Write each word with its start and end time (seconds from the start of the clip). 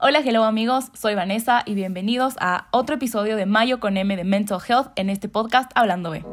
Hola, 0.00 0.20
hello 0.24 0.44
amigos, 0.44 0.92
soy 0.94 1.16
Vanessa 1.16 1.64
y 1.66 1.74
bienvenidos 1.74 2.36
a 2.38 2.68
otro 2.70 2.94
episodio 2.94 3.34
de 3.34 3.46
Mayo 3.46 3.80
con 3.80 3.96
M 3.96 4.16
de 4.16 4.22
Mental 4.22 4.60
Health 4.64 4.92
en 4.94 5.10
este 5.10 5.28
podcast 5.28 5.72
Hablando 5.74 6.12
B. 6.12 6.24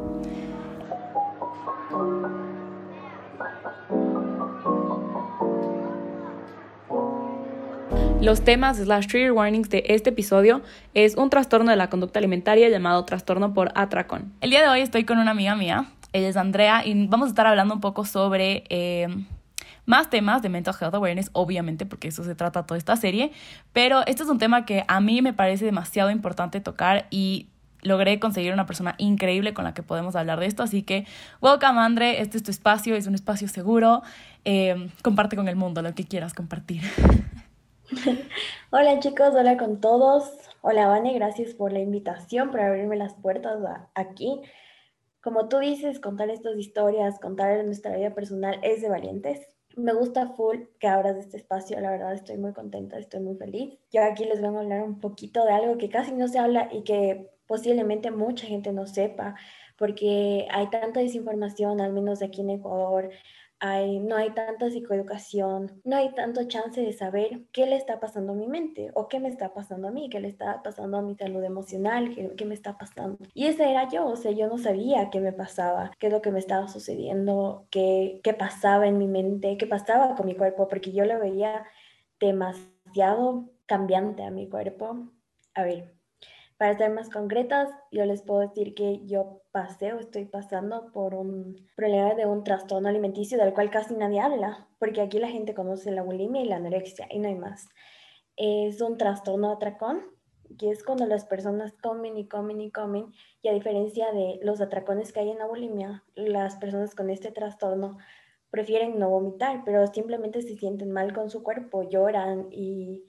Los 8.22 8.44
temas 8.44 8.78
slash 8.78 9.08
trigger 9.08 9.32
warnings 9.32 9.72
de 9.72 9.84
este 9.88 10.12
episodio 10.12 10.62
es 10.94 11.16
un 11.16 11.32
trastorno 11.32 11.72
de 11.72 11.78
la 11.78 11.90
conducta 11.90 12.20
alimentaria 12.20 12.70
llamado 12.70 13.04
trastorno 13.04 13.56
por 13.56 13.72
atracón. 13.74 14.32
El 14.42 14.52
día 14.52 14.62
de 14.62 14.68
hoy 14.68 14.82
estoy 14.82 15.06
con 15.06 15.18
una 15.18 15.32
amiga 15.32 15.56
mía, 15.56 15.86
ella 16.14 16.30
es 16.30 16.38
Andrea, 16.38 16.86
y 16.86 17.08
vamos 17.08 17.26
a 17.26 17.30
estar 17.30 17.48
hablando 17.48 17.74
un 17.74 17.82
poco 17.82 18.06
sobre 18.06 18.64
eh, 18.70 19.08
más 19.86 20.10
temas 20.10 20.42
de 20.42 20.50
mental 20.50 20.76
health 20.80 20.96
awareness, 20.96 21.30
obviamente, 21.34 21.86
porque 21.86 22.08
eso 22.08 22.24
se 22.24 22.36
trata 22.36 22.66
toda 22.66 22.78
esta 22.78 22.96
serie, 22.96 23.32
pero 23.74 24.06
este 24.08 24.24
es 24.24 24.30
un 24.30 24.38
tema 24.38 24.66
que 24.66 24.84
a 24.88 25.00
mí 25.00 25.22
me 25.22 25.34
parece 25.34 25.66
demasiado 25.66 26.12
importante 26.12 26.60
tocar 26.62 27.08
y 27.10 27.50
logré 27.86 28.20
conseguir 28.20 28.52
una 28.52 28.66
persona 28.66 28.96
increíble 28.98 29.54
con 29.54 29.64
la 29.64 29.74
que 29.74 29.84
podemos 29.84 30.16
hablar 30.16 30.40
de 30.40 30.48
esto. 30.48 30.64
Así 30.64 30.84
que, 30.84 31.06
welcome, 31.42 31.80
Andre. 31.80 32.20
Este 32.20 32.38
es 32.38 32.44
tu 32.44 32.52
espacio, 32.52 32.96
es 32.96 33.08
un 33.08 33.16
espacio 33.16 33.48
seguro. 33.48 34.02
Eh, 34.44 34.90
comparte 35.04 35.36
con 35.36 35.48
el 35.48 35.56
mundo 35.56 35.82
lo 35.82 35.94
que 35.94 36.04
quieras 36.04 36.34
compartir. 36.34 36.82
Hola 38.72 39.00
chicos, 39.00 39.34
hola 39.36 39.58
con 39.58 39.80
todos. 39.80 40.32
Hola 40.62 40.88
Vane, 40.88 41.14
gracias 41.14 41.54
por 41.54 41.72
la 41.72 41.80
invitación, 41.80 42.50
por 42.50 42.60
abrirme 42.60 42.96
las 42.96 43.14
puertas 43.14 43.60
aquí. 43.94 44.42
Como 45.22 45.48
tú 45.48 45.60
dices, 45.60 46.00
contar 46.00 46.32
estas 46.32 46.58
historias, 46.58 47.20
contar 47.20 47.64
nuestra 47.64 47.96
vida 47.96 48.16
personal 48.16 48.60
es 48.64 48.82
de 48.82 48.90
valientes 48.90 49.55
me 49.78 49.94
gusta 49.94 50.30
full 50.30 50.58
que 50.80 50.88
abras 50.88 51.18
este 51.18 51.38
espacio, 51.38 51.80
la 51.80 51.92
verdad 51.92 52.14
estoy 52.14 52.38
muy 52.38 52.54
contenta, 52.54 52.98
estoy 52.98 53.22
muy 53.22 53.36
feliz. 53.36 53.78
Yo 53.92 54.04
aquí 54.04 54.26
les 54.26 54.42
voy 54.42 54.56
a 54.56 54.60
hablar 54.60 54.84
un 54.84 55.00
poquito 55.00 55.46
de 55.46 55.54
algo 55.54 55.78
que 55.78 55.90
casi 55.90 56.12
no 56.14 56.28
se 56.28 56.40
habla 56.40 56.70
y 56.72 56.84
que 56.84 57.30
posiblemente 57.48 58.12
mucha 58.12 58.48
gente 58.48 58.72
no 58.74 58.88
sepa, 58.88 59.36
porque 59.78 60.48
hay 60.52 60.70
tanta 60.70 61.00
desinformación, 61.00 61.82
al 61.82 61.94
menos 61.94 62.22
aquí 62.22 62.42
en 62.42 62.52
Ecuador, 62.52 63.10
no 63.62 64.16
hay 64.16 64.32
tanta 64.32 64.70
psicoeducación, 64.70 65.82
no 65.84 65.96
hay 65.96 66.14
tanto 66.14 66.48
chance 66.48 66.82
de 66.82 66.94
saber 66.94 67.46
qué 67.52 67.66
le 67.66 67.76
está 67.76 68.00
pasando 68.00 68.34
a 68.34 68.36
mi 68.36 68.48
mente 68.48 68.92
o 68.94 69.08
qué 69.08 69.20
me 69.20 69.30
está 69.30 69.54
pasando 69.54 69.88
a 69.88 69.92
mí, 69.92 70.10
qué 70.10 70.20
le 70.20 70.28
está 70.28 70.62
pasando 70.62 70.98
a 70.98 71.02
mi 71.02 71.16
salud 71.16 71.44
emocional, 71.44 72.14
qué, 72.14 72.46
me 72.46 72.54
está 72.54 72.78
pasando. 72.78 73.18
Y 73.34 73.48
ese 73.48 73.70
era 73.70 73.90
yo, 73.90 74.06
o 74.06 74.16
sea, 74.16 74.32
yo 74.32 74.48
no 74.48 74.58
sabía 74.58 75.10
qué 75.10 75.20
me 75.20 75.34
pasaba, 75.34 75.92
qué 76.00 76.08
es 76.08 76.14
lo 76.14 76.22
que 76.22 76.32
me 76.32 76.40
estaba 76.40 76.68
sucediendo, 76.68 77.68
qué, 77.72 78.20
qué 78.24 78.34
pasaba 78.34 78.88
en 78.88 78.98
mi 78.98 79.08
mente, 79.08 79.58
qué 79.58 79.68
pasaba 79.68 80.16
con 80.16 80.26
mi 80.28 80.36
cuerpo, 80.36 80.68
porque 80.68 80.92
yo 80.92 81.06
lo 81.06 81.20
veía 81.20 81.66
demasiado 82.20 83.50
cambiante 83.66 84.24
a 84.24 84.32
mi 84.32 84.48
cuerpo. 84.50 85.12
A 85.56 85.64
ver, 85.64 85.95
para 86.58 86.78
ser 86.78 86.92
más 86.92 87.10
concretas, 87.10 87.70
yo 87.92 88.06
les 88.06 88.22
puedo 88.22 88.40
decir 88.40 88.76
que 88.76 89.06
yo 89.06 89.42
pasé 89.52 89.94
o 89.94 90.00
estoy 90.00 90.26
pasando 90.26 90.92
por 90.94 91.14
un 91.14 91.68
problema 91.76 92.14
de 92.16 92.26
un 92.26 92.44
trastorno 92.44 92.88
alimenticio 92.88 93.38
del 93.38 93.54
cual 93.54 93.70
casi 93.70 93.94
nadie 93.94 94.22
habla, 94.22 94.68
porque 94.80 95.02
aquí 95.02 95.20
la 95.20 95.28
gente 95.28 95.54
conoce 95.54 95.92
la 95.92 96.04
bulimia 96.04 96.42
y 96.42 96.48
la 96.48 96.58
anorexia 96.58 97.08
y 97.12 97.20
no 97.20 97.28
hay 97.28 97.36
más. 97.36 97.68
Es 98.38 98.80
un 98.80 98.98
trastorno 98.98 99.52
atracón, 99.52 100.02
que 100.58 100.70
es 100.70 100.84
cuando 100.84 101.06
las 101.06 101.26
personas 101.26 101.74
comen 101.82 102.18
y 102.18 102.28
comen 102.28 102.62
y 102.62 102.72
comen, 102.72 103.12
y 103.42 103.50
a 103.50 103.54
diferencia 103.54 104.14
de 104.14 104.40
los 104.42 104.62
atracones 104.62 105.12
que 105.12 105.20
hay 105.20 105.32
en 105.32 105.40
la 105.40 105.48
bulimia, 105.48 106.04
las 106.16 106.56
personas 106.56 106.96
con 106.96 107.10
este 107.10 107.32
trastorno 107.32 107.98
prefieren 108.50 108.98
no 108.98 109.10
vomitar, 109.10 109.64
pero 109.66 109.86
simplemente 109.88 110.42
se 110.42 110.56
sienten 110.56 110.92
mal 110.92 111.12
con 111.12 111.30
su 111.30 111.44
cuerpo, 111.44 111.84
lloran 111.84 112.48
y, 112.52 113.04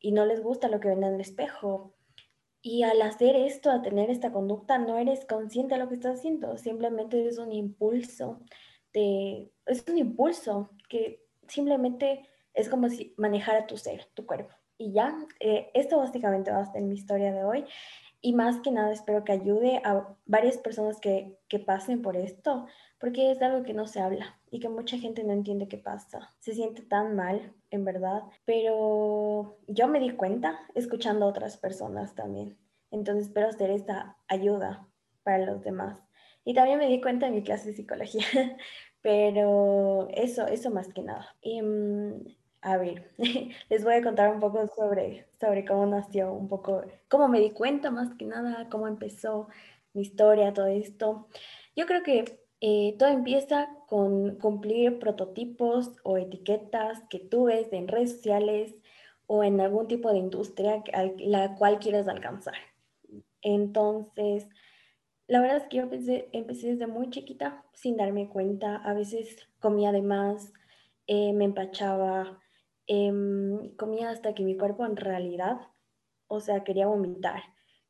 y 0.00 0.10
no 0.10 0.26
les 0.26 0.42
gusta 0.42 0.66
lo 0.66 0.80
que 0.80 0.88
ven 0.88 1.04
en 1.04 1.14
el 1.14 1.20
espejo 1.20 1.94
y 2.62 2.82
al 2.82 3.00
hacer 3.02 3.36
esto, 3.36 3.70
a 3.70 3.82
tener 3.82 4.10
esta 4.10 4.32
conducta, 4.32 4.78
no 4.78 4.98
eres 4.98 5.24
consciente 5.24 5.74
de 5.74 5.80
lo 5.80 5.88
que 5.88 5.94
estás 5.94 6.18
haciendo, 6.18 6.56
simplemente 6.58 7.26
es 7.26 7.38
un 7.38 7.52
impulso, 7.52 8.40
de, 8.92 9.52
es 9.66 9.84
un 9.88 9.98
impulso 9.98 10.70
que 10.88 11.24
simplemente 11.46 12.28
es 12.54 12.68
como 12.68 12.88
si 12.88 13.14
manejara 13.16 13.66
tu 13.66 13.76
ser, 13.76 14.06
tu 14.14 14.26
cuerpo. 14.26 14.54
Y 14.76 14.92
ya, 14.92 15.16
eh, 15.40 15.70
esto 15.74 15.98
básicamente 15.98 16.50
va 16.50 16.60
a 16.60 16.72
ser 16.72 16.82
mi 16.82 16.94
historia 16.94 17.32
de 17.32 17.44
hoy. 17.44 17.64
Y 18.20 18.34
más 18.34 18.60
que 18.60 18.70
nada 18.70 18.92
espero 18.92 19.24
que 19.24 19.32
ayude 19.32 19.80
a 19.84 20.16
varias 20.26 20.58
personas 20.58 21.00
que, 21.00 21.38
que 21.48 21.58
pasen 21.58 22.02
por 22.02 22.16
esto, 22.16 22.66
porque 22.98 23.30
es 23.30 23.40
algo 23.42 23.62
que 23.62 23.74
no 23.74 23.86
se 23.86 24.00
habla 24.00 24.40
y 24.50 24.60
que 24.60 24.68
mucha 24.68 24.98
gente 24.98 25.22
no 25.22 25.32
entiende 25.32 25.68
qué 25.68 25.78
pasa. 25.78 26.34
Se 26.40 26.52
siente 26.52 26.82
tan 26.82 27.14
mal, 27.14 27.54
en 27.70 27.84
verdad, 27.84 28.22
pero 28.44 29.58
yo 29.66 29.88
me 29.88 30.00
di 30.00 30.10
cuenta 30.10 30.58
escuchando 30.74 31.26
a 31.26 31.28
otras 31.28 31.56
personas 31.56 32.14
también. 32.14 32.58
Entonces 32.90 33.26
espero 33.26 33.48
hacer 33.48 33.70
esta 33.70 34.16
ayuda 34.26 34.88
para 35.22 35.44
los 35.44 35.62
demás. 35.62 35.98
Y 36.44 36.54
también 36.54 36.78
me 36.78 36.88
di 36.88 37.00
cuenta 37.00 37.26
en 37.26 37.34
mi 37.34 37.42
clase 37.42 37.68
de 37.68 37.76
psicología, 37.76 38.24
pero 39.02 40.08
eso, 40.14 40.46
eso 40.46 40.70
más 40.70 40.88
que 40.88 41.02
nada. 41.02 41.36
Mm, 41.44 42.26
a 42.62 42.76
ver, 42.76 43.10
les 43.68 43.84
voy 43.84 43.94
a 43.94 44.02
contar 44.02 44.32
un 44.32 44.40
poco 44.40 44.66
sobre, 44.68 45.26
sobre 45.40 45.64
cómo 45.64 45.86
nació, 45.86 46.32
un 46.32 46.48
poco, 46.48 46.82
cómo 47.08 47.28
me 47.28 47.40
di 47.40 47.50
cuenta 47.50 47.90
más 47.90 48.14
que 48.16 48.24
nada, 48.24 48.68
cómo 48.70 48.88
empezó 48.88 49.48
mi 49.92 50.02
historia, 50.02 50.52
todo 50.52 50.66
esto. 50.66 51.28
Yo 51.76 51.86
creo 51.86 52.02
que 52.02 52.40
eh, 52.60 52.96
todo 52.98 53.08
empieza 53.08 53.68
con 53.86 54.36
cumplir 54.36 54.98
prototipos 54.98 55.92
o 56.02 56.18
etiquetas 56.18 57.02
que 57.08 57.20
tú 57.20 57.44
ves 57.44 57.72
en 57.72 57.88
redes 57.88 58.12
sociales 58.12 58.74
o 59.26 59.44
en 59.44 59.60
algún 59.60 59.86
tipo 59.86 60.10
de 60.10 60.18
industria 60.18 60.82
a 60.92 61.04
la 61.18 61.54
cual 61.54 61.78
quieres 61.78 62.08
alcanzar. 62.08 62.54
Entonces, 63.42 64.48
la 65.28 65.40
verdad 65.40 65.58
es 65.58 65.64
que 65.68 65.76
yo 65.76 65.82
empecé, 65.84 66.28
empecé 66.32 66.68
desde 66.72 66.86
muy 66.86 67.10
chiquita 67.10 67.64
sin 67.74 67.96
darme 67.96 68.28
cuenta. 68.28 68.76
A 68.76 68.94
veces 68.94 69.36
comía 69.60 69.92
de 69.92 70.02
más, 70.02 70.52
eh, 71.06 71.32
me 71.34 71.44
empachaba, 71.44 72.40
em, 72.88 73.76
comía 73.76 74.10
hasta 74.10 74.34
que 74.34 74.44
mi 74.44 74.56
cuerpo 74.56 74.84
en 74.86 74.96
realidad, 74.96 75.60
o 76.28 76.40
sea, 76.40 76.64
quería 76.64 76.86
vomitar. 76.86 77.42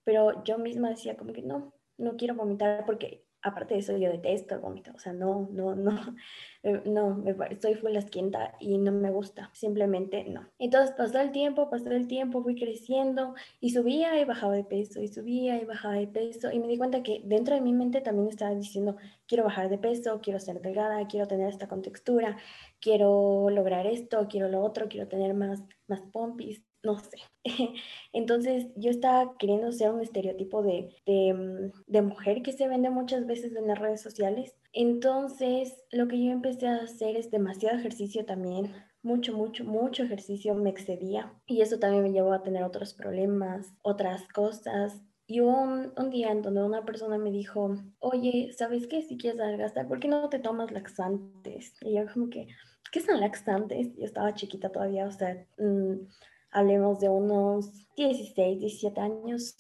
Pero 0.05 0.45
yo 0.45 0.59
misma 0.59 0.91
decía 0.91 1.17
como 1.17 1.33
que 1.33 1.43
no, 1.43 1.75
no 1.99 2.17
quiero 2.17 2.35
vomitar 2.35 2.85
porque 2.87 3.29
aparte 3.43 3.75
de 3.75 3.81
eso, 3.81 3.97
yo 3.97 4.11
detesto 4.11 4.55
el 4.55 4.61
vómito, 4.61 4.91
o 4.95 4.99
sea, 4.99 5.13
no, 5.13 5.49
no, 5.53 5.75
no, 5.75 5.93
eh, 6.63 6.83
no, 6.85 7.23
estoy 7.51 7.75
full 7.75 7.97
asquienta 7.97 8.55
y 8.59 8.79
no 8.79 8.93
me 8.93 9.11
gusta, 9.11 9.51
simplemente 9.53 10.25
no. 10.25 10.49
Entonces 10.59 10.95
pasó 10.97 11.21
el 11.21 11.31
tiempo, 11.31 11.71
pasó 11.71 11.91
el 11.91 12.09
tiempo, 12.09 12.43
fui 12.43 12.57
creciendo 12.57 13.35
y 13.61 13.71
subía 13.71 14.21
y 14.21 14.25
bajaba 14.25 14.55
de 14.55 14.65
peso, 14.65 15.01
y 15.01 15.09
subía 15.09 15.61
y 15.61 15.65
bajaba 15.65 15.95
de 15.95 16.09
peso, 16.09 16.51
y 16.51 16.59
me 16.59 16.69
di 16.69 16.79
cuenta 16.79 17.03
que 17.03 17.23
dentro 17.25 17.55
de 17.55 17.61
mi 17.61 17.73
mente 17.73 18.01
también 18.01 18.29
estaba 18.29 18.55
diciendo, 18.55 18.97
quiero 19.27 19.45
bajar 19.45 19.69
de 19.69 19.79
peso, 19.79 20.21
quiero 20.21 20.41
ser 20.41 20.61
delgada, 20.61 21.07
quiero 21.07 21.29
tener 21.29 21.49
esta 21.49 21.69
contextura, 21.69 22.37
quiero 22.81 23.51
lograr 23.51 23.87
esto, 23.87 24.27
quiero 24.29 24.49
lo 24.49 24.63
otro, 24.63 24.89
quiero 24.89 25.09
tener 25.09 25.35
más, 25.35 25.63
más 25.87 26.03
pompis, 26.13 26.63
no 26.83 26.99
sé. 26.99 27.19
Entonces 28.13 28.69
yo 28.77 28.91
estaba 28.91 29.37
queriendo 29.39 29.73
ser 29.73 29.91
un 29.91 30.01
estereotipo 30.01 30.63
de, 30.63 30.89
mm, 31.07 31.83
de, 31.87 32.03
mujer 32.03 32.43
que 32.43 32.53
se 32.53 32.69
vende 32.69 32.91
muchas 32.91 33.27
veces 33.27 33.55
en 33.57 33.67
las 33.67 33.79
redes 33.79 34.01
sociales. 34.01 34.57
Entonces 34.73 35.85
lo 35.91 36.09
que 36.09 36.23
yo 36.23 36.31
empecé 36.31 36.69
a 36.69 36.77
hacer 36.77 37.17
es 37.17 37.31
demasiado 37.31 37.77
ejercicio 37.79 38.25
también. 38.25 38.73
Mucho, 39.03 39.37
mucho, 39.37 39.65
mucho 39.65 40.03
ejercicio 40.05 40.55
me 40.55 40.71
excedía. 40.71 41.33
Y 41.47 41.63
eso 41.63 41.79
también 41.79 42.03
me 42.05 42.13
llevó 42.13 42.33
a 42.33 42.43
tener 42.43 42.63
otros 42.65 42.95
problemas, 42.95 43.73
otras 43.83 44.27
cosas. 44.29 45.01
Y 45.27 45.41
hubo 45.41 45.61
un, 45.61 45.93
un, 45.97 46.11
día 46.11 46.31
en 46.33 46.41
donde 46.43 46.65
una 46.65 46.85
persona 46.87 47.19
me 47.19 47.31
dijo, 47.31 47.77
oye, 47.99 48.51
¿sabes 48.57 48.87
qué? 48.87 49.03
Si 49.03 49.19
quieres 49.19 49.41
adelgazar, 49.41 49.87
¿por 49.87 50.01
qué 50.01 50.09
no 50.09 50.29
te 50.31 50.39
tomas 50.39 50.73
laxantes? 50.73 51.75
Y 51.83 51.97
yo 51.97 52.07
como 52.13 52.31
que, 52.31 52.49
¿qué 52.91 53.01
son 53.01 53.21
laxantes? 53.21 53.95
Yo 53.97 54.05
estaba 54.05 54.35
chiquita 54.35 54.71
todavía, 54.71 55.07
o 55.07 55.13
sea, 55.13 55.47
mm, 55.59 56.09
hablemos 56.51 57.01
de 57.01 57.09
unos 57.09 57.71
16, 57.97 58.61
17 58.61 59.01
años. 59.01 59.57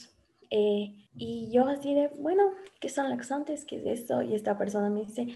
Eh, 0.50 0.94
y 1.16 1.50
yo 1.52 1.66
así 1.68 1.94
de, 1.94 2.08
bueno, 2.18 2.44
¿qué 2.80 2.88
son 2.88 3.10
laxantes? 3.10 3.64
¿Qué 3.64 3.76
es 3.76 4.02
eso? 4.02 4.22
Y 4.22 4.34
esta 4.34 4.56
persona 4.56 4.88
me 4.88 5.00
dice, 5.00 5.28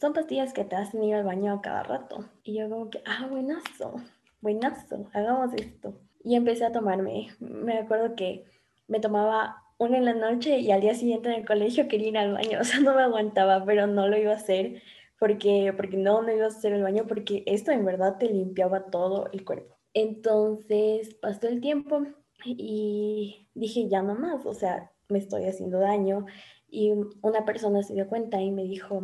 son 0.00 0.12
pastillas 0.12 0.52
que 0.52 0.64
te 0.64 0.76
hacen 0.76 1.02
ir 1.02 1.14
al 1.14 1.24
baño 1.24 1.52
a 1.52 1.60
cada 1.60 1.82
rato. 1.82 2.28
Y 2.44 2.58
yo 2.58 2.68
como 2.68 2.90
que, 2.90 3.02
ah, 3.06 3.26
buenazo, 3.28 3.96
buenazo, 4.40 5.08
hagamos 5.12 5.52
esto. 5.54 5.94
Y 6.22 6.36
empecé 6.36 6.66
a 6.66 6.72
tomarme, 6.72 7.28
me 7.40 7.78
acuerdo 7.78 8.14
que 8.14 8.44
me 8.86 9.00
tomaba 9.00 9.62
una 9.78 9.96
en 9.96 10.04
la 10.04 10.14
noche 10.14 10.58
y 10.58 10.70
al 10.72 10.82
día 10.82 10.94
siguiente 10.94 11.30
en 11.30 11.36
el 11.36 11.46
colegio 11.46 11.88
quería 11.88 12.08
ir 12.08 12.18
al 12.18 12.34
baño, 12.34 12.58
o 12.60 12.64
sea, 12.64 12.80
no 12.80 12.94
me 12.94 13.02
aguantaba, 13.02 13.64
pero 13.64 13.86
no 13.86 14.08
lo 14.08 14.18
iba 14.18 14.32
a 14.32 14.36
hacer 14.36 14.82
porque, 15.20 15.74
porque 15.76 15.98
no, 15.98 16.22
no 16.22 16.32
iba 16.32 16.46
a 16.46 16.48
hacer 16.48 16.72
el 16.72 16.82
baño 16.82 17.06
porque 17.06 17.44
esto 17.46 17.70
en 17.72 17.84
verdad 17.84 18.16
te 18.18 18.26
limpiaba 18.26 18.86
todo 18.86 19.28
el 19.32 19.44
cuerpo. 19.44 19.76
Entonces 19.92 21.14
pasó 21.14 21.46
el 21.46 21.60
tiempo 21.60 22.06
y 22.44 23.46
dije, 23.54 23.86
ya 23.86 24.02
no 24.02 24.14
más, 24.14 24.46
o 24.46 24.54
sea, 24.54 24.90
me 25.10 25.18
estoy 25.18 25.44
haciendo 25.44 25.78
daño. 25.78 26.24
Y 26.70 26.92
una 27.20 27.44
persona 27.44 27.82
se 27.82 27.92
dio 27.92 28.08
cuenta 28.08 28.40
y 28.40 28.50
me 28.50 28.64
dijo, 28.64 29.02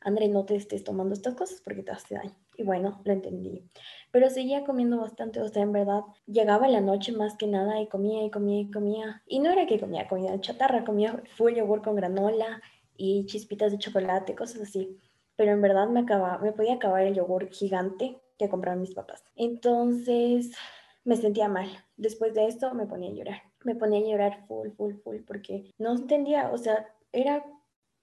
André, 0.00 0.26
no 0.28 0.44
te 0.44 0.56
estés 0.56 0.82
tomando 0.82 1.14
estas 1.14 1.34
cosas 1.34 1.60
porque 1.64 1.84
te 1.84 1.92
hace 1.92 2.16
daño. 2.16 2.36
Y 2.56 2.64
bueno, 2.64 3.00
lo 3.04 3.12
entendí. 3.12 3.64
Pero 4.10 4.30
seguía 4.30 4.64
comiendo 4.64 4.98
bastante, 4.98 5.40
o 5.40 5.48
sea, 5.48 5.62
en 5.62 5.72
verdad, 5.72 6.02
llegaba 6.26 6.66
la 6.66 6.80
noche 6.80 7.12
más 7.12 7.36
que 7.36 7.46
nada 7.46 7.80
y 7.80 7.86
comía 7.86 8.24
y 8.24 8.30
comía 8.30 8.60
y 8.60 8.70
comía. 8.72 9.22
Y 9.28 9.38
no 9.38 9.52
era 9.52 9.66
que 9.66 9.78
comía 9.78 10.08
comida 10.08 10.40
chatarra, 10.40 10.84
comía 10.84 11.22
full 11.36 11.54
yogur 11.54 11.80
con 11.82 11.94
granola 11.94 12.60
y 12.96 13.26
chispitas 13.26 13.70
de 13.70 13.78
chocolate, 13.78 14.34
cosas 14.34 14.62
así. 14.62 14.98
Pero 15.36 15.52
en 15.52 15.60
verdad 15.60 15.88
me, 15.88 16.00
acababa, 16.00 16.38
me 16.38 16.52
podía 16.52 16.74
acabar 16.74 17.02
el 17.02 17.14
yogur 17.14 17.48
gigante 17.50 18.20
que 18.38 18.48
compraron 18.48 18.80
mis 18.80 18.94
papás. 18.94 19.24
Entonces 19.36 20.52
me 21.04 21.16
sentía 21.16 21.48
mal. 21.48 21.68
Después 21.96 22.34
de 22.34 22.46
esto 22.46 22.72
me 22.74 22.86
ponía 22.86 23.10
a 23.10 23.14
llorar. 23.14 23.42
Me 23.64 23.74
ponía 23.74 24.00
a 24.00 24.10
llorar 24.10 24.46
full, 24.46 24.70
full, 24.70 24.94
full, 24.96 25.18
porque 25.26 25.70
no 25.78 25.92
entendía, 25.92 26.50
o 26.50 26.58
sea, 26.58 26.86
era 27.12 27.44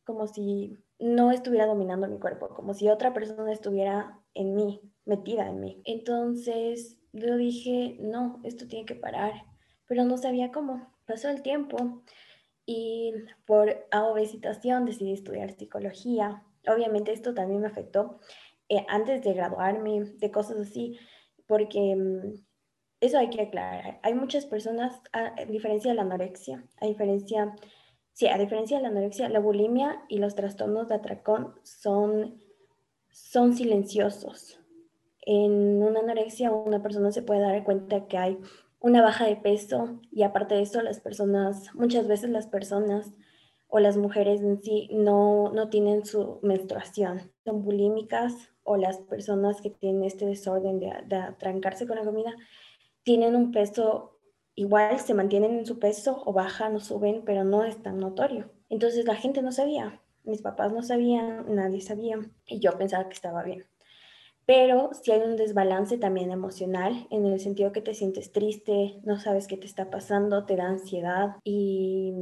como 0.03 0.27
si 0.27 0.77
no 0.99 1.31
estuviera 1.31 1.65
dominando 1.65 2.07
mi 2.07 2.19
cuerpo, 2.19 2.49
como 2.49 2.73
si 2.73 2.89
otra 2.89 3.13
persona 3.13 3.51
estuviera 3.51 4.19
en 4.33 4.55
mí, 4.55 4.81
metida 5.05 5.47
en 5.47 5.59
mí. 5.59 5.81
Entonces 5.85 6.97
yo 7.13 7.37
dije, 7.37 7.97
no, 7.99 8.39
esto 8.43 8.67
tiene 8.67 8.85
que 8.85 8.95
parar, 8.95 9.33
pero 9.87 10.03
no 10.05 10.17
sabía 10.17 10.51
cómo. 10.51 10.91
Pasó 11.05 11.29
el 11.29 11.41
tiempo 11.41 12.03
y 12.65 13.13
por 13.45 13.85
obesitación 13.93 14.85
decidí 14.85 15.13
estudiar 15.13 15.51
psicología. 15.51 16.43
Obviamente 16.67 17.11
esto 17.13 17.33
también 17.33 17.61
me 17.61 17.67
afectó 17.67 18.19
eh, 18.69 18.85
antes 18.87 19.23
de 19.23 19.33
graduarme, 19.33 20.01
de 20.01 20.31
cosas 20.31 20.57
así, 20.57 20.97
porque 21.47 21.95
mm, 21.95 22.41
eso 23.01 23.17
hay 23.17 23.29
que 23.29 23.41
aclarar. 23.41 23.99
Hay 24.03 24.13
muchas 24.13 24.45
personas, 24.45 25.01
a, 25.11 25.43
diferencia 25.45 25.91
de 25.91 25.95
la 25.95 26.03
anorexia, 26.03 26.63
a 26.79 26.85
diferencia, 26.85 27.53
sí, 28.13 28.27
a 28.27 28.37
diferencia 28.37 28.77
de 28.77 28.83
la 28.83 28.89
anorexia, 28.89 29.27
la 29.27 29.39
bulimia 29.39 30.03
y 30.07 30.19
los 30.19 30.35
trastornos 30.35 30.87
de 30.87 30.95
atracón 30.95 31.55
son, 31.63 32.41
son 33.09 33.53
silenciosos. 33.53 34.59
En 35.23 35.83
una 35.83 35.99
anorexia 35.99 36.51
una 36.51 36.81
persona 36.81 37.11
se 37.11 37.23
puede 37.23 37.41
dar 37.41 37.63
cuenta 37.63 38.07
que 38.07 38.17
hay 38.17 38.39
una 38.79 39.01
baja 39.01 39.25
de 39.25 39.35
peso 39.35 39.99
y 40.11 40.23
aparte 40.23 40.55
de 40.55 40.61
eso 40.61 40.81
las 40.81 40.99
personas, 40.99 41.73
muchas 41.75 42.07
veces 42.07 42.29
las 42.29 42.47
personas 42.47 43.11
o 43.71 43.79
las 43.79 43.97
mujeres 43.97 44.41
en 44.41 44.61
sí 44.61 44.89
no, 44.91 45.51
no 45.53 45.69
tienen 45.69 46.05
su 46.05 46.39
menstruación, 46.43 47.31
son 47.45 47.63
bulímicas 47.63 48.51
o 48.63 48.75
las 48.75 48.99
personas 48.99 49.61
que 49.61 49.69
tienen 49.69 50.03
este 50.03 50.25
desorden 50.25 50.79
de, 50.79 50.93
de 51.07 51.33
trancarse 51.39 51.87
con 51.87 51.95
la 51.95 52.03
comida 52.03 52.35
tienen 53.03 53.35
un 53.35 53.51
peso 53.51 54.19
igual, 54.55 54.99
se 54.99 55.13
mantienen 55.13 55.57
en 55.57 55.65
su 55.65 55.79
peso 55.79 56.21
o 56.25 56.33
bajan 56.33 56.75
o 56.75 56.79
suben, 56.79 57.23
pero 57.25 57.43
no 57.43 57.63
es 57.63 57.81
tan 57.81 57.97
notorio. 57.97 58.51
Entonces 58.69 59.05
la 59.05 59.15
gente 59.15 59.41
no 59.41 59.53
sabía, 59.53 60.01
mis 60.23 60.41
papás 60.41 60.73
no 60.73 60.83
sabían, 60.83 61.55
nadie 61.55 61.81
sabía 61.81 62.19
y 62.45 62.59
yo 62.59 62.77
pensaba 62.77 63.07
que 63.07 63.15
estaba 63.15 63.41
bien. 63.41 63.65
Pero 64.45 64.89
si 64.93 65.11
hay 65.11 65.21
un 65.21 65.37
desbalance 65.37 65.97
también 65.97 66.31
emocional, 66.31 67.07
en 67.09 67.25
el 67.25 67.39
sentido 67.39 67.71
que 67.71 67.81
te 67.81 67.93
sientes 67.93 68.33
triste, 68.33 68.99
no 69.03 69.17
sabes 69.17 69.47
qué 69.47 69.55
te 69.55 69.67
está 69.67 69.89
pasando, 69.89 70.45
te 70.45 70.57
da 70.57 70.67
ansiedad 70.67 71.37
y 71.43 72.13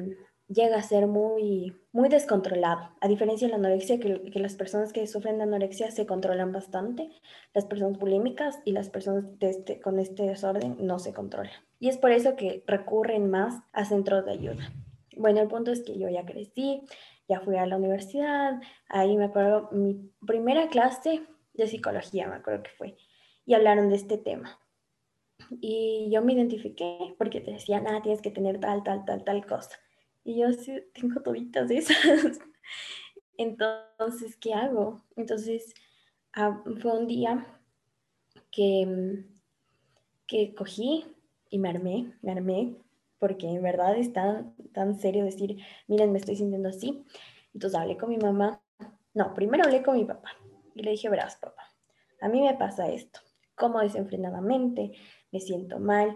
llega 0.50 0.78
a 0.78 0.84
ser 0.84 1.08
muy, 1.08 1.76
muy 1.92 2.10
descontrolado. 2.10 2.90
A 3.00 3.08
diferencia 3.08 3.48
de 3.48 3.52
la 3.52 3.58
anorexia, 3.58 4.00
que, 4.00 4.32
que, 4.32 4.40
las 4.40 4.56
personas 4.56 4.92
que 4.92 5.06
sufren 5.08 5.38
de 5.38 5.44
anorexia 5.44 5.92
se 5.92 6.06
controlan 6.06 6.52
bastante, 6.52 7.10
las 7.54 7.66
personas 7.66 7.98
bulímicas 8.00 8.60
y 8.66 8.72
las 8.72 8.90
personas 8.90 9.40
de 9.40 9.52
este, 9.52 9.80
con 9.80 10.00
este 10.00 10.24
desorden 10.24 10.76
no 10.80 11.00
se 11.00 11.14
controlan. 11.14 11.54
Y 11.80 11.88
es 11.88 11.98
por 11.98 12.12
eso 12.12 12.36
que 12.36 12.64
recurren 12.68 13.30
más 13.30 13.62
a 13.72 13.86
centros 13.86 14.26
de 14.26 14.32
ayuda. 14.32 14.74
Bueno, 15.16 15.40
el 15.40 15.48
punto 15.48 15.72
es 15.72 15.84
que 15.84 15.98
yo 15.98 16.10
ya 16.10 16.26
crecí, 16.26 16.82
ya 17.28 17.42
fui 17.42 17.56
a 17.58 17.66
la 17.68 17.78
universidad, 17.78 18.60
ahí 18.88 19.16
me 19.16 19.26
acuerdo 19.26 19.70
mi 19.72 20.12
primera 20.26 20.68
clase 20.70 21.22
de 21.54 21.68
psicología, 21.68 22.28
me 22.28 22.36
acuerdo 22.36 22.64
que 22.64 22.72
fue, 22.72 22.98
y 23.46 23.54
hablaron 23.54 23.90
de 23.90 23.96
este 23.96 24.18
tema. 24.18 24.60
Y 25.62 26.10
yo 26.12 26.22
me 26.22 26.34
identifiqué 26.34 27.16
porque 27.18 27.40
te 27.40 27.52
decían, 27.52 27.88
ah, 27.88 28.02
tienes 28.02 28.22
que 28.22 28.32
tener 28.32 28.60
tal, 28.60 28.84
tal, 28.84 29.06
tal, 29.06 29.24
tal 29.24 29.46
cosa. 29.46 29.78
Y 30.24 30.40
yo 30.42 30.52
sí 30.54 30.84
tengo 30.94 31.22
toditas 31.22 31.68
de 31.70 31.78
esas. 31.78 31.98
Entonces, 33.38 34.36
¿qué 34.38 34.54
hago? 34.54 35.02
Entonces, 35.16 35.74
ah, 36.34 36.62
fue 36.82 36.98
un 36.98 37.08
día 37.08 37.62
que, 38.52 39.26
que 40.28 40.54
cogí 40.54 41.06
y 41.50 41.60
me 41.60 41.70
armé, 41.70 42.14
me 42.22 42.32
armé, 42.32 42.76
porque 43.18 43.48
en 43.48 43.64
verdad 43.64 43.98
es 43.98 44.14
tan, 44.14 44.56
tan 44.74 44.96
serio 44.96 45.26
decir, 45.26 45.58
miren, 45.88 46.12
me 46.12 46.20
estoy 46.20 46.36
sintiendo 46.36 46.70
así. 46.70 47.06
Entonces 47.54 47.80
hablé 47.80 47.98
con 47.98 48.10
mi 48.10 48.18
mamá. 48.18 48.62
No, 49.14 49.34
primero 49.34 49.64
hablé 49.64 49.84
con 49.84 49.98
mi 49.98 50.06
papá 50.06 50.32
y 50.76 50.84
le 50.84 50.92
dije, 50.92 51.10
verás, 51.10 51.36
papá, 51.38 51.64
a 52.22 52.30
mí 52.30 52.42
me 52.42 52.56
pasa 52.56 52.90
esto. 52.90 53.20
Como 53.56 53.80
desenfrenadamente, 53.80 54.94
me 55.32 55.40
siento 55.40 55.80
mal, 55.80 56.16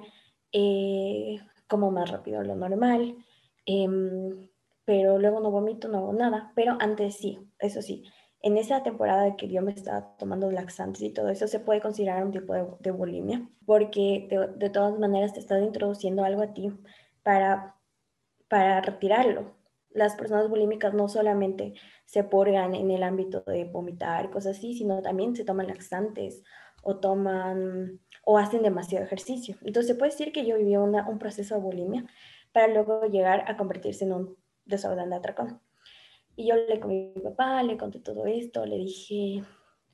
eh, 0.52 1.40
como 1.68 1.92
más 1.92 2.10
rápido 2.12 2.44
lo 2.44 2.56
normal, 2.56 3.16
Em, 3.66 4.50
pero 4.86 5.18
luego 5.18 5.40
no 5.40 5.52
vomito, 5.52 5.88
no 5.88 6.00
hago 6.00 6.14
nada. 6.14 6.52
Pero 6.56 6.78
antes 6.80 7.16
sí, 7.18 7.40
eso 7.60 7.82
sí, 7.82 8.04
en 8.44 8.58
esa 8.58 8.84
temporada 8.84 9.24
de 9.24 9.36
que 9.38 9.48
yo 9.48 9.62
me 9.62 9.72
estaba 9.72 10.16
tomando 10.18 10.52
laxantes 10.52 11.02
y 11.02 11.12
todo 11.12 11.30
eso, 11.30 11.48
se 11.48 11.62
puede 11.62 11.82
considerar 11.82 12.24
un 12.26 12.32
tipo 12.32 12.54
de, 12.54 12.92
bulimia, 12.92 13.50
porque 13.66 14.28
de, 14.58 14.70
todas 14.70 15.00
maneras 15.00 15.34
te 15.34 15.40
estás 15.40 15.64
introduciendo 15.64 16.26
algo 16.26 16.42
a 16.42 16.54
ti 16.54 16.70
para, 17.24 17.76
para 18.50 18.82
retirarlo. 18.82 19.56
Las 19.92 20.16
personas 20.16 20.50
bulímicas 20.50 20.94
no 20.94 21.08
solamente 21.08 21.76
se 22.06 22.26
purgan 22.26 22.76
en 22.76 22.92
el 22.92 23.04
ámbito 23.04 23.44
de 23.48 23.64
vomitar, 23.64 24.30
cosas 24.30 24.58
así, 24.58 24.74
sino 24.74 25.02
también 25.02 25.36
se 25.38 25.46
toman 25.46 25.68
laxantes 25.68 26.44
o 26.82 26.98
toman 26.98 28.02
o 28.26 28.38
hacen 28.38 28.62
demasiado 28.62 29.06
ejercicio. 29.06 29.56
Entonces 29.62 29.88
se 29.88 29.96
puede 29.96 30.12
decir 30.12 30.34
que 30.34 30.46
yo 30.46 30.58
viví 30.58 30.76
un 30.76 31.18
proceso 31.18 31.56
de 31.56 31.62
bulimia, 31.62 32.06
para 32.54 32.68
luego 32.68 33.06
llegar 33.08 33.44
a 33.48 33.58
convertirse 33.58 34.06
en 34.06 34.14
un 34.14 34.38
desorden 34.66 35.10
de 35.10 35.16
atracón. 35.18 35.60
Y 36.36 36.48
yo 36.48 36.56
le 36.56 36.80
con 36.80 36.90
mi 36.90 37.22
papá, 37.22 37.62
le 37.64 37.78
conté 37.78 38.00
todo 38.00 38.26
esto, 38.26 38.66
le 38.66 38.78
dije, 38.78 39.44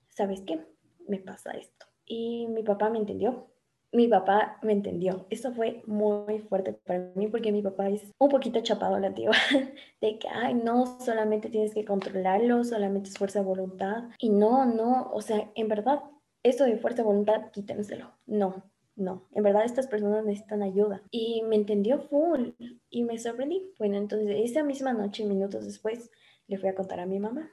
¿sabes 0.10 0.42
qué? 0.42 0.66
Me 1.08 1.18
pasa 1.18 1.52
esto. 1.52 1.88
Y 2.06 2.48
mi 2.48 2.64
papá 2.64 2.90
me 2.90 3.00
entendió. 3.00 3.48
Mi 3.92 4.08
papá 4.08 4.60
me 4.62 4.74
entendió. 4.74 5.26
Eso 5.30 5.52
fue 5.52 5.82
muy 5.88 6.40
fuerte 6.40 6.74
para 6.74 7.12
mí 7.16 7.28
porque 7.28 7.52
mi 7.52 7.64
papá 7.64 7.90
es 7.90 8.12
un 8.20 8.30
poquito 8.30 8.62
chapado 8.62 9.00
la 9.00 9.14
tío. 9.14 9.32
de 10.02 10.20
que, 10.20 10.28
ay, 10.30 10.54
no, 10.54 11.00
solamente 11.00 11.50
tienes 11.50 11.74
que 11.74 11.86
controlarlo, 11.86 12.64
solamente 12.64 13.10
es 13.10 13.18
fuerza 13.18 13.40
de 13.40 13.46
voluntad. 13.46 14.04
Y 14.20 14.30
no, 14.30 14.66
no, 14.66 15.10
o 15.12 15.22
sea, 15.22 15.52
en 15.56 15.68
verdad, 15.68 16.04
eso 16.44 16.66
de 16.66 16.78
fuerza 16.78 17.02
de 17.02 17.08
voluntad, 17.08 17.52
quítenselo. 17.52 18.12
No, 18.28 18.64
no, 19.00 19.28
en 19.31 19.44
verdad 19.44 19.63
estas 19.63 19.88
personas 19.88 20.25
necesitan 20.25 20.62
ayuda. 20.62 21.01
Y 21.10 21.42
me 21.44 21.56
entendió 21.56 22.01
full 22.01 22.50
y 22.89 23.03
me 23.03 23.18
sorprendí. 23.18 23.74
Bueno, 23.79 23.98
entonces 23.98 24.29
esa 24.44 24.62
misma 24.63 24.94
noche, 24.94 25.25
minutos 25.25 25.65
después, 25.65 26.12
le 26.48 26.58
fui 26.58 26.68
a 26.68 26.75
contar 26.75 27.00
a 27.00 27.06
mi 27.06 27.18
mamá. 27.18 27.50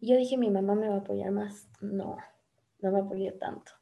Y 0.00 0.08
yo 0.08 0.16
dije, 0.16 0.36
mi 0.36 0.50
mamá 0.50 0.74
me 0.74 0.88
va 0.88 0.96
a 0.96 0.98
apoyar 0.98 1.30
más. 1.30 1.68
No, 1.80 2.16
no 2.80 2.90
me 2.90 2.98
apoyó 2.98 3.34
tanto. 3.34 3.72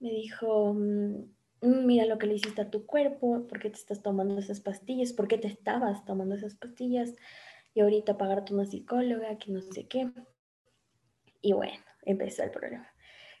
Me 0.00 0.10
dijo, 0.10 0.74
mm, 0.74 1.86
mira 1.86 2.06
lo 2.06 2.18
que 2.18 2.26
le 2.26 2.34
hiciste 2.34 2.62
a 2.62 2.70
tu 2.70 2.86
cuerpo, 2.86 3.46
por 3.46 3.60
qué 3.60 3.70
te 3.70 3.76
estás 3.76 4.02
tomando 4.02 4.38
esas 4.38 4.60
pastillas, 4.60 5.12
por 5.12 5.28
qué 5.28 5.38
te 5.38 5.48
estabas 5.48 6.04
tomando 6.04 6.34
esas 6.34 6.56
pastillas, 6.56 7.14
y 7.72 7.80
ahorita 7.80 8.18
pagarte 8.18 8.52
una 8.52 8.66
psicóloga, 8.66 9.38
que 9.38 9.52
no 9.52 9.60
sé 9.60 9.86
qué. 9.86 10.10
Y 11.40 11.52
bueno, 11.52 11.78
empezó 12.02 12.42
el 12.42 12.50
problema. 12.50 12.88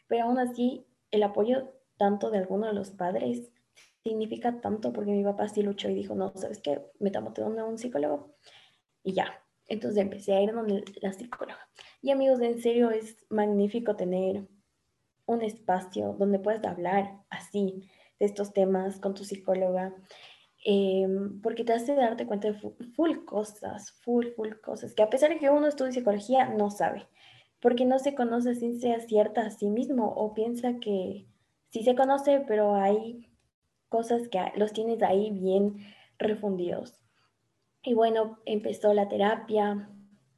Pero 0.06 0.24
aún 0.24 0.38
así, 0.38 0.86
el 1.10 1.22
apoyo 1.24 1.75
tanto 1.96 2.30
de 2.30 2.38
alguno 2.38 2.66
de 2.66 2.74
los 2.74 2.90
padres 2.90 3.50
significa 4.02 4.60
tanto 4.60 4.92
porque 4.92 5.10
mi 5.10 5.24
papá 5.24 5.48
sí 5.48 5.62
luchó 5.62 5.88
y 5.88 5.94
dijo, 5.94 6.14
no, 6.14 6.32
¿sabes 6.36 6.60
qué? 6.60 6.80
Metamos 7.00 7.36
a 7.38 7.64
un 7.64 7.78
psicólogo 7.78 8.36
y 9.02 9.14
ya. 9.14 9.42
Entonces 9.68 10.00
empecé 10.00 10.34
a 10.34 10.42
ir 10.42 10.52
donde 10.52 10.84
la 11.02 11.12
psicóloga. 11.12 11.68
Y 12.00 12.10
amigos, 12.10 12.40
en 12.40 12.60
serio 12.60 12.90
es 12.90 13.16
magnífico 13.30 13.96
tener 13.96 14.46
un 15.26 15.42
espacio 15.42 16.14
donde 16.18 16.38
puedas 16.38 16.64
hablar 16.64 17.20
así 17.30 17.88
de 18.18 18.26
estos 18.26 18.52
temas 18.52 19.00
con 19.00 19.14
tu 19.14 19.24
psicóloga, 19.24 19.94
em, 20.64 21.40
porque 21.42 21.64
te 21.64 21.72
hace 21.72 21.94
darte 21.94 22.26
cuenta 22.26 22.48
de 22.50 22.54
full 22.94 23.24
cosas, 23.24 23.90
full, 24.02 24.26
full 24.36 24.54
cosas, 24.62 24.94
que 24.94 25.02
a 25.02 25.10
pesar 25.10 25.30
de 25.30 25.38
que 25.38 25.50
uno 25.50 25.66
estudia 25.66 25.92
psicología, 25.92 26.48
no 26.48 26.70
sabe, 26.70 27.08
porque 27.60 27.84
no 27.84 27.98
se 27.98 28.14
conoce 28.14 28.54
sin 28.54 28.80
sea 28.80 29.00
cierta 29.00 29.42
a 29.42 29.50
sí 29.50 29.68
mismo 29.68 30.06
o 30.06 30.32
piensa 30.34 30.78
que 30.80 31.26
sí 31.76 31.84
se 31.84 31.94
conoce, 31.94 32.42
pero 32.48 32.74
hay 32.74 33.30
cosas 33.90 34.28
que 34.28 34.40
los 34.56 34.72
tienes 34.72 35.02
ahí 35.02 35.30
bien 35.30 35.76
refundidos. 36.18 37.02
Y 37.82 37.92
bueno, 37.92 38.38
empezó 38.46 38.94
la 38.94 39.10
terapia. 39.10 39.90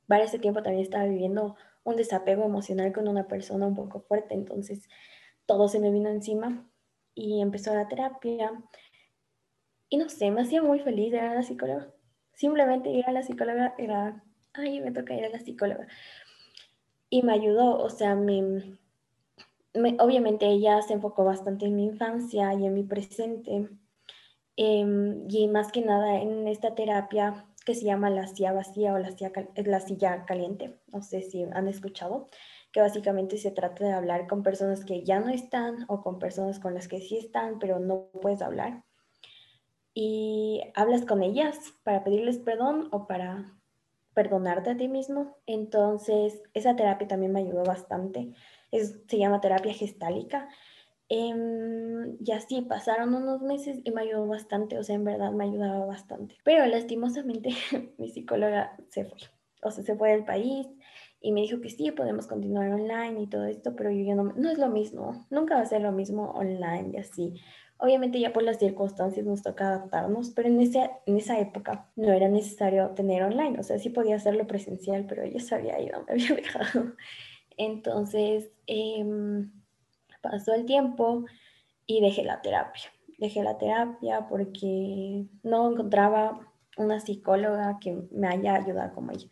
Para 0.08 0.24
ese 0.24 0.40
tiempo 0.40 0.64
también 0.64 0.82
estaba 0.82 1.04
viviendo 1.04 1.54
un 1.84 1.94
desapego 1.94 2.44
emocional 2.44 2.92
con 2.92 3.06
una 3.06 3.28
persona 3.28 3.68
un 3.68 3.76
poco 3.76 4.00
fuerte, 4.00 4.34
entonces 4.34 4.88
todo 5.46 5.68
se 5.68 5.78
me 5.78 5.92
vino 5.92 6.08
encima 6.08 6.68
y 7.14 7.40
empezó 7.40 7.72
la 7.72 7.86
terapia. 7.86 8.50
Y 9.88 9.96
no 9.96 10.08
sé, 10.08 10.32
me 10.32 10.42
hacía 10.42 10.60
muy 10.60 10.80
feliz 10.80 11.12
ir 11.12 11.20
a 11.20 11.34
la 11.36 11.44
psicóloga. 11.44 11.94
Simplemente 12.34 12.90
ir 12.90 13.06
a 13.06 13.12
la 13.12 13.22
psicóloga 13.22 13.76
era, 13.78 14.24
ay, 14.54 14.80
me 14.80 14.90
toca 14.90 15.14
ir 15.14 15.24
a 15.24 15.28
la 15.28 15.38
psicóloga. 15.38 15.86
Y 17.08 17.22
me 17.22 17.32
ayudó, 17.32 17.78
o 17.78 17.90
sea, 17.90 18.16
me, 18.16 18.76
obviamente 19.74 20.46
ella 20.46 20.82
se 20.82 20.94
enfocó 20.94 21.24
bastante 21.24 21.66
en 21.66 21.76
mi 21.76 21.84
infancia 21.84 22.52
y 22.54 22.66
en 22.66 22.74
mi 22.74 22.82
presente. 22.82 23.68
Em, 24.56 25.26
y 25.28 25.46
más 25.48 25.70
que 25.70 25.82
nada 25.82 26.20
en 26.20 26.48
esta 26.48 26.74
terapia 26.74 27.46
que 27.64 27.74
se 27.74 27.84
llama 27.84 28.10
la 28.10 28.26
silla 28.26 28.52
vacía 28.52 28.94
o 28.94 28.98
la 28.98 29.10
silla, 29.10 29.30
la 29.54 29.80
silla 29.80 30.24
caliente, 30.24 30.80
no 30.92 31.02
sé 31.02 31.22
si 31.22 31.42
han 31.44 31.68
escuchado, 31.68 32.28
que 32.72 32.80
básicamente 32.80 33.36
se 33.36 33.50
trata 33.50 33.84
de 33.84 33.92
hablar 33.92 34.26
con 34.26 34.42
personas 34.42 34.84
que 34.84 35.04
ya 35.04 35.20
no 35.20 35.28
están 35.28 35.84
o 35.88 36.02
con 36.02 36.18
personas 36.18 36.58
con 36.58 36.74
las 36.74 36.88
que 36.88 37.00
sí 37.00 37.18
están, 37.18 37.58
pero 37.58 37.78
no 37.78 38.08
puedes 38.20 38.42
hablar. 38.42 38.84
Y 39.94 40.62
hablas 40.74 41.04
con 41.04 41.22
ellas 41.22 41.58
para 41.84 42.04
pedirles 42.04 42.38
perdón 42.38 42.88
o 42.90 43.06
para 43.06 43.58
perdonarte 44.14 44.70
a 44.70 44.76
ti 44.76 44.88
mismo. 44.88 45.36
Entonces, 45.46 46.42
esa 46.54 46.74
terapia 46.74 47.06
también 47.06 47.32
me 47.32 47.40
ayudó 47.40 47.64
bastante. 47.64 48.32
Se 48.70 49.18
llama 49.18 49.40
terapia 49.40 49.72
gestálica 49.72 50.48
Em, 51.10 52.18
y 52.22 52.32
así 52.32 52.60
pasaron 52.62 53.14
unos 53.14 53.40
meses 53.40 53.80
y 53.82 53.90
me 53.92 54.02
ayudó 54.02 54.26
bastante, 54.26 54.76
o 54.78 54.84
sea, 54.84 54.94
en 54.94 55.04
verdad 55.04 55.32
me 55.32 55.44
ayudaba 55.44 55.86
bastante. 55.86 56.36
Pero 56.44 56.66
lastimosamente 56.66 57.50
mi 57.98 58.10
psicóloga 58.10 58.76
se 58.90 59.06
fue, 59.06 59.18
o 59.62 59.70
sea, 59.70 59.82
se 59.84 59.96
fue 59.96 60.10
del 60.10 60.24
país 60.24 60.66
y 61.20 61.32
me 61.32 61.40
dijo 61.40 61.60
que 61.60 61.70
sí, 61.70 61.90
podemos 61.92 62.26
continuar 62.26 62.68
online 62.72 63.22
y 63.22 63.26
todo 63.26 63.46
esto, 63.46 63.74
pero 63.74 63.90
yo 63.90 64.14
no, 64.14 64.24
no 64.24 64.50
es 64.50 64.58
lo 64.58 64.68
mismo, 64.68 65.26
nunca 65.30 65.54
va 65.56 65.62
a 65.62 65.66
ser 65.66 65.80
lo 65.80 65.92
mismo 65.92 66.30
online 66.32 66.90
y 66.92 66.96
así. 66.98 67.34
Obviamente 67.78 68.20
ya 68.20 68.32
por 68.32 68.42
las 68.42 68.58
circunstancias 68.58 69.24
nos 69.24 69.42
toca 69.42 69.68
adaptarnos, 69.68 70.30
pero 70.30 70.48
en, 70.48 70.60
ese, 70.60 70.90
en 71.06 71.16
esa 71.16 71.38
época 71.38 71.90
no 71.96 72.12
era 72.12 72.28
necesario 72.28 72.90
tener 72.90 73.22
online, 73.22 73.58
o 73.58 73.62
sea, 73.62 73.78
sí 73.78 73.88
podía 73.88 74.16
hacerlo 74.16 74.46
presencial, 74.46 75.06
pero 75.08 75.22
ella 75.22 75.40
se 75.40 75.54
había 75.54 75.80
ido, 75.80 76.04
me 76.06 76.12
había 76.12 76.34
dejado. 76.36 76.92
Entonces, 77.56 78.50
eh, 78.68 79.04
pasó 80.20 80.54
el 80.54 80.64
tiempo 80.66 81.24
y 81.86 82.00
dejé 82.00 82.22
la 82.22 82.40
terapia. 82.42 82.84
Dejé 83.18 83.42
la 83.42 83.58
terapia 83.58 84.28
porque 84.28 85.26
no 85.42 85.72
encontraba 85.72 86.52
una 86.76 87.00
psicóloga 87.00 87.78
que 87.80 88.06
me 88.12 88.28
haya 88.28 88.54
ayudado 88.54 88.94
como 88.94 89.10
ella. 89.10 89.28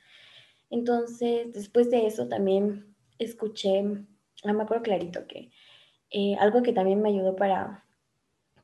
Entonces, 0.70 1.52
después 1.52 1.90
de 1.90 2.06
eso 2.06 2.26
también 2.26 2.96
escuché, 3.18 3.82
no 3.82 4.54
me 4.54 4.64
acuerdo 4.64 4.82
clarito 4.82 5.26
que 5.28 5.52
eh, 6.10 6.36
algo 6.40 6.62
que 6.62 6.72
también 6.72 7.00
me 7.00 7.10
ayudó 7.10 7.36
para 7.36 7.84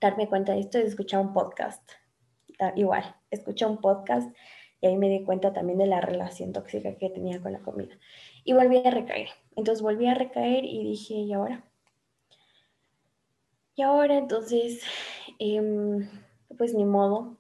darme 0.01 0.29
cuenta 0.29 0.53
de 0.53 0.61
esto 0.61 0.79
es 0.79 0.87
escuchar 0.87 1.21
un 1.21 1.33
podcast. 1.33 1.83
igual, 2.77 3.05
escuché 3.31 3.67
un 3.67 3.79
podcast 3.79 4.35
y 4.83 4.89
ahí 4.89 4.97
me 4.97 5.09
di 5.09 5.23
cuenta 5.23 5.53
también 5.53 5.79
de 5.79 5.87
la 5.87 6.01
relación 6.01 6.53
tóxica 6.53 6.97
que 6.97 7.09
tenía 7.09 7.41
con 7.41 7.53
la 7.53 7.61
comida. 7.61 7.97
Y 8.43 8.53
volví 8.53 8.83
a 8.85 8.91
recaer. 8.91 9.29
Entonces 9.55 9.81
volví 9.81 10.09
a 10.09 10.15
recaer 10.15 10.65
y 10.65 10.83
dije, 10.83 11.15
¿y 11.15 11.33
ahora? 11.33 11.65
Y 13.77 13.83
ahora 13.83 14.19
entonces, 14.19 14.83
em, 15.39 16.09
pues 16.59 16.75
ni 16.75 16.85
modo, 16.85 17.39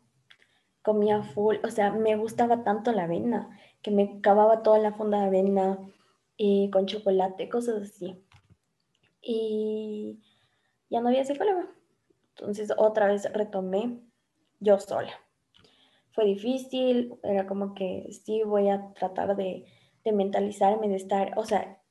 comía 0.83 1.25
full, 1.25 1.57
o 1.65 1.71
sea, 1.71 1.91
me 1.91 2.17
gustaba 2.17 2.63
tanto 2.63 2.93
la 2.93 3.05
avena, 3.05 3.59
que 3.83 3.91
me 3.91 4.21
cavaba 4.21 4.63
toda 4.63 4.79
la 4.79 4.93
fonda 4.93 5.21
de 5.21 5.27
avena 5.27 5.79
eh, 6.39 6.71
con 6.73 6.87
chocolate, 6.87 7.49
cosas 7.49 7.83
así. 7.83 8.25
Y 9.21 10.21
ya 10.91 11.01
no 11.01 11.09
había 11.09 11.25
psicóloga. 11.25 11.67
Entonces 12.37 12.73
otra 12.77 13.09
vez 13.09 13.31
retomé 13.33 13.99
yo 14.61 14.79
sola. 14.79 15.13
Fue 16.13 16.25
difícil, 16.25 17.15
era 17.23 17.47
como 17.47 17.75
que 17.75 18.09
sí 18.25 18.43
voy 18.43 18.69
a 18.69 18.93
tratar 18.95 19.37
de, 19.37 19.65
de 20.05 20.13
mentalizarme, 20.13 20.89
de 20.89 20.97
estar, 20.97 21.39
o 21.39 21.45
sea, 21.45 21.83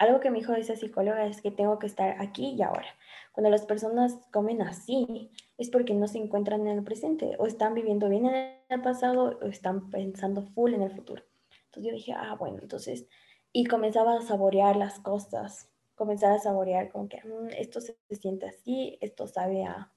algo 0.00 0.20
que 0.20 0.30
me 0.30 0.38
dijo 0.38 0.54
esa 0.54 0.76
psicóloga 0.76 1.26
es 1.26 1.42
que 1.42 1.50
tengo 1.50 1.78
que 1.78 1.86
estar 1.86 2.16
aquí 2.20 2.54
y 2.56 2.62
ahora. 2.62 2.86
Cuando 3.32 3.50
las 3.50 3.66
personas 3.66 4.18
comen 4.32 4.62
así, 4.62 5.30
es 5.58 5.68
porque 5.68 5.92
no 5.92 6.08
se 6.08 6.16
encuentran 6.16 6.66
en 6.66 6.78
el 6.78 6.84
presente, 6.84 7.36
o 7.38 7.46
están 7.46 7.74
viviendo 7.74 8.08
bien 8.08 8.24
en 8.24 8.54
el 8.70 8.80
pasado, 8.80 9.38
o 9.42 9.46
están 9.46 9.90
pensando 9.90 10.42
full 10.42 10.72
en 10.72 10.82
el 10.82 10.90
futuro. 10.90 11.22
Entonces 11.66 11.84
yo 11.84 11.94
dije, 11.94 12.12
ah, 12.16 12.34
bueno, 12.38 12.60
entonces, 12.62 13.06
y 13.52 13.66
comenzaba 13.66 14.16
a 14.16 14.22
saborear 14.22 14.74
las 14.76 15.00
cosas, 15.00 15.68
comenzaba 15.94 16.36
a 16.36 16.38
saborear 16.38 16.90
como 16.90 17.06
que 17.06 17.18
mm, 17.18 17.48
esto 17.58 17.82
se, 17.82 17.98
siente 18.10 18.46
así, 18.46 18.96
esto 19.02 19.26
sabe 19.26 19.64
a, 19.64 19.92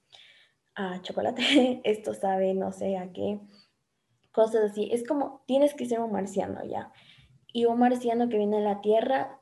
a 0.75 1.01
chocolate, 1.01 1.81
esto 1.83 2.13
sabe 2.13 2.53
no 2.53 2.71
sé 2.71 2.97
a 2.97 3.11
qué, 3.11 3.39
cosas 4.31 4.71
así. 4.71 4.89
Es 4.91 5.07
como, 5.07 5.43
tienes 5.45 5.73
que 5.73 5.85
ser 5.85 5.99
un 5.99 6.11
marciano 6.11 6.63
ya. 6.65 6.91
Y 7.53 7.65
un 7.65 7.79
marciano 7.79 8.29
que 8.29 8.37
viene 8.37 8.57
a 8.57 8.61
la 8.61 8.81
Tierra 8.81 9.39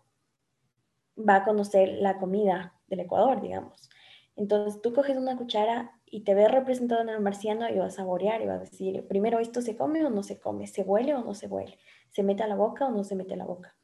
va 1.18 1.38
a 1.38 1.44
conocer 1.44 1.90
la 2.00 2.18
comida 2.18 2.76
del 2.88 3.02
Ecuador, 3.02 3.42
digamos. 3.42 3.90
Entonces 4.36 4.82
tú 4.82 4.94
coges 4.94 5.18
una 5.18 5.38
cuchara 5.38 6.00
y 6.06 6.22
te 6.24 6.34
ves 6.34 6.52
representado 6.52 7.02
en 7.02 7.10
el 7.10 7.22
marciano 7.22 7.70
y 7.70 7.78
vas 7.78 7.94
a 7.94 7.98
saborear 7.98 8.42
y 8.42 8.48
vas 8.48 8.58
a 8.58 8.64
decir, 8.64 9.08
primero 9.08 9.40
esto 9.40 9.62
se 9.62 9.78
come 9.78 10.06
o 10.06 10.10
no 10.10 10.24
se 10.24 10.40
come, 10.40 10.68
se 10.68 10.84
huele 10.84 11.14
o 11.16 11.24
no 11.24 11.34
se 11.34 11.48
huele, 11.48 11.78
se 12.10 12.24
mete 12.24 12.44
a 12.44 12.48
la 12.48 12.56
boca 12.56 12.88
o 12.88 12.92
no 12.92 13.04
se 13.04 13.16
mete 13.16 13.34
a 13.34 13.38
la 13.38 13.46
boca. 13.46 13.76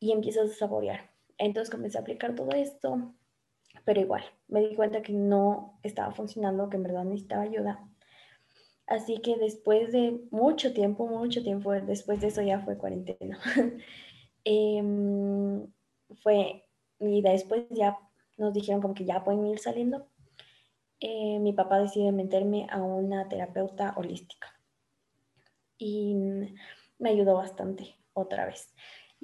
Y 0.00 0.12
empiezas 0.12 0.50
a 0.50 0.54
saborear. 0.54 1.10
Entonces 1.38 1.70
comencé 1.70 1.98
a 1.98 2.02
aplicar 2.02 2.34
todo 2.34 2.50
esto, 2.50 3.14
pero 3.84 4.00
igual, 4.00 4.24
me 4.48 4.60
di 4.60 4.74
cuenta 4.74 5.02
que 5.02 5.12
no 5.12 5.78
estaba 5.82 6.12
funcionando, 6.12 6.68
que 6.68 6.76
en 6.76 6.82
verdad 6.82 7.04
necesitaba 7.04 7.42
ayuda. 7.42 7.86
Así 8.86 9.18
que 9.18 9.36
después 9.36 9.92
de 9.92 10.20
mucho 10.30 10.72
tiempo, 10.72 11.06
mucho 11.06 11.42
tiempo, 11.42 11.72
después 11.72 12.20
de 12.20 12.28
eso 12.28 12.42
ya 12.42 12.60
fue 12.60 12.78
cuarentena. 12.78 13.38
Em, 14.46 15.66
fue 16.22 16.64
y 16.98 17.22
después 17.22 17.64
ya 17.70 17.98
nos 18.36 18.52
dijeron 18.52 18.82
como 18.82 18.92
que 18.94 19.06
ya 19.06 19.24
pueden 19.24 19.46
ir 19.46 19.58
saliendo. 19.58 20.08
Eh, 21.00 21.38
mi 21.40 21.52
papá 21.52 21.78
decide 21.78 22.12
meterme 22.12 22.66
a 22.70 22.82
una 22.82 23.28
terapeuta 23.28 23.94
holística 23.96 24.48
y 25.78 26.14
me 26.98 27.10
ayudó 27.10 27.34
bastante 27.36 27.96
otra 28.12 28.46
vez. 28.46 28.74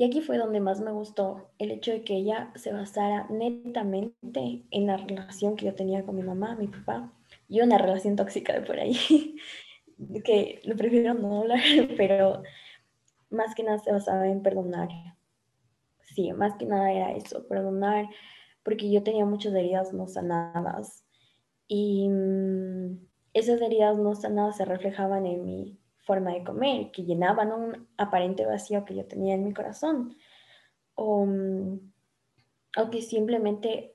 Y 0.00 0.04
aquí 0.04 0.22
fue 0.22 0.38
donde 0.38 0.60
más 0.60 0.80
me 0.80 0.92
gustó 0.92 1.50
el 1.58 1.70
hecho 1.70 1.90
de 1.90 2.02
que 2.02 2.14
ella 2.14 2.50
se 2.54 2.72
basara 2.72 3.26
netamente 3.28 4.64
en 4.70 4.86
la 4.86 4.96
relación 4.96 5.56
que 5.56 5.66
yo 5.66 5.74
tenía 5.74 6.06
con 6.06 6.16
mi 6.16 6.22
mamá, 6.22 6.56
mi 6.56 6.68
papá, 6.68 7.12
y 7.48 7.60
una 7.60 7.76
relación 7.76 8.16
tóxica 8.16 8.54
de 8.54 8.62
por 8.62 8.80
ahí, 8.80 8.96
que 10.24 10.62
lo 10.64 10.74
prefiero 10.74 11.12
no 11.12 11.40
hablar, 11.40 11.60
pero 11.98 12.42
más 13.28 13.54
que 13.54 13.62
nada 13.62 13.78
se 13.78 13.92
basaba 13.92 14.26
en 14.26 14.42
perdonar, 14.42 14.88
sí, 16.14 16.32
más 16.32 16.56
que 16.56 16.64
nada 16.64 16.90
era 16.90 17.12
eso, 17.12 17.46
perdonar, 17.46 18.06
porque 18.62 18.90
yo 18.90 19.02
tenía 19.02 19.26
muchas 19.26 19.52
heridas 19.52 19.92
no 19.92 20.06
sanadas 20.06 21.04
y 21.68 22.08
mm, 22.08 23.06
esas 23.34 23.60
heridas 23.60 23.98
no 23.98 24.14
sanadas 24.14 24.56
se 24.56 24.64
reflejaban 24.64 25.26
en 25.26 25.44
mi 25.44 25.79
forma 26.04 26.32
de 26.32 26.44
comer, 26.44 26.90
que 26.90 27.04
llenaban 27.04 27.52
un 27.52 27.88
aparente 27.96 28.46
vacío 28.46 28.84
que 28.84 28.94
yo 28.94 29.06
tenía 29.06 29.34
en 29.34 29.44
mi 29.44 29.52
corazón, 29.52 30.16
o, 30.94 31.26
o 32.76 32.90
que 32.90 33.02
simplemente 33.02 33.94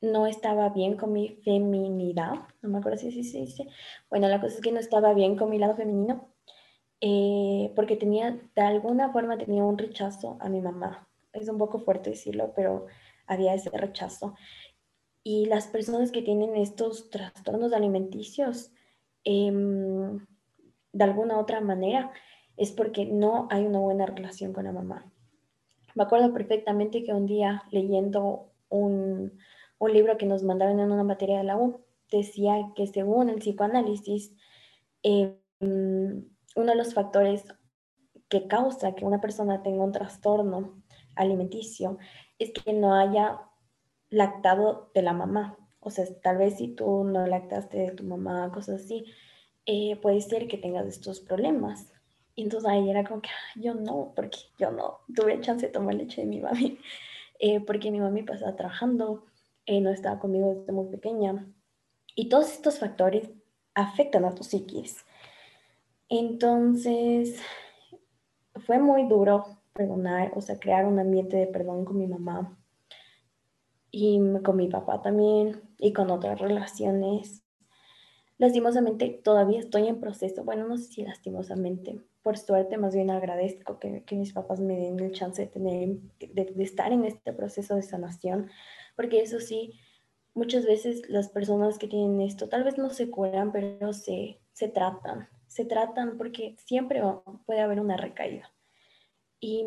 no 0.00 0.26
estaba 0.26 0.68
bien 0.68 0.96
con 0.96 1.12
mi 1.12 1.28
feminidad, 1.44 2.34
no 2.62 2.68
me 2.68 2.78
acuerdo 2.78 2.98
si 2.98 3.22
se 3.24 3.38
dice, 3.38 3.66
bueno, 4.10 4.28
la 4.28 4.40
cosa 4.40 4.56
es 4.56 4.60
que 4.60 4.72
no 4.72 4.78
estaba 4.78 5.12
bien 5.12 5.36
con 5.36 5.50
mi 5.50 5.58
lado 5.58 5.74
femenino, 5.74 6.32
eh, 7.00 7.72
porque 7.76 7.96
tenía, 7.96 8.40
de 8.54 8.62
alguna 8.62 9.12
forma 9.12 9.38
tenía 9.38 9.64
un 9.64 9.78
rechazo 9.78 10.36
a 10.40 10.48
mi 10.48 10.60
mamá, 10.60 11.08
es 11.32 11.48
un 11.48 11.58
poco 11.58 11.78
fuerte 11.80 12.10
decirlo, 12.10 12.52
pero 12.54 12.86
había 13.26 13.54
ese 13.54 13.70
rechazo. 13.70 14.34
Y 15.22 15.46
las 15.46 15.66
personas 15.66 16.10
que 16.10 16.22
tienen 16.22 16.56
estos 16.56 17.10
trastornos 17.10 17.72
alimenticios, 17.72 18.72
em, 19.24 20.26
de 20.92 21.04
alguna 21.04 21.38
otra 21.38 21.60
manera, 21.60 22.12
es 22.56 22.72
porque 22.72 23.06
no 23.06 23.46
hay 23.50 23.66
una 23.66 23.78
buena 23.78 24.06
relación 24.06 24.52
con 24.52 24.64
la 24.64 24.72
mamá. 24.72 25.10
Me 25.94 26.02
acuerdo 26.02 26.32
perfectamente 26.32 27.04
que 27.04 27.12
un 27.12 27.26
día 27.26 27.62
leyendo 27.70 28.52
un, 28.68 29.38
un 29.78 29.92
libro 29.92 30.16
que 30.18 30.26
nos 30.26 30.42
mandaron 30.42 30.80
en 30.80 30.90
una 30.90 31.04
materia 31.04 31.38
de 31.38 31.44
la 31.44 31.56
U, 31.56 31.80
decía 32.10 32.54
que 32.74 32.86
según 32.86 33.28
el 33.28 33.36
psicoanálisis, 33.36 34.34
em, 35.02 35.36
uno 35.60 36.72
de 36.72 36.74
los 36.74 36.94
factores 36.94 37.44
que 38.28 38.46
causa 38.46 38.94
que 38.94 39.04
una 39.04 39.20
persona 39.20 39.62
tenga 39.62 39.84
un 39.84 39.92
trastorno 39.92 40.82
alimenticio 41.16 41.98
es 42.38 42.52
que 42.52 42.72
no 42.72 42.94
haya 42.94 43.40
lactado 44.10 44.90
de 44.94 45.02
la 45.02 45.12
mamá. 45.12 45.56
O 45.80 45.90
sea, 45.90 46.04
tal 46.22 46.38
vez 46.38 46.56
si 46.58 46.68
tú 46.68 47.04
no 47.04 47.26
lactaste 47.26 47.78
de 47.78 47.90
tu 47.92 48.04
mamá, 48.04 48.50
cosas 48.52 48.82
así, 48.82 49.04
eh, 49.68 49.96
puede 50.00 50.22
ser 50.22 50.48
que 50.48 50.56
tengas 50.56 50.86
estos 50.86 51.20
problemas. 51.20 51.92
Y 52.34 52.44
entonces 52.44 52.70
ahí 52.70 52.88
era 52.88 53.04
como 53.04 53.20
que 53.20 53.28
yo 53.56 53.74
no, 53.74 54.12
porque 54.16 54.38
yo 54.58 54.70
no 54.70 55.00
tuve 55.14 55.40
chance 55.42 55.66
de 55.66 55.72
tomar 55.72 55.94
leche 55.94 56.22
de 56.22 56.26
mi 56.26 56.40
mami, 56.40 56.78
eh, 57.38 57.60
porque 57.60 57.90
mi 57.90 58.00
mami 58.00 58.22
pasaba 58.22 58.56
trabajando, 58.56 59.26
eh, 59.66 59.80
no 59.82 59.90
estaba 59.90 60.18
conmigo 60.20 60.54
desde 60.54 60.72
muy 60.72 60.86
pequeña. 60.88 61.46
Y 62.14 62.30
todos 62.30 62.50
estos 62.50 62.78
factores 62.78 63.30
afectan 63.74 64.24
a 64.24 64.34
tu 64.34 64.42
psiquis. 64.42 65.04
Entonces, 66.08 67.38
fue 68.66 68.78
muy 68.78 69.06
duro 69.06 69.58
perdonar, 69.74 70.32
o 70.34 70.40
sea, 70.40 70.58
crear 70.58 70.86
un 70.86 70.98
ambiente 70.98 71.36
de 71.36 71.46
perdón 71.46 71.84
con 71.84 71.98
mi 71.98 72.06
mamá. 72.06 72.56
y 73.90 74.20
con 74.44 74.56
mi 74.56 74.68
papá 74.68 75.02
también 75.02 75.62
y 75.78 75.92
con 75.92 76.10
otras 76.10 76.38
relaciones. 76.40 77.42
Lastimosamente 78.38 79.20
todavía 79.22 79.58
estoy 79.58 79.88
en 79.88 80.00
proceso, 80.00 80.44
bueno, 80.44 80.66
no 80.66 80.76
sé 80.78 80.84
si 80.84 81.02
lastimosamente, 81.02 82.00
por 82.22 82.38
suerte 82.38 82.78
más 82.78 82.94
bien 82.94 83.10
agradezco 83.10 83.80
que, 83.80 84.04
que 84.04 84.14
mis 84.14 84.32
papás 84.32 84.60
me 84.60 84.76
den 84.76 85.00
el 85.00 85.12
chance 85.12 85.42
de, 85.42 85.48
tener, 85.48 85.88
de, 86.20 86.44
de 86.54 86.62
estar 86.62 86.92
en 86.92 87.04
este 87.04 87.32
proceso 87.32 87.74
de 87.74 87.82
sanación, 87.82 88.48
porque 88.94 89.20
eso 89.20 89.40
sí, 89.40 89.74
muchas 90.34 90.64
veces 90.64 91.02
las 91.10 91.28
personas 91.28 91.78
que 91.78 91.88
tienen 91.88 92.20
esto 92.20 92.48
tal 92.48 92.62
vez 92.62 92.78
no 92.78 92.90
se 92.90 93.10
curan, 93.10 93.50
pero 93.50 93.92
se, 93.92 94.38
se 94.52 94.68
tratan, 94.68 95.28
se 95.48 95.64
tratan 95.64 96.16
porque 96.16 96.54
siempre 96.58 97.02
puede 97.44 97.60
haber 97.60 97.80
una 97.80 97.96
recaída. 97.96 98.52
Y, 99.40 99.64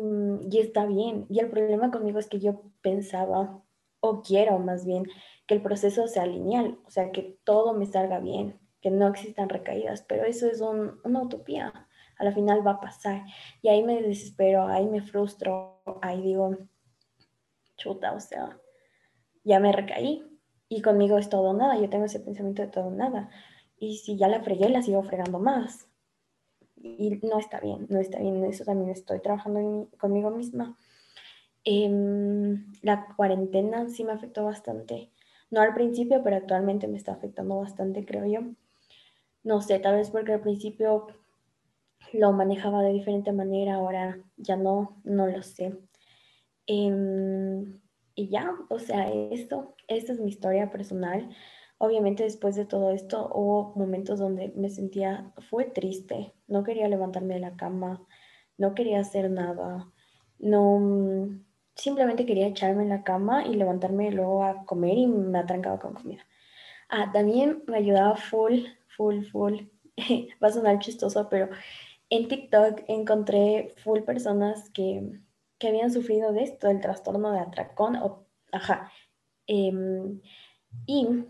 y, 0.50 0.58
está 0.58 0.84
bien. 0.86 1.26
Y 1.30 1.40
el 1.40 1.48
problema 1.48 1.90
conmigo 1.90 2.18
es 2.18 2.26
que 2.28 2.40
yo 2.40 2.62
pensaba, 2.82 3.62
o 4.00 4.22
quiero 4.22 4.58
más 4.58 4.84
bien, 4.84 5.04
que 5.46 5.54
el 5.54 5.62
proceso 5.62 6.08
sea 6.08 6.26
lineal, 6.26 6.78
o 6.86 6.90
sea, 6.90 7.10
que 7.10 7.38
todo 7.44 7.72
me 7.72 7.86
salga 7.86 8.20
bien, 8.20 8.58
que 8.82 8.90
no 8.90 9.08
existan 9.08 9.48
recaídas, 9.48 10.02
pero 10.02 10.24
eso 10.24 10.46
es 10.46 10.60
un, 10.60 11.00
una 11.04 11.22
utopía. 11.22 11.88
A 12.18 12.24
la 12.24 12.32
final 12.32 12.66
va 12.66 12.72
a 12.72 12.80
pasar. 12.80 13.24
Y 13.62 13.68
ahí 13.68 13.82
me 13.82 14.02
desespero, 14.02 14.66
ahí 14.66 14.86
me 14.86 15.00
frustro, 15.00 15.82
ahí 16.02 16.20
digo, 16.20 16.56
chuta, 17.76 18.12
o 18.12 18.20
sea, 18.20 18.58
ya 19.44 19.60
me 19.60 19.72
recaí. 19.72 20.28
Y 20.68 20.82
conmigo 20.82 21.18
es 21.18 21.28
todo 21.28 21.52
nada, 21.52 21.78
yo 21.78 21.88
tengo 21.88 22.06
ese 22.06 22.20
pensamiento 22.20 22.62
de 22.62 22.68
todo 22.68 22.90
nada. 22.90 23.30
Y 23.78 23.98
si 23.98 24.16
ya 24.16 24.28
la 24.28 24.42
fregué, 24.42 24.68
la 24.68 24.82
sigo 24.82 25.02
fregando 25.02 25.38
más. 25.38 25.88
Y 26.76 27.20
no 27.22 27.38
está 27.38 27.60
bien, 27.60 27.86
no 27.88 28.00
está 28.00 28.18
bien. 28.18 28.44
Eso 28.44 28.64
también 28.64 28.90
estoy 28.90 29.20
trabajando 29.20 29.88
conmigo 29.98 30.30
misma. 30.30 30.76
Eh, 31.64 31.88
la 32.82 33.06
cuarentena 33.16 33.88
sí 33.88 34.04
me 34.04 34.12
afectó 34.12 34.44
bastante. 34.44 35.10
No 35.50 35.60
al 35.60 35.74
principio, 35.74 36.22
pero 36.24 36.36
actualmente 36.36 36.88
me 36.88 36.96
está 36.96 37.12
afectando 37.12 37.58
bastante, 37.58 38.04
creo 38.04 38.24
yo. 38.26 38.40
No 39.44 39.60
sé, 39.60 39.78
tal 39.78 39.96
vez 39.96 40.10
porque 40.10 40.32
al 40.34 40.40
principio 40.40 41.06
lo 42.12 42.32
manejaba 42.32 42.82
de 42.82 42.92
diferente 42.92 43.32
manera, 43.32 43.74
ahora 43.74 44.18
ya 44.36 44.56
no, 44.56 45.00
no 45.04 45.26
lo 45.26 45.42
sé. 45.42 45.78
Eh, 46.66 47.64
y 48.14 48.28
ya, 48.28 48.54
o 48.68 48.78
sea, 48.78 49.10
esto, 49.10 49.74
esta 49.88 50.12
es 50.12 50.20
mi 50.20 50.28
historia 50.28 50.70
personal. 50.70 51.28
Obviamente 51.78 52.22
después 52.22 52.54
de 52.54 52.66
todo 52.66 52.90
esto 52.92 53.30
hubo 53.34 53.72
momentos 53.74 54.18
donde 54.18 54.52
me 54.56 54.68
sentía, 54.70 55.32
fue 55.50 55.64
triste, 55.64 56.32
no 56.46 56.62
quería 56.62 56.88
levantarme 56.88 57.34
de 57.34 57.40
la 57.40 57.56
cama, 57.56 58.06
no 58.58 58.74
quería 58.74 59.00
hacer 59.00 59.30
nada, 59.30 59.90
no, 60.38 61.30
simplemente 61.74 62.26
quería 62.26 62.46
echarme 62.46 62.84
en 62.84 62.90
la 62.90 63.02
cama 63.02 63.46
y 63.46 63.54
levantarme 63.54 64.12
luego 64.12 64.44
a 64.44 64.64
comer 64.64 64.96
y 64.98 65.06
me 65.06 65.38
atrancaba 65.38 65.80
con 65.80 65.94
comida. 65.94 66.24
Ah, 66.88 67.10
también 67.12 67.64
me 67.66 67.78
ayudaba 67.78 68.16
full, 68.16 68.60
full, 69.02 69.24
full, 69.24 69.54
va 70.42 70.48
a 70.48 70.52
sonar 70.52 70.78
chistoso, 70.78 71.28
pero 71.28 71.48
en 72.10 72.28
TikTok 72.28 72.84
encontré 72.88 73.74
full 73.82 74.00
personas 74.00 74.70
que, 74.70 75.20
que 75.58 75.68
habían 75.68 75.90
sufrido 75.90 76.32
de 76.32 76.44
esto, 76.44 76.68
del 76.68 76.80
trastorno 76.80 77.32
de 77.32 77.40
atracón, 77.40 77.96
o, 77.96 78.26
ajá, 78.52 78.92
eh, 79.48 79.72
y 80.86 81.26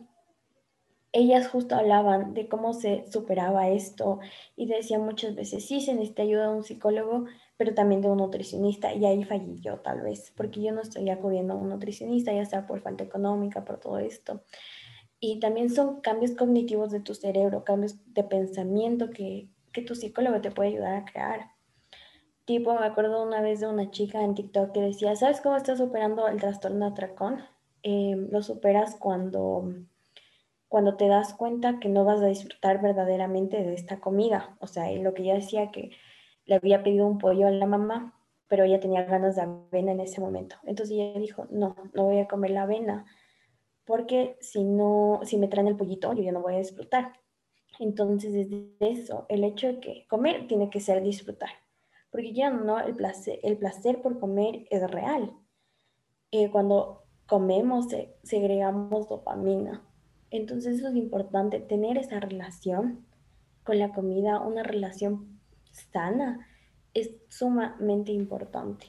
ellas 1.12 1.48
justo 1.48 1.74
hablaban 1.74 2.32
de 2.34 2.48
cómo 2.48 2.72
se 2.72 3.04
superaba 3.10 3.68
esto 3.68 4.18
y 4.56 4.66
decían 4.66 5.02
muchas 5.04 5.34
veces, 5.34 5.66
sí, 5.66 5.80
se 5.80 5.94
necesita 5.94 6.22
ayuda 6.22 6.48
de 6.48 6.56
un 6.56 6.64
psicólogo, 6.64 7.26
pero 7.58 7.74
también 7.74 8.00
de 8.00 8.08
un 8.08 8.16
nutricionista. 8.18 8.94
Y 8.94 9.04
ahí 9.04 9.22
fallé 9.24 9.60
yo 9.60 9.78
tal 9.80 10.00
vez, 10.00 10.32
porque 10.36 10.62
yo 10.62 10.72
no 10.72 10.80
estoy 10.80 11.10
acudiendo 11.10 11.52
a 11.54 11.56
un 11.56 11.68
nutricionista, 11.68 12.32
ya 12.32 12.46
sea 12.46 12.66
por 12.66 12.80
falta 12.80 13.04
económica, 13.04 13.64
por 13.64 13.78
todo 13.78 13.98
esto. 13.98 14.42
Y 15.24 15.38
también 15.38 15.70
son 15.70 16.00
cambios 16.00 16.32
cognitivos 16.32 16.90
de 16.90 16.98
tu 16.98 17.14
cerebro, 17.14 17.62
cambios 17.62 17.94
de 18.12 18.24
pensamiento 18.24 19.10
que, 19.10 19.48
que 19.72 19.80
tu 19.80 19.94
psicólogo 19.94 20.40
te 20.40 20.50
puede 20.50 20.70
ayudar 20.70 20.96
a 20.96 21.04
crear. 21.04 21.52
Tipo, 22.44 22.74
me 22.74 22.84
acuerdo 22.84 23.22
una 23.22 23.40
vez 23.40 23.60
de 23.60 23.68
una 23.68 23.88
chica 23.92 24.24
en 24.24 24.34
TikTok 24.34 24.72
que 24.72 24.80
decía, 24.80 25.14
¿sabes 25.14 25.40
cómo 25.40 25.56
estás 25.56 25.78
superando 25.78 26.26
el 26.26 26.40
trastorno 26.40 26.86
atracón? 26.86 27.40
Eh, 27.84 28.16
lo 28.30 28.42
superas 28.42 28.96
cuando 28.96 29.72
cuando 30.66 30.96
te 30.96 31.06
das 31.06 31.34
cuenta 31.34 31.78
que 31.78 31.88
no 31.88 32.04
vas 32.04 32.20
a 32.20 32.26
disfrutar 32.26 32.82
verdaderamente 32.82 33.62
de 33.62 33.74
esta 33.74 34.00
comida. 34.00 34.56
O 34.58 34.66
sea, 34.66 34.90
lo 34.90 35.14
que 35.14 35.22
ella 35.22 35.34
decía 35.34 35.70
que 35.70 35.90
le 36.46 36.56
había 36.56 36.82
pedido 36.82 37.06
un 37.06 37.18
pollo 37.18 37.46
a 37.46 37.50
la 37.50 37.66
mamá, 37.66 38.18
pero 38.48 38.64
ella 38.64 38.80
tenía 38.80 39.04
ganas 39.04 39.36
de 39.36 39.42
avena 39.42 39.92
en 39.92 40.00
ese 40.00 40.20
momento. 40.20 40.56
Entonces 40.64 40.96
ella 40.96 41.20
dijo, 41.20 41.46
no, 41.50 41.76
no 41.92 42.04
voy 42.04 42.18
a 42.18 42.26
comer 42.26 42.50
la 42.50 42.62
avena, 42.62 43.04
porque 43.84 44.36
si 44.40 44.64
no, 44.64 45.20
si 45.24 45.38
me 45.38 45.48
traen 45.48 45.68
el 45.68 45.76
pollito, 45.76 46.12
yo 46.12 46.22
ya 46.22 46.32
no 46.32 46.42
voy 46.42 46.54
a 46.54 46.58
disfrutar. 46.58 47.12
Entonces, 47.78 48.32
desde 48.32 48.68
eso, 48.80 49.26
el 49.28 49.44
hecho 49.44 49.66
de 49.66 49.80
que 49.80 50.06
comer 50.08 50.46
tiene 50.46 50.70
que 50.70 50.80
ser 50.80 51.02
disfrutar, 51.02 51.50
porque 52.10 52.32
ya 52.32 52.50
no, 52.50 52.78
el 52.80 52.94
placer, 52.94 53.40
el 53.42 53.56
placer 53.56 54.02
por 54.02 54.18
comer 54.18 54.66
es 54.70 54.88
real. 54.90 55.32
Eh, 56.30 56.50
cuando 56.50 57.04
comemos, 57.26 57.86
segregamos 58.22 59.08
dopamina, 59.08 59.82
entonces 60.30 60.78
eso 60.78 60.88
es 60.88 60.96
importante, 60.96 61.60
tener 61.60 61.98
esa 61.98 62.20
relación 62.20 63.06
con 63.64 63.78
la 63.78 63.92
comida, 63.92 64.40
una 64.40 64.62
relación 64.62 65.40
sana, 65.70 66.46
es 66.94 67.10
sumamente 67.28 68.12
importante. 68.12 68.86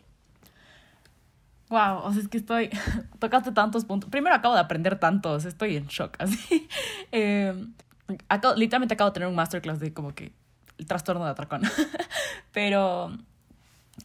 Wow, 1.73 2.03
o 2.03 2.13
sea, 2.13 2.21
es 2.21 2.27
que 2.27 2.37
estoy, 2.37 2.69
tocaste 3.19 3.51
tantos 3.51 3.83
puntos. 3.83 4.07
Primero 4.11 4.35
acabo 4.35 4.53
de 4.53 4.59
aprender 4.59 4.99
tantos, 4.99 5.43
estoy 5.45 5.75
en 5.75 5.87
shock, 5.87 6.15
así. 6.19 6.67
Eh, 7.11 7.51
acabo, 8.29 8.53
literalmente 8.53 8.93
acabo 8.93 9.09
de 9.09 9.15
tener 9.15 9.27
un 9.27 9.33
masterclass 9.33 9.79
de 9.79 9.91
como 9.91 10.13
que 10.13 10.31
el 10.77 10.85
trastorno 10.85 11.25
de 11.25 11.31
atracón. 11.31 11.63
Pero, 12.51 13.17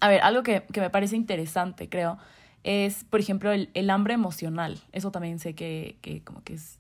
a 0.00 0.08
ver, 0.08 0.22
algo 0.22 0.42
que, 0.42 0.62
que, 0.72 0.80
me 0.80 0.88
parece 0.88 1.14
interesante, 1.16 1.90
creo, 1.90 2.16
es, 2.64 3.04
por 3.04 3.20
ejemplo, 3.20 3.52
el, 3.52 3.68
el 3.74 3.90
hambre 3.90 4.14
emocional. 4.14 4.80
Eso 4.92 5.10
también 5.10 5.38
sé 5.38 5.54
que, 5.54 5.98
que 6.00 6.24
como 6.24 6.42
que 6.44 6.54
es 6.54 6.78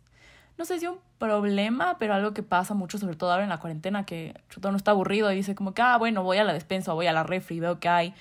no 0.56 0.64
sé 0.64 0.80
si 0.80 0.86
un 0.88 0.98
problema, 1.18 1.98
pero 1.98 2.14
algo 2.14 2.34
que 2.34 2.42
pasa 2.42 2.74
mucho, 2.74 2.98
sobre 2.98 3.14
todo 3.14 3.30
ahora 3.30 3.44
en 3.44 3.48
la 3.48 3.60
cuarentena, 3.60 4.04
que 4.04 4.34
uno 4.56 4.76
está 4.76 4.90
aburrido 4.90 5.30
y 5.30 5.36
dice 5.36 5.54
como 5.54 5.72
que, 5.72 5.82
ah, 5.82 5.98
bueno, 5.98 6.24
voy 6.24 6.38
a 6.38 6.44
la 6.44 6.52
despensa, 6.52 6.94
voy 6.94 7.06
a 7.06 7.12
la 7.12 7.22
refri, 7.22 7.60
veo 7.60 7.78
que 7.78 7.88
hay 7.88 8.14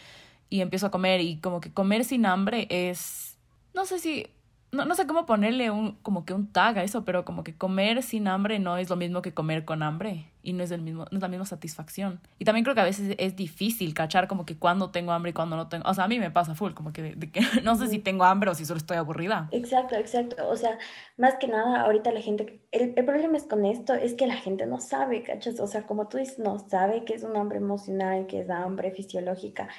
y 0.50 0.62
empiezo 0.62 0.88
a 0.88 0.92
comer 0.92 1.22
y 1.22 1.38
como 1.38 1.62
que 1.62 1.72
comer 1.72 2.06
sin 2.06 2.26
hambre 2.26 2.68
es, 2.70 3.38
no 3.74 3.86
sé 3.86 4.00
si 4.00 4.28
no, 4.72 4.86
no 4.86 4.96
sé 4.96 5.08
cómo 5.08 5.26
ponerle 5.26 5.72
un, 5.72 5.94
como 6.02 6.26
que 6.26 6.34
un 6.34 6.52
tag 6.52 6.78
a 6.78 6.84
eso, 6.84 7.06
pero 7.06 7.24
como 7.24 7.44
que 7.44 7.56
comer 7.56 8.04
sin 8.04 8.28
hambre 8.28 8.60
no 8.60 8.78
es 8.78 8.90
lo 8.90 8.98
mismo 8.98 9.22
que 9.22 9.34
comer 9.34 9.64
con 9.64 9.82
hambre 9.82 10.30
y 10.44 10.54
no 10.54 10.64
es, 10.64 10.72
el 10.72 10.82
mismo, 10.82 11.06
no 11.10 11.18
es 11.18 11.22
la 11.22 11.30
misma 11.30 11.46
satisfacción. 11.46 12.20
Y 12.38 12.46
también 12.46 12.64
creo 12.66 12.76
que 12.76 12.82
a 12.82 12.86
veces 12.86 13.16
es 13.18 13.36
difícil 13.36 13.94
cachar 13.94 14.28
como 14.28 14.46
que 14.46 14.58
cuando 14.58 14.92
tengo 14.92 15.14
hambre 15.14 15.32
y 15.32 15.34
cuando 15.34 15.56
no 15.56 15.70
tengo. 15.70 15.90
O 15.90 15.94
sea, 15.94 16.04
a 16.04 16.08
mí 16.08 16.20
me 16.20 16.32
pasa 16.32 16.54
full, 16.54 16.74
como 16.74 16.92
que, 16.92 17.16
de, 17.16 17.32
que 17.32 17.42
no 17.64 17.76
sé 17.76 17.88
si 17.88 18.00
tengo 18.00 18.26
hambre 18.26 18.50
o 18.50 18.56
si 18.56 18.66
solo 18.66 18.78
estoy 18.78 18.98
aburrida. 18.98 19.48
Exacto, 19.52 19.96
exacto. 19.96 20.48
O 20.50 20.58
sea, 20.58 20.78
más 21.18 21.36
que 21.36 21.48
nada, 21.48 21.82
ahorita 21.82 22.12
la 22.12 22.22
gente. 22.22 22.62
El, 22.72 22.94
el 22.96 23.06
problema 23.06 23.38
es 23.38 23.44
con 23.44 23.66
esto, 23.66 23.94
es 23.94 24.16
que 24.16 24.28
la 24.28 24.36
gente 24.36 24.66
no 24.66 24.80
sabe, 24.80 25.24
¿cachas? 25.24 25.60
O 25.62 25.68
sea, 25.68 25.84
como 25.84 26.08
tú 26.08 26.18
dices, 26.18 26.40
no 26.40 26.60
sabe 26.60 27.06
que 27.06 27.14
es 27.14 27.24
un 27.24 27.38
hambre 27.38 27.58
emocional, 27.58 28.28
que 28.28 28.42
es 28.42 28.50
hambre 28.50 28.92
fisiológica 28.92 29.70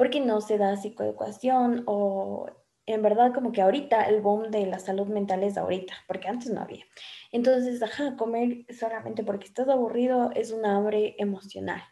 porque 0.00 0.18
no 0.18 0.40
se 0.40 0.56
da 0.56 0.78
psicoeducación 0.78 1.82
o 1.84 2.46
en 2.86 3.02
verdad 3.02 3.34
como 3.34 3.52
que 3.52 3.60
ahorita 3.60 4.04
el 4.04 4.22
boom 4.22 4.50
de 4.50 4.64
la 4.64 4.78
salud 4.78 5.08
mental 5.08 5.42
es 5.42 5.58
ahorita, 5.58 5.92
porque 6.08 6.26
antes 6.26 6.50
no 6.50 6.62
había. 6.62 6.86
Entonces, 7.32 7.82
ajá, 7.82 8.16
comer 8.16 8.64
solamente 8.70 9.24
porque 9.24 9.44
estás 9.44 9.68
aburrido 9.68 10.30
es 10.34 10.52
una 10.52 10.74
hambre 10.74 11.16
emocional. 11.18 11.82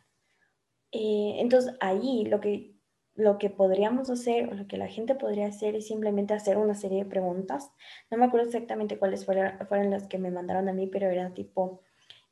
Eh, 0.91 1.35
entonces, 1.41 1.75
ahí 1.81 2.25
lo 2.25 2.41
que, 2.41 2.77
lo 3.15 3.37
que 3.37 3.51
podríamos 3.51 4.09
hacer 4.09 4.49
o 4.49 4.55
lo 4.55 4.67
que 4.67 4.79
la 4.79 4.89
gente 4.89 5.15
podría 5.15 5.47
hacer 5.47 5.77
es 5.77 5.89
simplemente 5.89 6.33
hacer 6.33 6.57
una 6.57 6.75
serie 6.75 7.05
de 7.05 7.11
preguntas. 7.11 7.71
No 8.11 8.17
me 8.17 8.25
acuerdo 8.25 8.47
exactamente 8.47 8.99
cuáles 8.99 9.27
fueron, 9.27 9.59
fueron 9.69 9.91
las 9.91 10.09
que 10.09 10.17
me 10.17 10.31
mandaron 10.31 10.67
a 10.71 10.73
mí, 10.73 10.87
pero 10.87 11.11
era 11.11 11.35
tipo, 11.35 11.83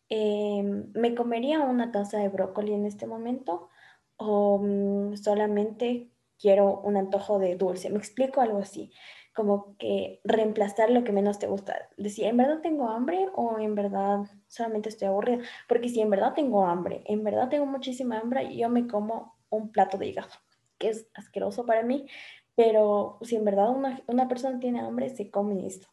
em, 0.08 0.90
¿me 0.94 1.14
comería 1.14 1.60
una 1.60 1.92
taza 1.92 2.16
de 2.16 2.30
brócoli 2.30 2.72
en 2.72 2.86
este 2.86 3.06
momento? 3.06 3.68
¿O 4.16 4.58
mm, 4.58 5.16
solamente 5.16 6.10
quiero 6.38 6.80
un 6.80 6.96
antojo 6.96 7.38
de 7.38 7.56
dulce. 7.56 7.90
Me 7.90 7.98
explico 7.98 8.40
algo 8.40 8.58
así, 8.58 8.92
como 9.34 9.76
que 9.78 10.20
reemplazar 10.24 10.90
lo 10.90 11.04
que 11.04 11.12
menos 11.12 11.38
te 11.38 11.46
gusta. 11.46 11.88
Decir, 11.96 12.26
¿en 12.26 12.36
verdad 12.36 12.60
tengo 12.62 12.88
hambre 12.88 13.28
o 13.34 13.58
en 13.58 13.74
verdad 13.74 14.20
solamente 14.48 14.88
estoy 14.88 15.08
aburrida? 15.08 15.44
Porque 15.68 15.88
si 15.88 16.00
en 16.00 16.10
verdad 16.10 16.34
tengo 16.34 16.66
hambre, 16.66 17.02
en 17.06 17.24
verdad 17.24 17.48
tengo 17.48 17.66
muchísima 17.66 18.18
hambre, 18.18 18.56
yo 18.56 18.68
me 18.68 18.86
como 18.86 19.36
un 19.50 19.70
plato 19.72 19.98
de 19.98 20.08
hígado, 20.08 20.30
que 20.78 20.88
es 20.90 21.08
asqueroso 21.14 21.66
para 21.66 21.82
mí, 21.82 22.06
pero 22.54 23.18
si 23.22 23.36
en 23.36 23.44
verdad 23.44 23.70
una, 23.70 24.02
una 24.06 24.28
persona 24.28 24.58
tiene 24.58 24.80
hambre, 24.80 25.10
se 25.10 25.30
come 25.30 25.66
esto. 25.66 25.88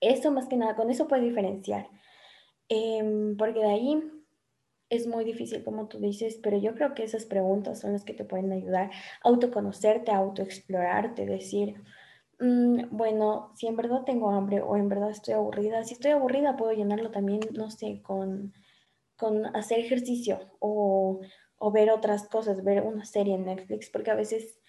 Eso 0.00 0.32
más 0.32 0.48
que 0.48 0.56
nada, 0.56 0.74
con 0.74 0.90
eso 0.90 1.08
puede 1.08 1.22
diferenciar. 1.22 1.88
Eh, 2.68 3.34
porque 3.38 3.60
de 3.60 3.70
ahí 3.70 4.02
es 4.94 5.06
muy 5.06 5.24
difícil, 5.24 5.64
como 5.64 5.88
tú 5.88 5.98
dices, 5.98 6.38
pero 6.42 6.58
yo 6.58 6.74
creo 6.74 6.94
que 6.94 7.04
esas 7.04 7.24
preguntas 7.26 7.80
son 7.80 7.92
las 7.92 8.04
que 8.04 8.14
te 8.14 8.24
pueden 8.24 8.52
ayudar 8.52 8.90
a 8.90 9.28
autoconocerte, 9.28 10.10
a 10.10 10.18
autoexplorarte, 10.18 11.26
decir, 11.26 11.76
Mm, 12.42 12.88
bueno, 12.90 13.52
si 13.54 13.68
en 13.68 13.76
verdad 13.76 14.02
tengo 14.04 14.30
hambre 14.30 14.60
o 14.62 14.76
en 14.76 14.88
verdad 14.88 15.10
estoy 15.10 15.34
aburrida, 15.34 15.84
si 15.84 15.94
estoy 15.94 16.10
aburrida 16.10 16.56
puedo 16.56 16.72
llenarlo 16.72 17.12
también, 17.12 17.40
no 17.52 17.70
sé, 17.70 18.02
con, 18.02 18.52
con 19.16 19.46
hacer 19.56 19.78
ejercicio 19.80 20.40
o, 20.60 21.20
o 21.58 21.72
ver 21.72 21.90
otras 21.92 22.28
cosas, 22.28 22.64
ver 22.64 22.82
una 22.82 23.04
serie 23.04 23.36
en 23.36 23.44
Netflix, 23.46 23.90
porque 23.90 24.10
a 24.10 24.16
veces, 24.16 24.60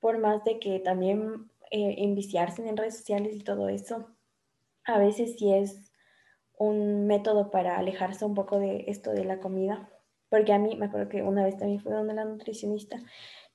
por 0.00 0.18
más 0.18 0.44
de 0.44 0.58
que 0.58 0.80
también 0.80 1.50
eh, 1.70 1.96
enviciarse 1.98 2.68
en 2.68 2.76
redes 2.76 2.98
sociales 2.98 3.36
y 3.36 3.40
todo 3.40 3.70
eso, 3.70 4.14
a 4.84 4.98
veces 4.98 5.36
sí 5.38 5.52
es 5.54 5.92
un 6.58 7.06
método 7.06 7.50
para 7.50 7.78
alejarse 7.78 8.24
un 8.24 8.34
poco 8.34 8.58
de 8.58 8.84
esto 8.88 9.12
de 9.12 9.24
la 9.24 9.40
comida. 9.40 9.90
Porque 10.28 10.52
a 10.52 10.58
mí, 10.58 10.76
me 10.76 10.86
acuerdo 10.86 11.08
que 11.08 11.22
una 11.22 11.44
vez 11.44 11.56
también 11.56 11.80
fui 11.80 11.92
donde 11.92 12.14
la 12.14 12.24
nutricionista 12.24 13.00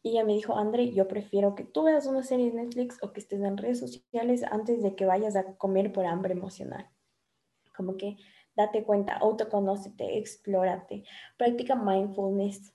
y 0.01 0.11
ella 0.11 0.23
me 0.23 0.33
dijo, 0.33 0.55
André, 0.55 0.93
yo 0.93 1.07
prefiero 1.07 1.55
que 1.55 1.65
tú 1.65 1.83
veas 1.83 2.05
una 2.05 2.23
serie 2.23 2.51
de 2.51 2.63
Netflix 2.63 2.97
o 3.01 3.11
que 3.11 3.19
estés 3.19 3.41
en 3.41 3.57
redes 3.57 3.79
sociales 3.79 4.43
antes 4.43 4.81
de 4.81 4.95
que 4.95 5.05
vayas 5.05 5.35
a 5.35 5.57
comer 5.57 5.91
por 5.91 6.05
hambre 6.05 6.33
emocional. 6.33 6.89
Como 7.75 7.97
que 7.97 8.17
date 8.55 8.83
cuenta, 8.83 9.13
autoconócete, 9.17 10.17
explórate, 10.17 11.03
practica 11.37 11.75
mindfulness. 11.75 12.73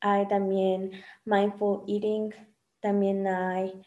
Hay 0.00 0.26
también 0.28 0.92
mindful 1.24 1.82
eating, 1.86 2.32
también 2.80 3.26
hay 3.26 3.82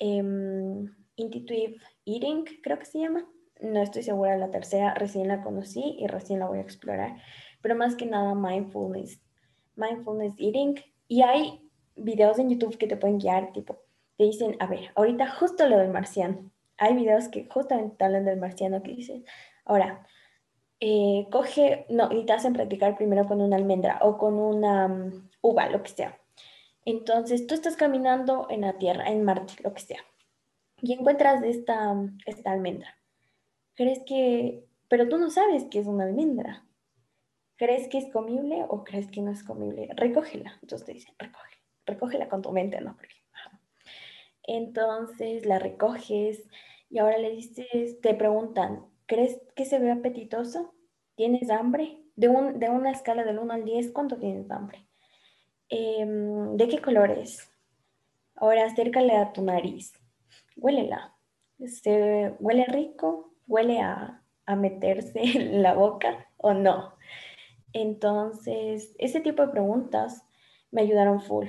um, 0.00 0.88
intuitive 1.16 1.76
eating, 2.04 2.44
creo 2.62 2.78
que 2.78 2.86
se 2.86 3.00
llama. 3.00 3.26
No 3.60 3.80
estoy 3.80 4.02
segura, 4.02 4.36
la 4.36 4.50
tercera 4.50 4.94
recién 4.94 5.28
la 5.28 5.42
conocí 5.42 5.96
y 5.98 6.06
recién 6.06 6.40
la 6.40 6.46
voy 6.46 6.58
a 6.58 6.62
explorar, 6.62 7.16
pero 7.62 7.76
más 7.76 7.96
que 7.96 8.06
nada 8.06 8.34
mindfulness, 8.34 9.20
mindfulness 9.76 10.34
eating. 10.38 10.74
Y 11.08 11.22
hay 11.22 11.70
videos 11.96 12.38
en 12.38 12.50
YouTube 12.50 12.78
que 12.78 12.86
te 12.86 12.96
pueden 12.96 13.18
guiar, 13.18 13.52
tipo, 13.52 13.78
te 14.16 14.24
dicen, 14.24 14.56
a 14.60 14.66
ver, 14.66 14.90
ahorita 14.94 15.30
justo 15.30 15.68
lo 15.68 15.78
del 15.78 15.90
marciano. 15.90 16.50
Hay 16.76 16.94
videos 16.94 17.28
que 17.28 17.48
justamente 17.50 18.04
hablan 18.04 18.24
del 18.24 18.38
marciano 18.38 18.82
que 18.82 18.92
dicen, 18.92 19.24
ahora, 19.64 20.06
eh, 20.80 21.26
coge, 21.30 21.86
no, 21.88 22.12
y 22.12 22.26
te 22.26 22.32
hacen 22.32 22.52
practicar 22.52 22.96
primero 22.96 23.26
con 23.26 23.40
una 23.40 23.56
almendra 23.56 23.98
o 24.02 24.18
con 24.18 24.34
una 24.34 24.88
mm, 24.88 25.30
uva, 25.40 25.68
lo 25.68 25.82
que 25.82 25.90
sea. 25.90 26.18
Entonces, 26.84 27.46
tú 27.46 27.54
estás 27.54 27.76
caminando 27.76 28.46
en 28.50 28.62
la 28.62 28.78
Tierra, 28.78 29.08
en 29.08 29.24
Marte, 29.24 29.54
lo 29.62 29.72
que 29.72 29.80
sea, 29.80 30.00
y 30.82 30.92
encuentras 30.92 31.42
esta, 31.42 31.94
esta 32.26 32.52
almendra. 32.52 32.94
¿Crees 33.74 34.00
que, 34.06 34.64
pero 34.88 35.08
tú 35.08 35.18
no 35.18 35.30
sabes 35.30 35.64
que 35.64 35.78
es 35.78 35.86
una 35.86 36.04
almendra? 36.04 36.64
¿Crees 37.56 37.88
que 37.88 37.98
es 37.98 38.10
comible 38.12 38.64
o 38.68 38.84
crees 38.84 39.10
que 39.10 39.20
no 39.20 39.30
es 39.30 39.44
comible? 39.44 39.88
Recógela. 39.96 40.58
Entonces 40.62 40.86
te 40.86 40.92
dicen, 40.92 41.14
recoge 41.18 41.54
recógela 41.86 42.28
con 42.28 42.42
tu 42.42 42.52
mente, 42.52 42.80
¿no? 42.80 42.96
Entonces 44.42 45.46
la 45.46 45.58
recoges 45.58 46.46
y 46.90 46.98
ahora 46.98 47.18
le 47.18 47.30
dices, 47.30 48.00
te 48.00 48.14
preguntan, 48.14 48.86
¿crees 49.06 49.40
que 49.56 49.64
se 49.64 49.78
ve 49.78 49.90
apetitoso? 49.90 50.74
¿Tienes 51.16 51.50
hambre? 51.50 52.00
De, 52.16 52.28
un, 52.28 52.60
de 52.60 52.68
una 52.68 52.92
escala 52.92 53.24
del 53.24 53.38
1 53.38 53.52
al 53.52 53.64
10, 53.64 53.90
¿cuánto 53.90 54.18
tienes 54.18 54.50
hambre? 54.50 54.86
Em, 55.68 56.56
¿De 56.56 56.68
qué 56.68 56.80
color 56.80 57.10
es? 57.10 57.50
Ahora 58.36 58.66
acércale 58.66 59.16
a 59.16 59.32
tu 59.32 59.42
nariz. 59.42 59.92
Huélela. 60.56 61.16
¿Se 61.66 62.34
huele 62.38 62.66
rico? 62.66 63.33
¿Huele 63.46 63.80
a, 63.80 64.22
a 64.46 64.56
meterse 64.56 65.20
en 65.22 65.62
la 65.62 65.74
boca 65.74 66.28
o 66.36 66.54
no? 66.54 66.94
Entonces, 67.72 68.94
ese 68.98 69.20
tipo 69.20 69.42
de 69.42 69.52
preguntas 69.52 70.24
me 70.70 70.82
ayudaron 70.82 71.20
full. 71.20 71.48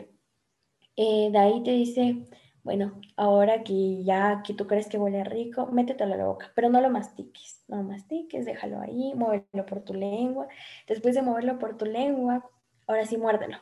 Eh, 0.98 1.30
de 1.32 1.38
ahí 1.38 1.64
te 1.64 1.72
dice, 1.72 2.26
bueno, 2.64 3.00
ahora 3.18 3.64
que 3.64 4.04
ya 4.04 4.42
que 4.44 4.54
tú 4.54 4.66
crees 4.68 4.88
que 4.88 4.98
huele 4.98 5.24
rico, 5.24 5.68
métetelo 5.68 6.14
a 6.14 6.18
la 6.18 6.26
boca, 6.26 6.52
pero 6.56 6.70
no 6.70 6.82
lo 6.82 6.90
mastiques, 6.90 7.64
no 7.68 7.78
lo 7.78 7.84
mastiques, 7.84 8.46
déjalo 8.46 8.80
ahí, 8.82 9.14
muévelo 9.16 9.66
por 9.68 9.82
tu 9.84 9.94
lengua. 9.94 10.48
Después 10.88 11.16
de 11.16 11.22
moverlo 11.22 11.60
por 11.60 11.78
tu 11.78 11.86
lengua, 11.86 12.50
ahora 12.88 13.06
sí 13.06 13.18
muérdelo. 13.18 13.58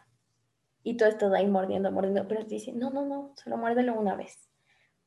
Y 0.83 0.97
tú 0.97 1.05
estás 1.05 1.33
ahí 1.33 1.47
mordiendo, 1.47 1.91
mordiendo, 1.91 2.27
pero 2.27 2.45
te 2.45 2.55
dice, 2.55 2.73
no, 2.73 2.89
no, 2.91 3.05
no, 3.05 3.33
solo 3.35 3.57
muérdelo 3.57 3.99
una 3.99 4.15
vez. 4.15 4.49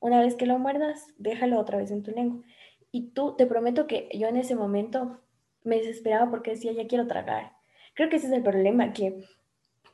Una 0.01 0.21
vez 0.21 0.35
que 0.35 0.47
lo 0.47 0.59
muerdas, 0.59 1.07
déjalo 1.19 1.61
otra 1.61 1.79
vez 1.79 1.91
en 1.91 2.03
tu 2.03 2.11
lengua. 2.11 2.43
Y 2.97 3.11
tú, 3.11 3.37
te 3.37 3.47
prometo 3.47 3.87
que 3.87 4.09
yo 4.15 4.27
en 4.27 4.39
ese 4.39 4.57
momento 4.57 5.21
me 5.65 5.77
desesperaba 5.77 6.31
porque 6.31 6.53
decía, 6.53 6.73
ya 6.73 6.87
quiero 6.87 7.07
tragar. 7.07 7.53
Creo 7.93 8.09
que 8.09 8.17
ese 8.17 8.29
es 8.29 8.33
el 8.33 8.43
problema, 8.43 8.95
que 8.95 9.23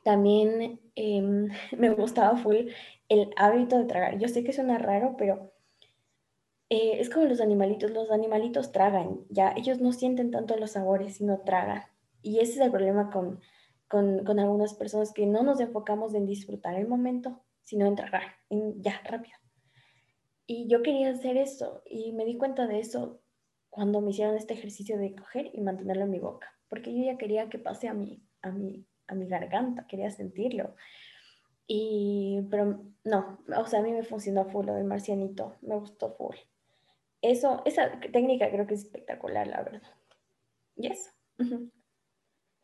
también 0.05 0.79
em, 0.95 1.49
me 1.77 1.89
gustaba 1.89 2.37
full 2.37 2.69
el 3.09 3.31
hábito 3.35 3.77
de 3.77 3.83
tragar. 3.83 4.19
Yo 4.19 4.29
sé 4.29 4.45
que 4.45 4.53
suena 4.53 4.77
raro, 4.77 5.15
pero 5.17 5.51
eh, 6.69 7.01
es 7.01 7.09
como 7.09 7.25
los 7.25 7.41
animalitos. 7.41 7.91
Los 7.91 8.09
animalitos 8.09 8.71
tragan, 8.71 9.19
ya 9.27 9.53
ellos 9.57 9.81
no 9.81 9.91
sienten 9.91 10.31
tanto 10.31 10.55
los 10.55 10.71
sabores, 10.71 11.17
sino 11.17 11.39
tragan. 11.39 11.83
Y 12.21 12.39
ese 12.39 12.53
es 12.53 12.59
el 12.59 12.71
problema 12.71 13.11
con, 13.11 13.41
con, 13.89 14.39
algunas 14.39 14.75
personas 14.75 15.11
que 15.11 15.25
no 15.25 15.43
nos 15.43 15.59
enfocamos 15.59 16.13
en 16.13 16.25
disfrutar 16.25 16.75
el 16.75 16.87
momento, 16.87 17.41
sino 17.63 17.85
en 17.85 17.97
tragar, 17.97 18.23
ya, 18.49 19.01
rápido. 19.03 19.42
Y 20.45 20.67
yo 20.67 20.81
quería 20.83 21.09
hacer 21.09 21.37
eso 21.37 21.81
y 21.85 22.11
me 22.11 22.25
di 22.25 22.37
cuenta 22.37 22.67
de 22.67 22.79
eso 22.79 23.21
cuando 23.69 24.01
me 24.01 24.11
hicieron 24.11 24.35
este 24.35 24.53
ejercicio 24.53 24.97
de 24.97 25.15
coger 25.15 25.49
y 25.53 25.61
mantenerlo 25.61 26.03
en 26.03 26.11
mi 26.11 26.19
boca, 26.19 26.53
porque 26.69 26.95
yo 26.95 27.03
ya 27.03 27.17
quería 27.17 27.49
que 27.49 27.59
pase 27.59 27.87
a 27.87 27.93
mi, 27.93 28.21
a 28.41 28.51
mi, 28.51 28.85
a 29.07 29.15
mi 29.15 29.27
garganta, 29.27 29.87
quería 29.87 30.11
sentirlo. 30.11 30.75
Y, 31.65 32.41
pero 32.51 32.83
no, 33.03 33.39
o 33.57 33.65
sea, 33.65 33.79
a 33.79 33.83
mí 33.83 33.91
me 33.91 34.03
funcionó 34.03 34.45
full 34.45 34.65
lo 34.65 34.75
del 34.75 34.83
marcianito, 34.83 35.55
me 35.61 35.75
gustó 35.75 36.13
full. 36.13 36.35
Eso, 37.21 37.61
esa 37.65 37.99
técnica 38.11 38.51
creo 38.51 38.67
que 38.67 38.73
es 38.73 38.83
espectacular, 38.83 39.47
la 39.47 39.63
verdad. 39.63 39.81
Y 40.75 40.87
eso. 40.87 41.09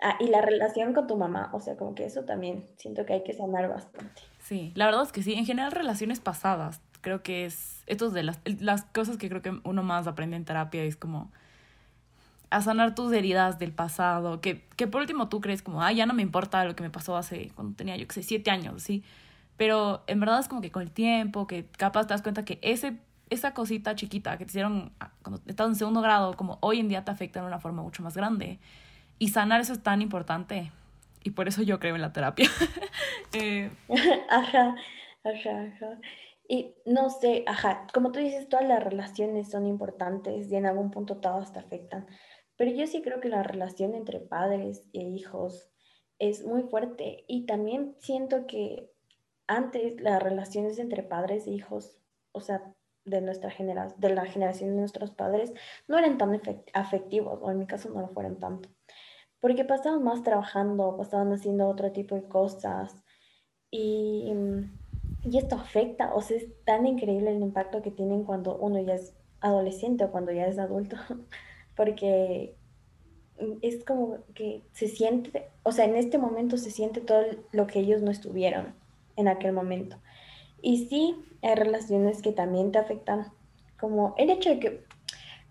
Ah, 0.01 0.17
y 0.19 0.27
la 0.27 0.41
relación 0.41 0.93
con 0.93 1.07
tu 1.07 1.17
mamá, 1.17 1.49
o 1.53 1.59
sea, 1.59 1.75
como 1.75 1.95
que 1.95 2.05
eso 2.05 2.23
también 2.23 2.67
siento 2.77 3.05
que 3.05 3.13
hay 3.13 3.23
que 3.23 3.33
sanar 3.33 3.67
bastante. 3.67 4.21
Sí, 4.39 4.71
la 4.75 4.85
verdad 4.85 5.03
es 5.03 5.11
que 5.11 5.23
sí, 5.23 5.33
en 5.33 5.45
general 5.45 5.71
relaciones 5.71 6.19
pasadas, 6.19 6.81
creo 7.01 7.23
que 7.23 7.45
es, 7.45 7.83
esto 7.87 8.09
de 8.09 8.23
las, 8.23 8.39
las 8.59 8.83
cosas 8.83 9.17
que 9.17 9.29
creo 9.29 9.41
que 9.41 9.59
uno 9.63 9.83
más 9.83 10.07
aprende 10.07 10.35
en 10.35 10.45
terapia 10.45 10.83
es 10.83 10.95
como 10.95 11.31
a 12.49 12.61
sanar 12.61 12.95
tus 12.95 13.13
heridas 13.13 13.59
del 13.59 13.71
pasado, 13.71 14.41
que, 14.41 14.65
que 14.75 14.87
por 14.87 15.01
último 15.01 15.29
tú 15.29 15.39
crees 15.39 15.61
como, 15.61 15.83
ah, 15.83 15.91
ya 15.91 16.05
no 16.05 16.13
me 16.13 16.23
importa 16.23 16.65
lo 16.65 16.75
que 16.75 16.83
me 16.83 16.89
pasó 16.89 17.15
hace, 17.15 17.51
cuando 17.55 17.75
tenía, 17.75 17.95
yo 17.95 18.07
qué 18.07 18.15
sé, 18.15 18.23
siete 18.23 18.49
años, 18.49 18.81
¿sí? 18.81 19.03
Pero 19.55 20.03
en 20.07 20.19
verdad 20.19 20.39
es 20.39 20.47
como 20.47 20.61
que 20.61 20.71
con 20.71 20.81
el 20.81 20.89
tiempo, 20.89 21.45
que 21.45 21.65
capaz 21.77 22.07
te 22.07 22.13
das 22.13 22.21
cuenta 22.21 22.45
que 22.45 22.59
ese, 22.61 22.97
esa 23.29 23.53
cosita 23.53 23.93
chiquita 23.93 24.37
que 24.37 24.45
te 24.45 24.51
hicieron 24.51 24.93
cuando 25.21 25.41
estabas 25.45 25.71
en 25.71 25.75
segundo 25.75 26.01
grado, 26.01 26.35
como 26.35 26.57
hoy 26.61 26.79
en 26.79 26.87
día 26.87 27.03
te 27.03 27.11
afecta 27.11 27.41
de 27.41 27.47
una 27.47 27.59
forma 27.59 27.83
mucho 27.83 28.01
más 28.01 28.15
grande. 28.15 28.57
Y 29.19 29.29
sanar 29.29 29.59
eso 29.59 29.73
es 29.73 29.83
tan 29.83 30.01
importante. 30.01 30.71
Y 31.23 31.31
por 31.31 31.49
eso 31.49 31.61
yo 31.61 31.77
creo 31.77 31.95
en 31.95 32.01
la 32.01 32.13
terapia. 32.13 32.49
eh. 33.33 33.69
Ajá, 34.29 34.75
ajá, 35.25 35.49
ajá. 35.75 35.99
Y 36.51 36.73
no 36.83 37.11
sé, 37.11 37.43
ajá, 37.45 37.85
como 37.93 38.11
tú 38.11 38.17
dices, 38.19 38.49
todas 38.49 38.67
las 38.67 38.83
relaciones 38.83 39.51
son 39.51 39.67
importantes 39.67 40.51
y 40.51 40.55
en 40.55 40.65
algún 40.65 40.89
punto 40.89 41.17
todas 41.17 41.53
te 41.53 41.59
afectan. 41.59 42.07
Pero 42.57 42.71
yo 42.71 42.87
sí 42.87 43.03
creo 43.03 43.21
que 43.21 43.29
la 43.29 43.43
relación 43.43 43.93
entre 43.93 44.19
padres 44.19 44.83
e 44.91 45.03
hijos 45.03 45.69
es 46.17 46.43
muy 46.43 46.63
fuerte 46.63 47.23
y 47.27 47.45
también 47.45 47.95
siento 47.99 48.47
que 48.47 48.91
antes 49.45 50.01
las 50.01 50.23
relaciones 50.23 50.79
entre 50.79 51.03
padres 51.03 51.45
e 51.45 51.51
hijos, 51.51 51.99
o 52.31 52.41
sea, 52.41 52.73
de 53.05 53.21
nuestra 53.21 53.51
generación, 53.51 54.01
de 54.01 54.09
la 54.09 54.25
generación 54.25 54.71
de 54.71 54.77
nuestros 54.77 55.11
padres, 55.11 55.53
no 55.87 55.99
eran 55.99 56.17
tan 56.17 56.41
afectivos, 56.73 57.39
o 57.43 57.51
en 57.51 57.59
mi 57.59 57.67
caso 57.67 57.89
no 57.89 58.01
lo 58.01 58.09
fueron 58.09 58.39
tanto, 58.39 58.69
porque 59.39 59.65
pasaban 59.65 60.03
más 60.03 60.23
trabajando, 60.23 60.97
pasaban 60.97 61.31
haciendo 61.31 61.67
otro 61.67 61.91
tipo 61.91 62.15
de 62.15 62.27
cosas 62.27 63.03
y, 63.69 64.33
y 65.23 65.37
esto 65.37 65.55
afecta, 65.55 66.13
o 66.13 66.21
sea, 66.21 66.37
es 66.37 66.47
tan 66.65 66.87
increíble 66.87 67.31
el 67.31 67.41
impacto 67.41 67.81
que 67.81 67.91
tienen 67.91 68.23
cuando 68.23 68.55
uno 68.57 68.79
ya 68.79 68.95
es 68.95 69.13
adolescente 69.41 70.05
o 70.05 70.11
cuando 70.11 70.31
ya 70.31 70.47
es 70.47 70.59
adulto. 70.59 70.97
porque 71.79 72.55
es 73.61 73.85
como 73.85 74.17
que 74.33 74.63
se 74.73 74.89
siente, 74.89 75.47
o 75.63 75.71
sea, 75.71 75.85
en 75.85 75.95
este 75.95 76.17
momento 76.17 76.57
se 76.57 76.71
siente 76.71 76.99
todo 76.99 77.23
lo 77.53 77.67
que 77.67 77.79
ellos 77.79 78.01
no 78.01 78.11
estuvieron 78.11 78.75
en 79.15 79.29
aquel 79.29 79.53
momento. 79.53 79.95
Y 80.61 80.87
sí, 80.87 81.15
hay 81.41 81.55
relaciones 81.55 82.21
que 82.21 82.33
también 82.33 82.73
te 82.73 82.79
afectan, 82.79 83.31
como 83.79 84.13
el 84.17 84.29
hecho 84.29 84.49
de 84.49 84.59
que 84.59 84.83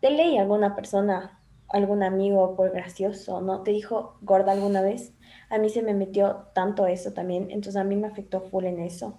de 0.02 0.10
ley 0.10 0.36
alguna 0.36 0.76
persona, 0.76 1.40
algún 1.70 2.02
amigo 2.02 2.56
por 2.56 2.72
gracioso, 2.72 3.40
¿no? 3.40 3.62
Te 3.62 3.70
dijo 3.70 4.18
gorda 4.20 4.52
alguna 4.52 4.82
vez. 4.82 5.14
A 5.48 5.56
mí 5.56 5.70
se 5.70 5.82
me 5.82 5.94
metió 5.94 6.48
tanto 6.54 6.86
eso 6.86 7.14
también, 7.14 7.50
entonces 7.50 7.76
a 7.76 7.84
mí 7.84 7.96
me 7.96 8.08
afectó 8.08 8.42
full 8.42 8.66
en 8.66 8.80
eso. 8.80 9.16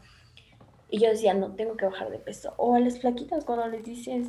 Y 0.90 1.00
yo 1.00 1.10
decía, 1.10 1.34
no, 1.34 1.52
tengo 1.56 1.78
que 1.78 1.86
bajar 1.86 2.10
de 2.10 2.18
peso. 2.18 2.54
O 2.58 2.76
a 2.76 2.80
las 2.80 3.00
flaquitas 3.00 3.46
cuando 3.46 3.68
les 3.68 3.84
dices, 3.84 4.28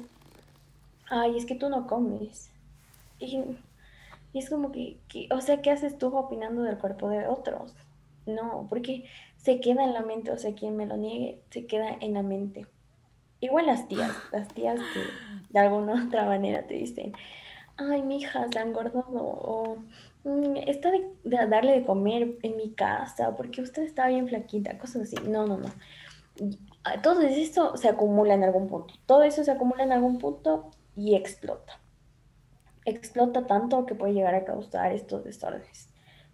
ay, 1.09 1.37
es 1.37 1.47
que 1.47 1.55
tú 1.55 1.69
no 1.69 1.87
comes. 1.87 2.51
Y, 3.19 3.43
es 4.33 4.49
como 4.49 4.71
que, 4.71 4.99
o 5.31 5.41
sea, 5.41 5.61
¿qué 5.61 5.71
haces 5.71 5.99
tú 5.99 6.15
opinando 6.17 6.63
del 6.63 6.79
cuerpo 6.79 7.09
de 7.09 7.27
otros? 7.27 7.75
No, 8.27 8.67
porque 8.69 9.05
se 9.39 9.61
queda 9.61 9.85
en 9.85 9.93
la 9.93 10.03
mente, 10.03 10.31
o 10.31 10.39
sea, 10.39 10.55
quien 10.55 10.77
me 10.77 10.87
lo 10.87 10.97
niegue, 10.97 11.41
se 11.51 11.67
queda 11.67 11.97
en 12.01 12.15
la 12.15 12.23
mente. 12.23 12.67
Igual 13.41 13.67
las 13.67 13.89
tías, 13.89 14.13
las 14.33 14.49
tías 14.49 14.79
que 14.79 15.01
de 15.49 15.59
alguna 15.59 16.05
otra 16.07 16.27
manera 16.27 16.63
te 16.67 16.75
dicen, 16.75 17.13
ay, 17.77 18.03
mi 18.03 18.19
hija 18.19 18.47
se 18.53 18.59
ha 18.59 18.63
engordado 18.63 19.03
o 19.15 19.79
mm, 20.25 20.57
está 20.67 20.91
de, 20.91 21.09
de 21.25 21.47
darle 21.49 21.73
de 21.73 21.85
comer 21.85 22.37
en 22.43 22.57
mi 22.57 22.71
casa 22.71 23.35
porque 23.37 23.63
usted 23.63 23.83
está 23.83 24.07
bien 24.09 24.29
flaquita, 24.29 24.79
cosas 24.79 25.03
así. 25.03 25.17
No, 25.27 25.47
no, 25.47 25.57
no. 25.57 25.69
Todo 27.03 27.21
eso 27.23 27.77
se 27.77 27.89
acumula 27.89 28.35
en 28.35 28.45
algún 28.45 28.69
punto. 28.69 28.95
Todo 29.07 29.23
eso 29.23 29.45
se 29.45 29.51
acumula 29.51 29.85
en 29.85 29.93
algún 29.93 30.19
punto 30.19 30.71
y 30.97 31.15
explota. 31.15 31.81
Explota 32.85 33.47
tanto 33.47 33.87
que 33.87 33.95
puede 33.95 34.15
llegar 34.15 34.35
a 34.35 34.45
causar 34.45 34.93
estos 34.93 35.25
desórdenes. 35.25 35.89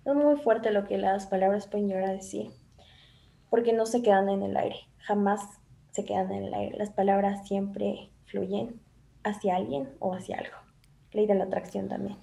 Es 0.04 0.14
muy 0.14 0.36
fuerte 0.36 0.70
lo 0.70 0.84
que 0.84 0.98
las 0.98 1.26
palabras 1.26 1.66
pueden 1.66 1.88
llegar 1.88 2.04
a 2.04 2.12
decir, 2.12 2.52
porque 3.50 3.72
no 3.72 3.86
se 3.86 4.02
quedan 4.02 4.28
en 4.28 4.42
el 4.44 4.56
aire, 4.56 4.76
jamás 4.98 5.42
se 5.90 6.04
quedan 6.04 6.30
en 6.30 6.44
el 6.44 6.54
aire. 6.54 6.78
Las 6.78 6.90
palabras 6.90 7.48
siempre 7.48 8.10
fluyen 8.26 8.80
hacia 9.24 9.56
alguien 9.56 9.88
o 9.98 10.14
hacia 10.14 10.38
algo. 10.38 10.56
Ley 11.12 11.26
de 11.26 11.34
la 11.34 11.44
atracción 11.44 11.88
también. 11.88 12.18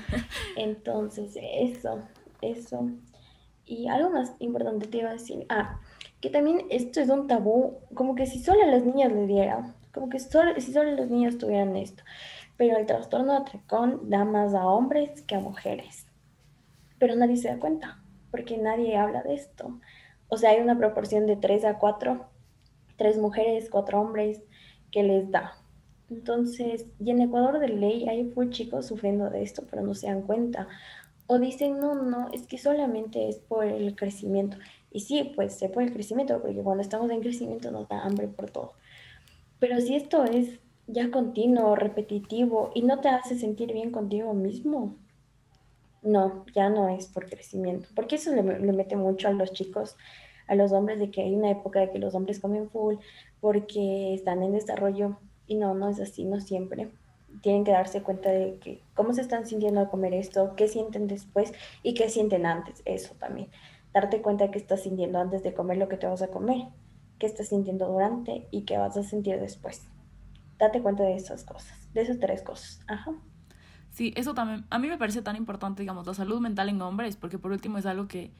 Entonces, 0.56 1.36
eso, 1.40 2.00
eso. 2.40 2.88
Y 3.64 3.86
algo 3.86 4.10
más 4.10 4.32
importante 4.40 4.88
te 4.88 4.98
iba 4.98 5.10
a 5.10 5.12
decir. 5.12 5.46
Ah, 5.48 5.78
que 6.20 6.30
también 6.30 6.66
esto 6.70 7.00
es 7.00 7.08
un 7.08 7.26
tabú, 7.26 7.78
como 7.94 8.14
que 8.14 8.26
si 8.26 8.40
solo 8.42 8.66
las 8.66 8.84
niñas 8.84 9.12
le 9.12 9.26
dieran, 9.26 9.74
como 9.92 10.08
que 10.08 10.18
solo, 10.18 10.60
si 10.60 10.72
solo 10.72 10.92
las 10.92 11.10
niñas 11.10 11.38
tuvieran 11.38 11.76
esto. 11.76 12.02
Pero 12.56 12.76
el 12.76 12.86
trastorno 12.86 13.32
de 13.32 13.38
atracón 13.38 14.10
da 14.10 14.24
más 14.24 14.54
a 14.54 14.66
hombres 14.66 15.22
que 15.22 15.34
a 15.34 15.40
mujeres. 15.40 16.06
Pero 16.98 17.16
nadie 17.16 17.36
se 17.36 17.48
da 17.48 17.58
cuenta, 17.58 18.02
porque 18.30 18.58
nadie 18.58 18.96
habla 18.96 19.22
de 19.22 19.34
esto. 19.34 19.80
O 20.28 20.36
sea, 20.36 20.50
hay 20.50 20.60
una 20.60 20.78
proporción 20.78 21.26
de 21.26 21.36
3 21.36 21.64
a 21.64 21.78
4, 21.78 22.26
3 22.96 23.18
mujeres, 23.18 23.68
4 23.70 24.00
hombres, 24.00 24.42
que 24.92 25.02
les 25.02 25.30
da. 25.30 25.54
Entonces, 26.10 26.86
y 26.98 27.10
en 27.10 27.22
Ecuador 27.22 27.60
de 27.60 27.68
ley 27.68 28.08
hay 28.08 28.30
full 28.30 28.50
chicos 28.50 28.86
sufriendo 28.86 29.30
de 29.30 29.42
esto, 29.42 29.62
pero 29.70 29.82
no 29.82 29.94
se 29.94 30.08
dan 30.08 30.22
cuenta. 30.22 30.68
O 31.26 31.38
dicen, 31.38 31.78
no, 31.78 31.94
no, 31.94 32.28
es 32.32 32.46
que 32.46 32.58
solamente 32.58 33.28
es 33.28 33.38
por 33.38 33.64
el 33.64 33.94
crecimiento. 33.94 34.56
Y 34.90 35.00
sí, 35.00 35.32
pues 35.34 35.54
se 35.54 35.68
por 35.68 35.82
el 35.82 35.92
crecimiento, 35.92 36.40
porque 36.40 36.62
cuando 36.62 36.82
estamos 36.82 37.10
en 37.10 37.20
crecimiento 37.20 37.70
nos 37.70 37.88
da 37.88 38.02
hambre 38.02 38.28
por 38.28 38.50
todo. 38.50 38.72
Pero 39.58 39.80
si 39.80 39.94
esto 39.94 40.24
es 40.24 40.58
ya 40.86 41.10
continuo, 41.10 41.76
repetitivo 41.76 42.72
y 42.74 42.82
no 42.82 43.00
te 43.00 43.08
hace 43.08 43.38
sentir 43.38 43.72
bien 43.72 43.92
contigo 43.92 44.34
mismo, 44.34 44.96
no, 46.02 46.44
ya 46.54 46.68
no 46.68 46.88
es 46.88 47.06
por 47.06 47.28
crecimiento. 47.28 47.88
Porque 47.94 48.16
eso 48.16 48.34
le, 48.34 48.42
le 48.42 48.72
mete 48.72 48.96
mucho 48.96 49.28
a 49.28 49.32
los 49.32 49.52
chicos, 49.52 49.96
a 50.48 50.54
los 50.54 50.72
hombres, 50.72 50.98
de 50.98 51.10
que 51.10 51.22
hay 51.22 51.34
una 51.34 51.50
época 51.50 51.80
de 51.80 51.90
que 51.90 51.98
los 51.98 52.14
hombres 52.14 52.40
comen 52.40 52.70
full 52.70 52.96
porque 53.40 54.14
están 54.14 54.42
en 54.42 54.52
desarrollo. 54.52 55.18
Y 55.46 55.56
no, 55.56 55.74
no 55.74 55.88
es 55.88 56.00
así, 56.00 56.24
no 56.24 56.40
siempre 56.40 56.90
tienen 57.42 57.64
que 57.64 57.72
darse 57.72 58.02
cuenta 58.02 58.30
de 58.30 58.58
que 58.58 58.82
cómo 58.94 59.14
se 59.14 59.20
están 59.20 59.46
sintiendo 59.46 59.80
al 59.80 59.90
comer 59.90 60.14
esto, 60.14 60.54
qué 60.56 60.68
sienten 60.68 61.06
después 61.06 61.52
y 61.82 61.94
qué 61.94 62.08
sienten 62.08 62.46
antes, 62.46 62.82
eso 62.84 63.14
también. 63.18 63.48
Darte 63.92 64.22
cuenta 64.22 64.44
de 64.44 64.50
qué 64.50 64.58
estás 64.58 64.82
sintiendo 64.82 65.18
antes 65.18 65.42
de 65.42 65.54
comer 65.54 65.78
lo 65.78 65.88
que 65.88 65.96
te 65.96 66.06
vas 66.06 66.22
a 66.22 66.28
comer, 66.28 66.68
qué 67.18 67.26
estás 67.26 67.48
sintiendo 67.48 67.88
durante 67.88 68.48
y 68.50 68.62
qué 68.62 68.78
vas 68.78 68.96
a 68.96 69.02
sentir 69.02 69.40
después. 69.40 69.88
Date 70.58 70.82
cuenta 70.82 71.02
de 71.02 71.14
esas 71.14 71.44
cosas, 71.44 71.92
de 71.92 72.02
esas 72.02 72.18
tres 72.18 72.42
cosas. 72.42 72.80
Ajá. 72.86 73.12
Sí, 73.90 74.12
eso 74.16 74.34
también, 74.34 74.66
a 74.70 74.78
mí 74.78 74.88
me 74.88 74.98
parece 74.98 75.22
tan 75.22 75.36
importante, 75.36 75.82
digamos, 75.82 76.06
la 76.06 76.14
salud 76.14 76.40
mental 76.40 76.68
en 76.68 76.80
hombres, 76.82 77.16
porque 77.16 77.38
por 77.38 77.50
último 77.50 77.78
es 77.78 77.86
algo 77.86 78.06
que 78.06 78.32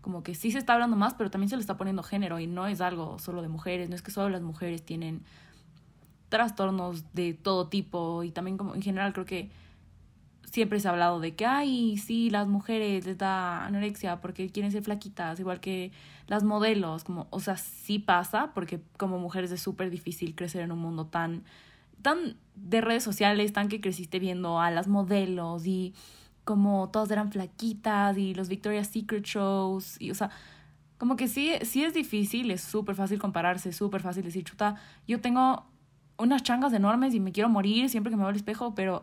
como 0.00 0.22
que 0.22 0.34
sí 0.34 0.50
se 0.50 0.58
está 0.58 0.74
hablando 0.74 0.96
más, 0.96 1.14
pero 1.14 1.30
también 1.30 1.48
se 1.48 1.56
le 1.56 1.60
está 1.60 1.76
poniendo 1.76 2.02
género 2.02 2.40
y 2.40 2.46
no 2.46 2.66
es 2.66 2.80
algo 2.80 3.18
solo 3.18 3.40
de 3.40 3.48
mujeres, 3.48 3.88
no 3.88 3.94
es 3.94 4.02
que 4.02 4.10
solo 4.10 4.28
las 4.28 4.42
mujeres 4.42 4.84
tienen 4.84 5.22
trastornos 6.28 7.12
de 7.14 7.34
todo 7.34 7.68
tipo 7.68 8.22
y 8.22 8.32
también 8.32 8.56
como 8.56 8.74
en 8.74 8.82
general 8.82 9.12
creo 9.12 9.26
que 9.26 9.50
siempre 10.44 10.80
se 10.80 10.88
ha 10.88 10.90
hablado 10.90 11.20
de 11.20 11.34
que, 11.34 11.46
ay, 11.46 11.96
sí, 11.98 12.30
las 12.30 12.48
mujeres 12.48 13.06
les 13.06 13.18
da 13.18 13.64
anorexia 13.64 14.20
porque 14.20 14.50
quieren 14.50 14.70
ser 14.70 14.82
flaquitas, 14.82 15.40
igual 15.40 15.60
que 15.60 15.92
las 16.26 16.44
modelos, 16.44 17.04
como, 17.04 17.26
o 17.30 17.40
sea, 17.40 17.56
sí 17.56 17.98
pasa 17.98 18.52
porque 18.54 18.80
como 18.96 19.18
mujeres 19.18 19.50
es 19.50 19.60
súper 19.62 19.90
difícil 19.90 20.34
crecer 20.34 20.62
en 20.62 20.72
un 20.72 20.78
mundo 20.78 21.06
tan, 21.06 21.44
tan 22.02 22.36
de 22.54 22.80
redes 22.80 23.02
sociales, 23.02 23.52
tan 23.52 23.68
que 23.68 23.80
creciste 23.80 24.18
viendo 24.18 24.60
a 24.60 24.70
las 24.70 24.88
modelos 24.88 25.66
y 25.66 25.94
como 26.44 26.90
todas 26.90 27.10
eran 27.10 27.30
flaquitas 27.30 28.18
y 28.18 28.34
los 28.34 28.48
Victoria's 28.48 28.88
Secret 28.88 29.24
shows 29.24 30.00
y, 30.00 30.10
o 30.10 30.14
sea, 30.14 30.30
como 30.98 31.16
que 31.16 31.28
sí, 31.28 31.52
sí 31.62 31.82
es 31.82 31.94
difícil, 31.94 32.50
es 32.50 32.60
súper 32.60 32.94
fácil 32.94 33.18
compararse, 33.18 33.72
súper 33.72 34.02
fácil 34.02 34.22
decir, 34.22 34.44
chuta, 34.44 34.76
yo 35.06 35.20
tengo 35.20 35.64
unas 36.18 36.42
changas 36.42 36.72
enormes 36.72 37.14
y 37.14 37.20
me 37.20 37.32
quiero 37.32 37.48
morir 37.48 37.88
siempre 37.88 38.10
que 38.10 38.16
me 38.16 38.22
veo 38.22 38.30
al 38.30 38.36
espejo, 38.36 38.74
pero 38.74 39.02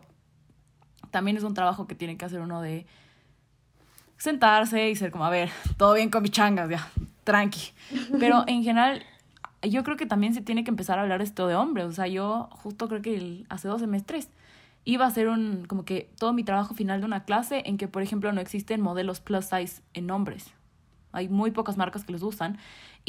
también 1.10 1.36
es 1.36 1.42
un 1.42 1.54
trabajo 1.54 1.86
que 1.86 1.94
tiene 1.94 2.16
que 2.16 2.24
hacer 2.24 2.40
uno 2.40 2.60
de 2.60 2.86
sentarse 4.16 4.90
y 4.90 4.96
ser 4.96 5.10
como, 5.10 5.24
a 5.24 5.30
ver, 5.30 5.50
todo 5.76 5.94
bien 5.94 6.10
con 6.10 6.22
mis 6.22 6.32
changas, 6.32 6.68
ya, 6.68 6.88
tranqui. 7.24 7.72
Pero 8.18 8.44
en 8.46 8.62
general, 8.62 9.02
yo 9.62 9.82
creo 9.82 9.96
que 9.96 10.06
también 10.06 10.34
se 10.34 10.42
tiene 10.42 10.64
que 10.64 10.70
empezar 10.70 10.98
a 10.98 11.02
hablar 11.02 11.22
esto 11.22 11.46
de 11.46 11.54
hombres. 11.54 11.86
O 11.86 11.92
sea, 11.92 12.06
yo 12.06 12.48
justo 12.52 12.88
creo 12.88 13.02
que 13.02 13.44
hace 13.48 13.68
dos 13.68 13.80
semestres 13.80 14.28
iba 14.84 15.04
a 15.04 15.08
hacer 15.08 15.28
un, 15.28 15.64
como 15.66 15.84
que 15.84 16.10
todo 16.18 16.32
mi 16.32 16.44
trabajo 16.44 16.74
final 16.74 17.00
de 17.00 17.06
una 17.06 17.24
clase 17.24 17.62
en 17.66 17.76
que, 17.76 17.88
por 17.88 18.02
ejemplo, 18.02 18.32
no 18.32 18.40
existen 18.40 18.80
modelos 18.80 19.20
plus 19.20 19.46
size 19.46 19.82
en 19.94 20.10
hombres. 20.10 20.52
Hay 21.12 21.28
muy 21.28 21.50
pocas 21.50 21.76
marcas 21.76 22.04
que 22.04 22.12
los 22.12 22.22
usan. 22.22 22.58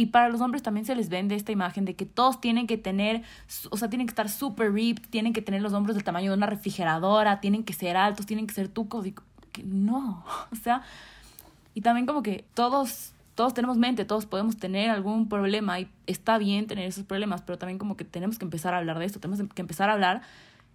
Y 0.01 0.07
para 0.07 0.29
los 0.29 0.41
hombres 0.41 0.63
también 0.63 0.83
se 0.83 0.95
les 0.95 1.09
vende 1.09 1.35
esta 1.35 1.51
imagen 1.51 1.85
de 1.85 1.95
que 1.95 2.07
todos 2.07 2.41
tienen 2.41 2.65
que 2.65 2.75
tener, 2.75 3.21
o 3.69 3.77
sea, 3.77 3.87
tienen 3.87 4.07
que 4.07 4.11
estar 4.13 4.29
super 4.29 4.73
ripped, 4.73 5.07
tienen 5.11 5.31
que 5.31 5.43
tener 5.43 5.61
los 5.61 5.73
hombros 5.73 5.93
del 5.95 6.03
tamaño 6.03 6.31
de 6.31 6.37
una 6.37 6.47
refrigeradora, 6.47 7.39
tienen 7.39 7.63
que 7.63 7.73
ser 7.73 7.95
altos, 7.95 8.25
tienen 8.25 8.47
que 8.47 8.55
ser 8.55 8.67
tucos. 8.67 9.05
Y 9.05 9.13
que 9.51 9.61
no, 9.61 10.25
o 10.51 10.55
sea, 10.55 10.81
y 11.75 11.81
también 11.81 12.07
como 12.07 12.23
que 12.23 12.45
todos, 12.55 13.13
todos 13.35 13.53
tenemos 13.53 13.77
mente, 13.77 14.03
todos 14.03 14.25
podemos 14.25 14.57
tener 14.57 14.89
algún 14.89 15.29
problema 15.29 15.79
y 15.79 15.87
está 16.07 16.39
bien 16.39 16.65
tener 16.65 16.87
esos 16.87 17.03
problemas, 17.03 17.43
pero 17.43 17.59
también 17.59 17.77
como 17.77 17.95
que 17.95 18.03
tenemos 18.03 18.39
que 18.39 18.45
empezar 18.45 18.73
a 18.73 18.77
hablar 18.79 18.97
de 18.97 19.05
esto, 19.05 19.19
tenemos 19.19 19.53
que 19.53 19.61
empezar 19.61 19.91
a 19.91 19.93
hablar 19.93 20.23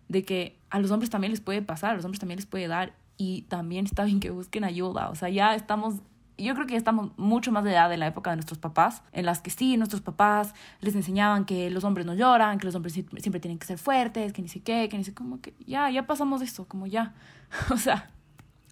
de 0.06 0.24
que 0.24 0.56
a 0.70 0.78
los 0.78 0.92
hombres 0.92 1.10
también 1.10 1.32
les 1.32 1.40
puede 1.40 1.62
pasar, 1.62 1.90
a 1.90 1.94
los 1.96 2.04
hombres 2.04 2.20
también 2.20 2.36
les 2.38 2.46
puede 2.46 2.68
dar 2.68 2.92
y 3.16 3.42
también 3.48 3.86
está 3.86 4.04
bien 4.04 4.20
que 4.20 4.30
busquen 4.30 4.62
ayuda, 4.62 5.08
o 5.10 5.16
sea, 5.16 5.30
ya 5.30 5.56
estamos 5.56 5.96
yo 6.38 6.54
creo 6.54 6.66
que 6.66 6.72
ya 6.72 6.78
estamos 6.78 7.16
mucho 7.16 7.52
más 7.52 7.64
de 7.64 7.72
edad 7.72 7.88
de 7.88 7.96
la 7.96 8.06
época 8.06 8.30
de 8.30 8.36
nuestros 8.36 8.58
papás, 8.58 9.02
en 9.12 9.26
las 9.26 9.40
que 9.40 9.50
sí, 9.50 9.76
nuestros 9.76 10.02
papás 10.02 10.54
les 10.80 10.94
enseñaban 10.94 11.44
que 11.44 11.70
los 11.70 11.84
hombres 11.84 12.06
no 12.06 12.14
lloran, 12.14 12.58
que 12.58 12.66
los 12.66 12.74
hombres 12.74 12.92
siempre 12.92 13.40
tienen 13.40 13.58
que 13.58 13.66
ser 13.66 13.78
fuertes, 13.78 14.32
que 14.32 14.42
ni 14.42 14.48
sé 14.48 14.60
qué, 14.60 14.88
que 14.88 14.98
ni 14.98 15.04
sé 15.04 15.14
cómo, 15.14 15.40
que 15.40 15.54
ya, 15.66 15.90
ya 15.90 16.06
pasamos 16.06 16.42
eso, 16.42 16.66
como 16.66 16.86
ya. 16.86 17.14
o 17.72 17.76
sea, 17.76 18.10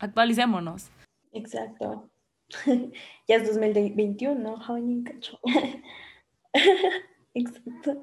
actualicémonos. 0.00 0.90
Exacto. 1.32 2.10
ya 3.28 3.36
es 3.36 3.46
2021, 3.46 4.34
¿no? 4.34 4.58
Exacto. 7.34 8.00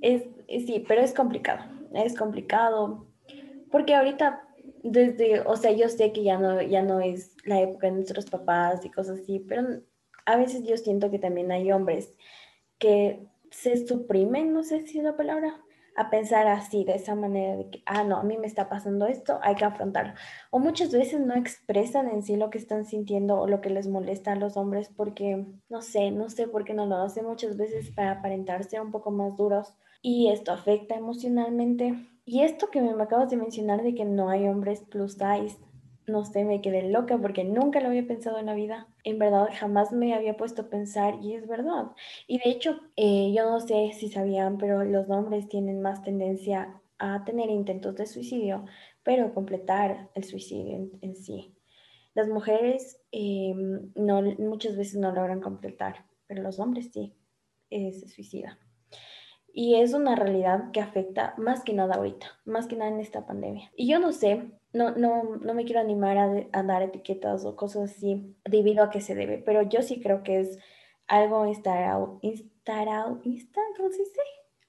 Es, 0.00 0.22
sí, 0.48 0.84
pero 0.88 1.00
es 1.00 1.14
complicado, 1.14 1.64
es 1.94 2.16
complicado, 2.16 3.06
porque 3.70 3.94
ahorita 3.94 4.42
desde, 4.82 5.40
o 5.40 5.56
sea, 5.56 5.72
yo 5.72 5.88
sé 5.88 6.12
que 6.12 6.22
ya 6.22 6.38
no, 6.38 6.60
ya 6.62 6.82
no 6.82 7.00
es 7.00 7.36
la 7.44 7.60
época 7.60 7.86
de 7.86 7.94
nuestros 7.94 8.26
papás 8.26 8.84
y 8.84 8.90
cosas 8.90 9.20
así, 9.20 9.40
pero 9.40 9.62
a 10.26 10.36
veces 10.36 10.64
yo 10.64 10.76
siento 10.76 11.10
que 11.10 11.18
también 11.18 11.52
hay 11.52 11.72
hombres 11.72 12.14
que 12.78 13.28
se 13.50 13.86
suprimen, 13.86 14.52
no 14.52 14.62
sé 14.64 14.86
si 14.86 14.98
es 14.98 15.04
la 15.04 15.16
palabra, 15.16 15.62
a 15.94 16.10
pensar 16.10 16.46
así, 16.46 16.84
de 16.84 16.94
esa 16.94 17.14
manera 17.14 17.56
de 17.56 17.70
que, 17.70 17.82
ah, 17.84 18.02
no, 18.02 18.16
a 18.16 18.22
mí 18.22 18.38
me 18.38 18.46
está 18.46 18.68
pasando 18.68 19.06
esto, 19.06 19.38
hay 19.42 19.54
que 19.56 19.64
afrontarlo. 19.64 20.14
O 20.50 20.58
muchas 20.58 20.90
veces 20.90 21.20
no 21.20 21.34
expresan 21.34 22.08
en 22.08 22.22
sí 22.22 22.36
lo 22.36 22.50
que 22.50 22.58
están 22.58 22.86
sintiendo 22.86 23.38
o 23.38 23.46
lo 23.46 23.60
que 23.60 23.70
les 23.70 23.88
molesta 23.88 24.32
a 24.32 24.36
los 24.36 24.56
hombres 24.56 24.88
porque, 24.88 25.46
no 25.68 25.82
sé, 25.82 26.10
no 26.10 26.30
sé 26.30 26.48
por 26.48 26.64
qué 26.64 26.72
no 26.72 26.86
lo 26.86 26.96
hacen 26.96 27.26
muchas 27.26 27.56
veces 27.56 27.90
para 27.90 28.12
aparentar 28.12 28.64
ser 28.64 28.80
un 28.80 28.90
poco 28.90 29.10
más 29.10 29.36
duros 29.36 29.74
y 30.00 30.28
esto 30.28 30.52
afecta 30.52 30.94
emocionalmente 30.94 31.94
y 32.24 32.42
esto 32.42 32.68
que 32.70 32.80
me 32.80 33.02
acabas 33.02 33.30
de 33.30 33.36
mencionar 33.36 33.82
de 33.82 33.94
que 33.94 34.04
no 34.04 34.28
hay 34.30 34.46
hombres 34.46 34.82
plus 34.82 35.12
size, 35.12 35.58
no 36.06 36.24
sé, 36.24 36.44
me 36.44 36.60
quedé 36.60 36.90
loca 36.90 37.18
porque 37.18 37.44
nunca 37.44 37.80
lo 37.80 37.88
había 37.88 38.06
pensado 38.06 38.38
en 38.38 38.46
la 38.46 38.54
vida. 38.54 38.88
En 39.04 39.18
verdad, 39.18 39.48
jamás 39.52 39.92
me 39.92 40.14
había 40.14 40.36
puesto 40.36 40.62
a 40.62 40.68
pensar 40.68 41.18
y 41.22 41.34
es 41.34 41.46
verdad. 41.46 41.92
Y 42.26 42.38
de 42.38 42.50
hecho, 42.50 42.80
eh, 42.96 43.32
yo 43.34 43.48
no 43.50 43.60
sé 43.60 43.92
si 43.94 44.08
sabían, 44.08 44.58
pero 44.58 44.84
los 44.84 45.08
hombres 45.10 45.48
tienen 45.48 45.80
más 45.80 46.02
tendencia 46.02 46.80
a 46.98 47.24
tener 47.24 47.50
intentos 47.50 47.96
de 47.96 48.06
suicidio, 48.06 48.64
pero 49.02 49.34
completar 49.34 50.10
el 50.14 50.24
suicidio 50.24 50.90
en, 51.00 51.16
sí. 51.16 51.54
Las 52.14 52.28
mujeres 52.28 53.00
em, 53.10 53.92
no, 53.94 54.22
muchas 54.38 54.76
veces 54.76 54.96
no 55.00 55.12
logran 55.12 55.40
completar, 55.40 56.04
pero 56.26 56.42
los 56.42 56.58
hombres 56.60 56.90
sí 56.92 57.14
eh, 57.70 57.92
se 57.92 58.08
suicidan. 58.08 58.58
Y 59.54 59.76
es 59.76 59.92
una 59.92 60.16
realidad 60.16 60.70
que 60.72 60.80
afecta 60.80 61.34
más 61.36 61.62
que 61.62 61.74
nada 61.74 61.96
ahorita, 61.96 62.26
más 62.44 62.66
que 62.66 62.76
nada 62.76 62.90
en 62.90 63.00
esta 63.00 63.26
pandemia. 63.26 63.70
Y 63.76 63.88
yo 63.90 63.98
no 63.98 64.12
sé, 64.12 64.50
no, 64.72 64.92
no, 64.92 65.36
no 65.36 65.54
me 65.54 65.64
quiero 65.64 65.80
animar 65.80 66.16
a, 66.16 66.62
dar 66.62 66.82
etiquetas 66.82 67.44
o 67.44 67.54
cosas 67.54 67.90
así 67.90 68.34
debido 68.44 68.82
a 68.82 68.90
qué 68.90 69.00
se 69.00 69.14
debe, 69.14 69.38
pero 69.38 69.62
yo 69.62 69.82
sí 69.82 70.00
creo 70.00 70.22
que 70.22 70.40
es 70.40 70.58
algo 71.06 71.46
instalado, 71.46 72.18
instalado, 72.22 73.20
¿cómo 73.76 73.90
se 73.90 73.98
dice? 73.98 74.20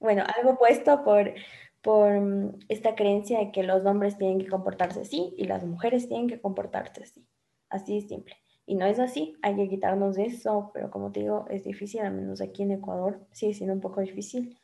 bueno, 0.04 0.22
algo 0.36 0.58
puesto 0.58 1.02
por, 1.02 1.32
por 1.80 2.20
mm, 2.20 2.58
esta 2.68 2.94
creencia 2.94 3.38
de 3.38 3.52
que 3.52 3.62
los 3.62 3.86
hombres 3.86 4.18
tienen 4.18 4.38
que 4.38 4.48
comportarse 4.48 5.00
así 5.00 5.34
y 5.38 5.44
las 5.44 5.64
mujeres 5.64 6.08
tienen 6.08 6.28
que 6.28 6.40
comportarse 6.40 7.02
así. 7.02 7.26
Así 7.70 8.00
de 8.00 8.06
simple. 8.06 8.36
Y 8.66 8.76
no 8.76 8.84
es 8.86 8.98
así, 8.98 9.34
hay 9.42 9.56
que 9.56 9.68
quitarnos 9.68 10.16
de 10.16 10.26
eso, 10.26 10.70
pero 10.74 10.90
como 10.90 11.10
te 11.10 11.20
digo, 11.20 11.46
es 11.48 11.64
difícil, 11.64 12.02
al 12.02 12.12
menos 12.12 12.40
aquí 12.40 12.62
en 12.62 12.72
Ecuador 12.72 13.26
sigue 13.32 13.54
siendo 13.54 13.74
un 13.74 13.80
poco 13.80 14.02
difícil. 14.02 14.58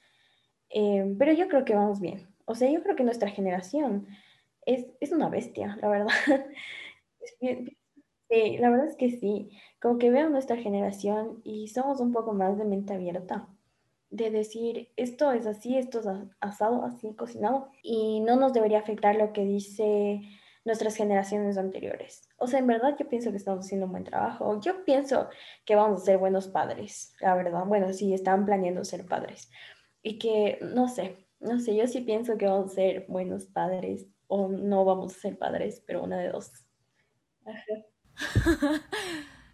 Eh, 0.71 1.15
pero 1.19 1.33
yo 1.33 1.49
creo 1.49 1.65
que 1.65 1.75
vamos 1.75 2.01
bien. 2.01 2.29
O 2.47 2.55
sea, 2.55 2.71
yo 2.71 2.83
creo 2.83 2.97
que 2.97 3.05
nuestra 3.05 3.31
generación 3.31 4.09
es, 4.67 4.87
es 5.01 5.13
una 5.13 5.29
bestia, 5.29 5.77
la 5.81 5.89
verdad. 5.89 6.09
Sí, 8.29 8.59
la 8.59 8.71
verdad 8.71 8.87
es 8.87 8.97
que 8.97 9.11
sí. 9.11 9.51
Como 9.81 9.99
que 9.99 10.11
veo 10.11 10.29
nuestra 10.31 10.57
generación 10.57 11.41
y 11.45 11.69
somos 11.69 12.01
un 12.01 12.13
poco 12.13 12.33
más 12.33 12.57
de 12.59 12.65
mente 12.65 12.95
abierta. 12.95 13.49
De 14.11 14.31
decir, 14.31 14.91
esto 14.97 15.33
es 15.33 15.47
así, 15.47 15.77
esto 15.79 16.01
es 16.01 16.07
asado, 16.41 16.85
así 16.85 17.15
cocinado. 17.15 17.71
Y 17.83 18.21
no 18.21 18.37
nos 18.37 18.53
debería 18.53 18.79
afectar 18.81 19.17
lo 19.17 19.33
que 19.33 19.45
dice 19.45 20.21
nuestras 20.65 20.95
generaciones 20.97 21.59
anteriores. 21.59 22.29
O 22.39 22.47
sea, 22.47 22.61
en 22.61 22.67
verdad 22.69 22.97
yo 22.99 23.09
pienso 23.09 23.31
que 23.31 23.37
estamos 23.39 23.67
haciendo 23.67 23.87
un 23.87 23.93
buen 23.93 24.05
trabajo. 24.05 24.61
Yo 24.61 24.85
pienso 24.85 25.29
que 25.65 25.75
vamos 25.77 26.03
a 26.03 26.05
ser 26.07 26.19
buenos 26.19 26.49
padres, 26.49 27.15
la 27.21 27.35
verdad. 27.35 27.65
Bueno, 27.67 27.93
sí, 27.93 28.15
están 28.15 28.45
planeando 28.47 28.85
ser 28.85 29.07
padres. 29.07 29.51
Y 30.03 30.19
que, 30.19 30.59
no 30.63 30.89
sé, 30.89 31.27
no 31.41 31.59
sé, 31.61 31.77
yo 31.77 31.87
sí 31.87 32.01
pienso 32.01 32.39
que 32.39 32.47
vamos 32.47 32.73
a 32.73 32.75
ser 32.75 33.07
buenos 33.09 33.47
padres 33.47 34.07
o 34.27 34.49
no 34.49 34.85
vamos 34.85 35.15
a 35.15 35.21
ser 35.21 35.39
padres, 35.39 35.83
pero 35.87 36.03
una 36.03 36.19
de 36.19 36.31
dos. 36.31 36.53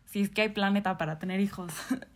si 0.06 0.20
es 0.22 0.30
que 0.30 0.42
hay 0.42 0.48
planeta 0.50 0.98
para 0.98 1.18
tener 1.18 1.40
hijos. 1.40 1.72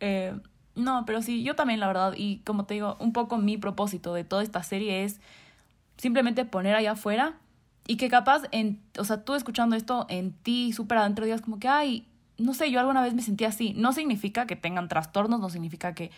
Eh, 0.00 0.34
no, 0.74 1.04
pero 1.06 1.22
sí, 1.22 1.44
yo 1.44 1.54
también, 1.54 1.78
la 1.80 1.86
verdad, 1.86 2.14
y 2.16 2.40
como 2.40 2.66
te 2.66 2.74
digo, 2.74 2.96
un 3.00 3.12
poco 3.12 3.38
mi 3.38 3.56
propósito 3.56 4.12
de 4.12 4.24
toda 4.24 4.42
esta 4.42 4.62
serie 4.62 5.04
es 5.04 5.20
simplemente 5.96 6.44
poner 6.44 6.74
allá 6.74 6.92
afuera 6.92 7.38
y 7.86 7.96
que 7.96 8.08
capaz, 8.08 8.42
en, 8.50 8.82
o 8.98 9.04
sea, 9.04 9.24
tú 9.24 9.34
escuchando 9.34 9.76
esto 9.76 10.06
en 10.08 10.32
ti, 10.32 10.72
súper 10.72 10.98
adentro, 10.98 11.24
digas 11.24 11.42
como 11.42 11.58
que, 11.58 11.68
ay, 11.68 12.08
no 12.38 12.54
sé, 12.54 12.70
yo 12.70 12.80
alguna 12.80 13.02
vez 13.02 13.14
me 13.14 13.22
sentí 13.22 13.44
así. 13.44 13.74
No 13.74 13.92
significa 13.92 14.46
que 14.46 14.56
tengan 14.56 14.88
trastornos, 14.88 15.40
no 15.40 15.50
significa 15.50 15.94
que 15.94 16.10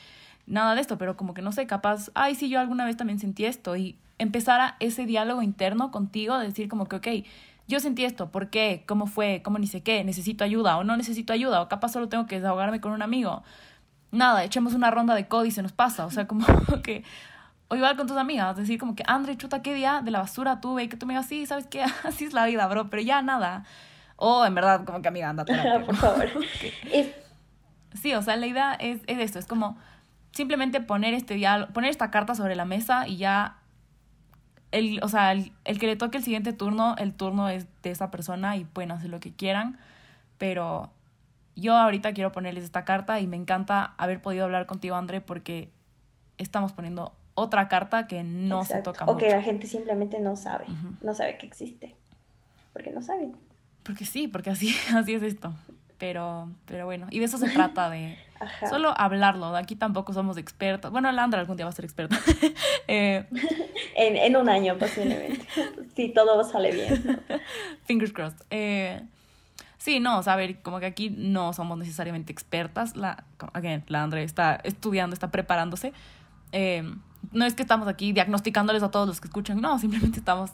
nada 0.47 0.75
de 0.75 0.81
esto, 0.81 0.99
pero 0.99 1.17
como 1.17 1.35
que 1.35 1.43
no 1.43 1.53
sé, 1.53 1.67
capaz, 1.67 2.11
ay, 2.15 2.35
sí, 2.35 2.49
yo 2.49 2.61
alguna 2.61 2.85
vez 2.85 2.97
también 2.97 3.19
sentí 3.19 3.45
esto 3.45 3.77
y 3.77 3.99
empezar 4.19 4.61
a 4.61 4.77
ese 4.81 5.07
diálogo 5.07 5.43
interno 5.43 5.91
contigo, 5.91 6.39
decir 6.39 6.69
como 6.69 6.87
que, 6.87 6.97
ok, 6.97 7.09
yo 7.69 7.81
sentí 7.81 8.05
esto, 8.05 8.31
¿por 8.31 8.49
qué? 8.49 8.85
¿Cómo 8.87 9.07
fue? 9.07 9.43
¿Cómo 9.45 9.59
ni 9.59 9.67
sé 9.67 9.83
qué? 9.83 10.05
¿Necesito 10.05 10.45
ayuda 10.45 10.79
o 10.79 10.85
no 10.85 10.97
necesito 10.97 11.33
ayuda? 11.33 11.61
¿O 11.61 11.69
capaz 11.69 11.93
solo 11.93 12.09
tengo 12.09 12.27
que 12.27 12.37
desahogarme 12.37 12.81
con 12.81 12.93
un 12.93 13.03
amigo? 13.03 13.43
Nada, 14.13 14.45
echemos 14.45 14.75
una 14.75 14.91
ronda 14.91 15.15
de 15.15 15.27
código 15.27 15.47
y 15.47 15.51
se 15.51 15.63
nos 15.63 15.73
pasa, 15.73 16.07
o 16.07 16.11
sea, 16.11 16.27
como 16.27 16.47
que... 16.83 17.05
O 17.69 17.75
igual 17.75 17.97
con 17.97 18.07
tus 18.07 18.17
amigas, 18.17 18.57
decir 18.57 18.79
como 18.79 18.95
que, 18.95 19.03
Andre, 19.09 19.37
chuta, 19.37 19.61
¿qué 19.61 19.75
día 19.75 20.01
de 20.01 20.13
la 20.13 20.21
basura 20.21 20.61
tuve? 20.61 20.85
Y 20.85 20.89
que 20.89 20.97
tú 20.97 21.05
me 21.05 21.15
digas, 21.15 21.27
sí, 21.27 21.47
¿sabes 21.47 21.67
qué? 21.67 21.83
Así 22.05 22.25
es 22.25 22.33
la 22.33 22.47
vida, 22.47 22.65
bro, 22.69 22.89
pero 22.89 23.03
ya 23.03 23.23
nada. 23.23 23.65
O 24.15 24.47
en 24.47 24.55
verdad, 24.55 24.85
como 24.85 25.03
que, 25.03 25.09
amiga, 25.09 25.31
anda. 25.31 25.45
Por 25.45 25.97
favor. 25.97 26.29
Sí, 27.95 28.13
o 28.13 28.21
sea, 28.21 28.37
la 28.37 28.47
idea 28.47 28.75
es, 28.75 29.01
es 29.07 29.19
esto, 29.19 29.39
es 29.39 29.47
como 29.47 29.79
simplemente 30.37 30.81
poner 30.81 31.14
este 31.14 31.35
diálogo, 31.35 31.72
poner 31.72 31.90
esta 31.90 32.11
carta 32.11 32.35
sobre 32.35 32.55
la 32.55 32.64
mesa 32.64 33.09
y 33.09 33.16
ya 33.16 33.59
el, 34.70 35.01
o 35.03 35.09
sea, 35.09 35.33
el, 35.33 35.79
que 35.79 35.87
le 35.87 35.96
toque 35.96 36.18
el 36.18 36.25
siguiente 36.25 36.53
turno, 36.53 36.94
el 36.99 37.14
turno 37.14 37.49
es 37.49 37.66
de 37.83 37.90
esa 37.90 38.11
persona 38.11 38.57
y 38.57 38.64
pueden 38.64 38.90
hacer 38.90 39.09
lo 39.09 39.18
que 39.18 39.33
quieran, 39.33 39.79
pero 40.38 40.90
yo 41.55 41.75
ahorita 41.75 42.12
quiero 42.12 42.33
ponerles 42.33 42.64
esta 42.64 42.85
carta 42.85 43.18
y 43.20 43.27
me 43.27 43.37
encanta 43.37 43.94
haber 43.96 44.20
podido 44.20 44.44
hablar 44.44 44.66
contigo, 44.66 44.94
André, 44.96 45.22
porque 45.22 45.70
estamos 46.37 46.72
poniendo 46.72 47.14
otra 47.35 47.68
carta 47.68 48.07
que 48.07 48.22
no 48.22 48.64
se 48.64 48.83
toca 48.83 49.07
o 49.07 49.16
que 49.16 49.31
la 49.31 49.42
gente 49.42 49.66
simplemente 49.66 50.20
no 50.20 50.37
sabe, 50.37 50.66
no 51.01 51.14
sabe 51.14 51.38
que 51.38 51.46
existe, 51.46 51.94
porque 52.75 52.90
no 52.90 53.01
saben. 53.01 53.35
Porque 53.83 54.05
sí, 54.05 54.29
porque 54.29 54.51
así, 54.51 54.75
así 54.94 55.14
es 55.14 55.22
esto. 55.22 55.55
Pero, 55.96 56.51
pero 56.66 56.85
bueno, 56.85 57.07
y 57.11 57.20
de 57.20 57.25
eso 57.25 57.38
se 57.38 57.49
trata, 57.49 57.88
de 57.88 58.18
solo 58.68 58.94
hablarlo. 58.96 59.55
Aquí 59.57 59.77
tampoco 59.77 60.12
somos 60.12 60.37
expertos. 60.37 60.90
Bueno, 60.90 61.11
Landra 61.12 61.40
algún 61.40 61.57
día 61.57 61.66
va 61.66 61.70
a 61.70 61.75
ser 61.75 61.85
experta. 61.85 62.18
Eh, 62.88 63.27
en, 63.96 64.16
en, 64.16 64.37
un 64.37 64.49
año 64.49 64.79
posiblemente. 64.79 65.44
si 65.96 66.11
todo 66.11 66.44
sale 66.44 66.70
bien. 66.70 67.20
Fingers 67.85 68.12
crossed. 68.12 68.46
Eh, 68.51 69.03
sí, 69.77 69.99
no, 69.99 70.18
o 70.18 70.22
sea, 70.22 70.35
a 70.35 70.37
ver, 70.37 70.62
como 70.62 70.79
que 70.79 70.87
aquí 70.87 71.11
no 71.11 71.53
somos 71.53 71.77
necesariamente 71.79 72.33
expertas. 72.33 72.94
La, 72.94 73.25
again, 73.55 73.83
la 73.88 74.05
Andre 74.05 74.22
está 74.22 74.61
estudiando, 74.62 75.14
está 75.14 75.33
preparándose. 75.33 75.92
Eh, 76.53 76.85
no 77.33 77.44
es 77.44 77.55
que 77.55 77.62
estamos 77.62 77.88
aquí 77.88 78.12
diagnosticándoles 78.12 78.85
a 78.85 78.90
todos 78.92 79.09
los 79.09 79.20
que 79.20 79.27
escuchan, 79.27 79.61
no, 79.61 79.81
simplemente 79.81 80.20
estamos 80.20 80.53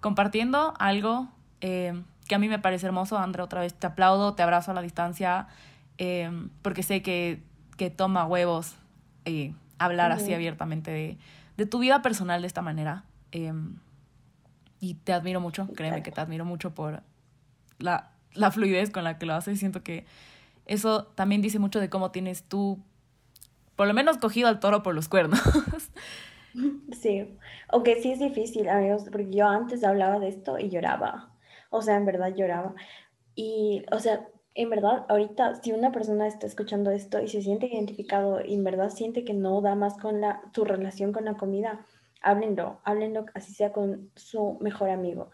compartiendo 0.00 0.74
algo 0.78 1.28
que 1.60 2.34
a 2.34 2.38
mí 2.38 2.48
me 2.48 2.58
parece 2.58 2.86
hermoso. 2.86 3.18
Andrea, 3.18 3.44
otra 3.44 3.60
vez 3.60 3.74
te 3.74 3.86
aplaudo, 3.86 4.34
te 4.34 4.42
abrazo 4.42 4.70
a 4.70 4.74
la 4.74 4.82
distancia, 4.82 5.48
eh, 5.98 6.30
porque 6.62 6.82
sé 6.82 7.02
que, 7.02 7.42
que 7.76 7.90
toma 7.90 8.26
huevos 8.26 8.74
eh, 9.24 9.54
hablar 9.78 10.12
así 10.12 10.32
abiertamente 10.34 10.90
de, 10.90 11.18
de, 11.56 11.66
tu 11.66 11.78
vida 11.78 12.02
personal 12.02 12.40
de 12.40 12.46
esta 12.46 12.62
manera. 12.62 13.04
Eh, 13.32 13.52
y 14.80 14.94
te 14.94 15.12
admiro 15.12 15.40
mucho, 15.40 15.68
créeme 15.74 16.02
que 16.02 16.10
te 16.10 16.20
admiro 16.20 16.44
mucho 16.44 16.74
por 16.74 17.02
la, 17.78 18.10
la 18.34 18.50
fluidez 18.50 18.90
con 18.90 19.04
la 19.04 19.18
que 19.18 19.26
lo 19.26 19.34
haces. 19.34 19.58
Siento 19.58 19.82
que 19.82 20.04
eso 20.66 21.04
también 21.14 21.40
dice 21.40 21.58
mucho 21.58 21.80
de 21.80 21.88
cómo 21.88 22.10
tienes 22.10 22.42
tú, 22.44 22.78
por 23.76 23.86
lo 23.86 23.94
menos, 23.94 24.18
cogido 24.18 24.48
al 24.48 24.60
toro 24.60 24.82
por 24.82 24.94
los 24.94 25.08
cuernos. 25.08 25.40
Sí, 26.92 27.36
aunque 27.66 28.00
sí 28.00 28.12
es 28.12 28.20
difícil, 28.20 28.68
amigos, 28.68 29.06
porque 29.10 29.28
yo 29.28 29.48
antes 29.48 29.82
hablaba 29.82 30.20
de 30.20 30.28
esto 30.28 30.56
y 30.56 30.70
lloraba 30.70 31.34
o 31.74 31.82
sea, 31.82 31.96
en 31.96 32.04
verdad 32.04 32.32
lloraba. 32.34 32.74
Y, 33.34 33.84
o 33.90 33.98
sea, 33.98 34.28
en 34.54 34.70
verdad, 34.70 35.04
ahorita, 35.08 35.56
si 35.62 35.72
una 35.72 35.90
persona 35.90 36.26
está 36.28 36.46
escuchando 36.46 36.90
esto 36.90 37.20
y 37.20 37.28
se 37.28 37.42
siente 37.42 37.66
identificado 37.66 38.44
y 38.44 38.54
en 38.54 38.64
verdad 38.64 38.90
siente 38.90 39.24
que 39.24 39.34
no 39.34 39.60
da 39.60 39.74
más 39.74 39.98
con 39.98 40.20
la, 40.20 40.42
su 40.54 40.64
relación 40.64 41.12
con 41.12 41.24
la 41.24 41.36
comida, 41.36 41.84
háblenlo, 42.22 42.80
háblenlo 42.84 43.26
así 43.34 43.52
sea 43.52 43.72
con 43.72 44.10
su 44.14 44.58
mejor 44.60 44.90
amigo. 44.90 45.30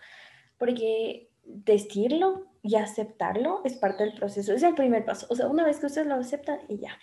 Porque 0.59 1.31
decirlo 1.45 2.47
y 2.63 2.77
aceptarlo 2.77 3.61
es 3.65 3.75
parte 3.75 4.05
del 4.05 4.15
proceso, 4.15 4.53
es 4.53 4.63
el 4.63 4.75
primer 4.75 5.05
paso. 5.05 5.27
O 5.29 5.37
sea, 5.37 5.49
una 5.49 5.65
vez 5.65 5.81
que 5.81 5.87
ustedes 5.87 6.07
lo 6.07 6.15
aceptan 6.15 6.61
y 6.69 6.79
ya. 6.79 6.99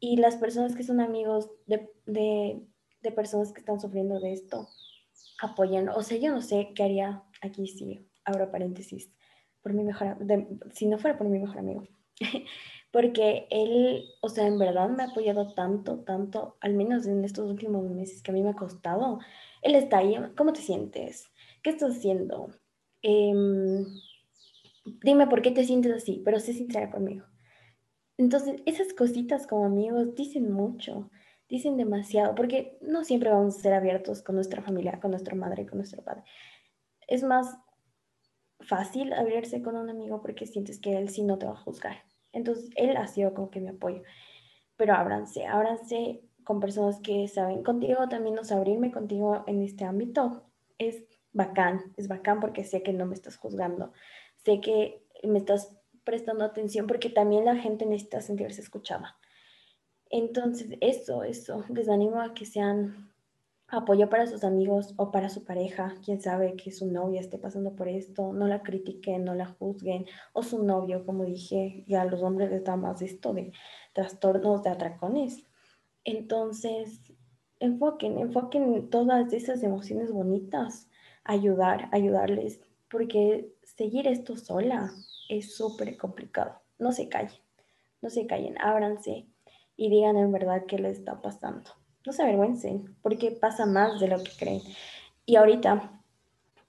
Y 0.00 0.16
las 0.16 0.36
personas 0.36 0.74
que 0.74 0.84
son 0.84 1.00
amigos 1.00 1.50
de, 1.66 1.90
de, 2.06 2.62
personas 3.12 3.52
que 3.52 3.60
están 3.60 3.80
sufriendo 3.80 4.20
de 4.20 4.32
esto, 4.32 4.68
apoyan. 5.42 5.88
O 5.88 6.02
sea, 6.02 6.18
yo 6.18 6.30
no 6.30 6.42
sé 6.42 6.72
qué 6.74 6.84
haría 6.84 7.22
aquí 7.42 7.66
sí 7.66 8.08
abro 8.28 8.50
paréntesis, 8.50 9.10
por 9.62 9.72
mi 9.74 9.84
mejor, 9.84 10.16
si 10.72 10.86
no 10.86 10.98
fuera 10.98 11.18
por 11.18 11.28
mi 11.28 11.38
mejor 11.38 11.58
amigo, 11.58 11.86
porque 12.92 13.46
él, 13.50 14.04
o 14.22 14.28
sea, 14.28 14.46
en 14.46 14.58
verdad 14.58 14.88
me 14.88 15.02
ha 15.02 15.06
apoyado 15.06 15.52
tanto, 15.54 16.00
tanto, 16.00 16.56
al 16.60 16.74
menos 16.74 17.06
en 17.06 17.24
estos 17.24 17.50
últimos 17.50 17.84
meses 17.90 18.22
que 18.22 18.30
a 18.30 18.34
mí 18.34 18.42
me 18.42 18.50
ha 18.50 18.56
costado. 18.56 19.18
Él 19.62 19.74
está 19.74 19.98
ahí, 19.98 20.16
¿cómo 20.36 20.52
te 20.52 20.60
sientes? 20.60 21.28
¿Qué 21.62 21.70
estás 21.70 21.96
haciendo? 21.96 22.50
Em, 23.02 23.84
dime 25.02 25.26
por 25.26 25.42
qué 25.42 25.50
te 25.50 25.64
sientes 25.64 25.92
así, 25.92 26.22
pero 26.24 26.40
sé 26.40 26.52
sincera 26.52 26.90
conmigo. 26.90 27.24
Entonces, 28.16 28.60
esas 28.66 28.92
cositas 28.94 29.46
como 29.46 29.66
amigos 29.66 30.14
dicen 30.14 30.50
mucho, 30.50 31.10
dicen 31.48 31.76
demasiado, 31.76 32.34
porque 32.34 32.78
no 32.80 33.04
siempre 33.04 33.30
vamos 33.30 33.56
a 33.56 33.60
ser 33.60 33.74
abiertos 33.74 34.22
con 34.22 34.34
nuestra 34.34 34.62
familia, 34.62 34.98
con 35.00 35.12
nuestra 35.12 35.34
madre, 35.36 35.66
con 35.66 35.78
nuestro 35.78 36.02
padre. 36.02 36.24
Es 37.06 37.22
más, 37.22 37.56
fácil 38.60 39.12
abrirse 39.12 39.62
con 39.62 39.76
un 39.76 39.90
amigo 39.90 40.20
porque 40.20 40.46
sientes 40.46 40.80
que 40.80 40.96
él 40.96 41.08
sí 41.08 41.22
no 41.22 41.38
te 41.38 41.46
va 41.46 41.52
a 41.52 41.56
juzgar. 41.56 42.04
Entonces, 42.32 42.70
él 42.76 42.96
ha 42.96 43.06
sido 43.06 43.34
como 43.34 43.50
que 43.50 43.60
mi 43.60 43.68
apoyo. 43.68 44.02
Pero 44.76 44.94
ábranse, 44.94 45.46
ábranse 45.46 46.22
con 46.44 46.60
personas 46.60 47.00
que 47.00 47.28
saben 47.28 47.62
contigo, 47.62 48.08
también 48.08 48.34
nos 48.34 48.52
abrirme 48.52 48.90
contigo 48.90 49.44
en 49.46 49.62
este 49.62 49.84
ámbito 49.84 50.48
es 50.78 51.04
bacán, 51.32 51.92
es 51.96 52.08
bacán 52.08 52.40
porque 52.40 52.64
sé 52.64 52.82
que 52.82 52.92
no 52.92 53.06
me 53.06 53.14
estás 53.14 53.36
juzgando, 53.36 53.92
sé 54.44 54.60
que 54.60 55.04
me 55.24 55.38
estás 55.38 55.76
prestando 56.04 56.44
atención 56.44 56.86
porque 56.86 57.10
también 57.10 57.44
la 57.44 57.56
gente 57.56 57.84
necesita 57.84 58.22
sentirse 58.22 58.62
escuchada. 58.62 59.18
Entonces, 60.10 60.78
eso, 60.80 61.22
eso, 61.22 61.64
les 61.68 61.88
animo 61.88 62.22
a 62.22 62.32
que 62.32 62.46
sean 62.46 63.07
apoyo 63.70 64.08
para 64.08 64.26
sus 64.26 64.44
amigos 64.44 64.94
o 64.96 65.10
para 65.10 65.28
su 65.28 65.44
pareja, 65.44 65.94
quién 66.04 66.20
sabe 66.20 66.56
que 66.56 66.72
su 66.72 66.90
novia 66.90 67.20
esté 67.20 67.38
pasando 67.38 67.76
por 67.76 67.86
esto, 67.86 68.32
no 68.32 68.46
la 68.46 68.62
critiquen, 68.62 69.24
no 69.24 69.34
la 69.34 69.46
juzguen, 69.46 70.06
o 70.32 70.42
su 70.42 70.64
novio, 70.64 71.04
como 71.04 71.24
dije, 71.24 71.84
ya 71.86 72.02
a 72.02 72.06
los 72.06 72.22
hombres 72.22 72.50
les 72.50 72.64
da 72.64 72.76
más 72.76 73.02
esto 73.02 73.34
de 73.34 73.52
trastornos 73.92 74.62
de 74.62 74.70
atracones. 74.70 75.44
Entonces, 76.04 77.12
enfoquen, 77.60 78.18
enfoquen 78.18 78.88
todas 78.88 79.32
esas 79.34 79.62
emociones 79.62 80.12
bonitas, 80.12 80.88
ayudar, 81.24 81.90
ayudarles, 81.92 82.60
porque 82.90 83.52
seguir 83.64 84.08
esto 84.08 84.38
sola 84.38 84.90
es 85.28 85.54
súper 85.54 85.98
complicado. 85.98 86.62
No 86.78 86.92
se 86.92 87.10
callen, 87.10 87.40
no 88.00 88.08
se 88.08 88.26
callen, 88.26 88.56
ábranse 88.62 89.26
y 89.76 89.90
digan 89.90 90.16
en 90.16 90.32
verdad 90.32 90.64
qué 90.66 90.78
les 90.78 90.98
está 90.98 91.20
pasando 91.20 91.77
no 92.06 92.12
se 92.12 92.22
avergüencen, 92.22 92.96
porque 93.02 93.30
pasa 93.30 93.66
más 93.66 94.00
de 94.00 94.08
lo 94.08 94.22
que 94.22 94.32
creen. 94.38 94.62
Y 95.26 95.36
ahorita 95.36 96.02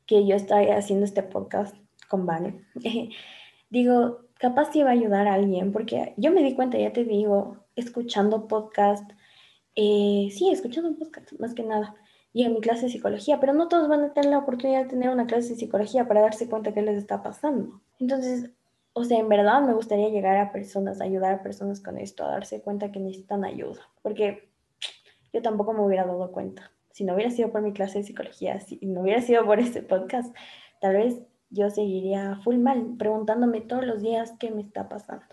que 0.06 0.26
yo 0.26 0.36
estoy 0.36 0.68
haciendo 0.68 1.06
este 1.06 1.24
podcast 1.24 1.76
con 2.08 2.26
Vane, 2.26 2.66
digo, 3.70 4.22
capaz 4.36 4.76
iba 4.76 4.90
a 4.90 4.94
ayudar 4.94 5.28
a 5.28 5.36
alguien, 5.36 5.72
porque 5.72 6.14
yo 6.18 6.32
me 6.32 6.44
di 6.44 6.56
cuenta, 6.56 6.78
ya 6.78 6.92
te 6.92 7.04
digo, 7.06 7.58
escuchando 7.76 8.48
podcast, 8.48 9.10
eh, 9.76 10.30
sí, 10.32 10.50
escuchando 10.52 10.98
podcast, 10.98 11.34
más 11.40 11.54
que 11.54 11.64
nada, 11.64 11.96
y 12.34 12.44
en 12.44 12.54
mi 12.54 12.62
clase 12.62 12.86
de 12.86 12.92
psicología, 12.92 13.40
pero 13.40 13.54
no 13.54 13.68
todos 13.68 13.88
van 13.88 14.04
a 14.04 14.14
tener 14.14 14.30
la 14.30 14.40
oportunidad 14.40 14.84
de 14.84 14.90
tener 14.90 15.10
una 15.10 15.28
clase 15.28 15.50
de 15.50 15.56
psicología 15.56 16.08
para 16.08 16.22
darse 16.22 16.50
cuenta 16.50 16.74
qué 16.74 16.82
les 16.82 16.98
está 16.98 17.24
pasando. 17.24 17.82
Entonces, 18.00 18.52
o 18.94 19.04
sea, 19.04 19.20
en 19.20 19.30
verdad 19.30 19.62
me 19.62 19.74
gustaría 19.74 20.10
llegar 20.10 20.38
a 20.38 20.52
personas, 20.52 21.02
ayudar 21.02 21.34
a 21.34 21.44
personas 21.44 21.82
con 21.82 21.98
esto, 21.98 22.26
a 22.26 22.32
darse 22.32 22.62
cuenta 22.62 22.92
que 22.92 23.00
necesitan 23.00 23.46
ayuda, 23.46 23.82
porque 24.02 24.49
yo 25.34 25.42
tampoco 25.42 25.74
me 25.74 25.82
hubiera 25.82 26.06
dado 26.06 26.32
cuenta. 26.32 26.72
Si 26.92 27.04
no 27.04 27.14
hubiera 27.14 27.32
sido 27.32 27.52
por 27.52 27.62
mi 27.62 27.74
clase 27.74 28.00
de 28.00 28.04
psicología, 28.04 28.60
si 28.60 28.80
no 28.82 29.02
hubiera 29.02 29.22
sido 29.22 29.46
por 29.46 29.60
este 29.60 29.82
podcast, 29.82 30.36
tal 30.82 30.96
vez 30.96 31.22
yo 31.50 31.70
seguiría 31.70 32.40
full 32.44 32.58
mal, 32.58 32.96
preguntándome 32.98 33.62
todos 33.62 33.86
los 33.86 34.02
días 34.02 34.34
qué 34.40 34.52
me 34.52 34.62
está 34.62 34.90
pasando. 34.90 35.26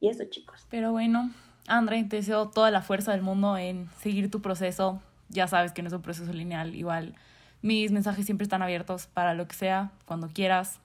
Y 0.00 0.08
eso, 0.08 0.24
chicos. 0.28 0.66
Pero 0.70 0.92
bueno, 0.92 1.30
André, 1.68 2.02
te 2.04 2.16
deseo 2.16 2.50
toda 2.50 2.70
la 2.70 2.82
fuerza 2.82 3.12
del 3.12 3.22
mundo 3.22 3.56
en 3.56 3.88
seguir 4.00 4.30
tu 4.30 4.42
proceso. 4.42 5.00
Ya 5.28 5.46
sabes 5.46 5.72
que 5.72 5.82
no 5.82 5.88
es 5.88 5.94
un 5.94 6.02
proceso 6.02 6.32
lineal. 6.32 6.74
Igual, 6.74 7.14
mis 7.62 7.92
mensajes 7.92 8.26
siempre 8.26 8.42
están 8.42 8.62
abiertos 8.62 9.06
para 9.06 9.34
lo 9.34 9.46
que 9.46 9.54
sea, 9.54 9.92
cuando 10.04 10.28
quieras. 10.28 10.80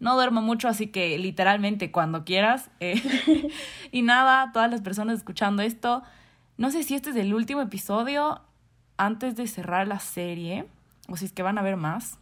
No 0.00 0.14
duermo 0.14 0.42
mucho, 0.42 0.68
así 0.68 0.88
que 0.88 1.18
literalmente 1.18 1.92
cuando 1.92 2.24
quieras. 2.24 2.70
Eh. 2.80 3.00
y 3.92 4.02
nada, 4.02 4.50
todas 4.52 4.70
las 4.70 4.80
personas 4.80 5.18
escuchando 5.18 5.62
esto, 5.62 6.02
no 6.58 6.70
sé 6.70 6.82
si 6.82 6.94
este 6.94 7.10
es 7.10 7.16
el 7.16 7.34
último 7.34 7.60
episodio 7.60 8.40
antes 8.96 9.36
de 9.36 9.46
cerrar 9.46 9.88
la 9.88 9.98
serie, 9.98 10.66
o 11.08 11.16
si 11.16 11.26
es 11.26 11.32
que 11.32 11.42
van 11.42 11.58
a 11.58 11.62
ver 11.62 11.76
más. 11.76 12.18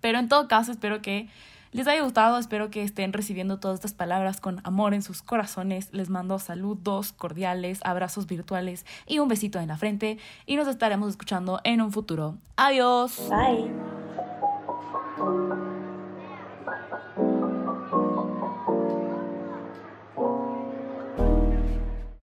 Pero 0.00 0.18
en 0.18 0.28
todo 0.28 0.48
caso, 0.48 0.72
espero 0.72 1.00
que 1.00 1.28
les 1.72 1.86
haya 1.86 2.02
gustado, 2.02 2.38
espero 2.38 2.70
que 2.70 2.82
estén 2.82 3.14
recibiendo 3.14 3.58
todas 3.58 3.76
estas 3.76 3.94
palabras 3.94 4.40
con 4.40 4.60
amor 4.64 4.92
en 4.92 5.02
sus 5.02 5.22
corazones. 5.22 5.88
Les 5.92 6.10
mando 6.10 6.38
saludos 6.38 7.12
cordiales, 7.12 7.80
abrazos 7.82 8.26
virtuales 8.26 8.84
y 9.06 9.20
un 9.20 9.28
besito 9.28 9.58
en 9.58 9.68
la 9.68 9.78
frente 9.78 10.18
y 10.44 10.56
nos 10.56 10.68
estaremos 10.68 11.08
escuchando 11.08 11.60
en 11.64 11.80
un 11.80 11.90
futuro. 11.90 12.36
Adiós. 12.56 13.16
Bye. 13.30 14.01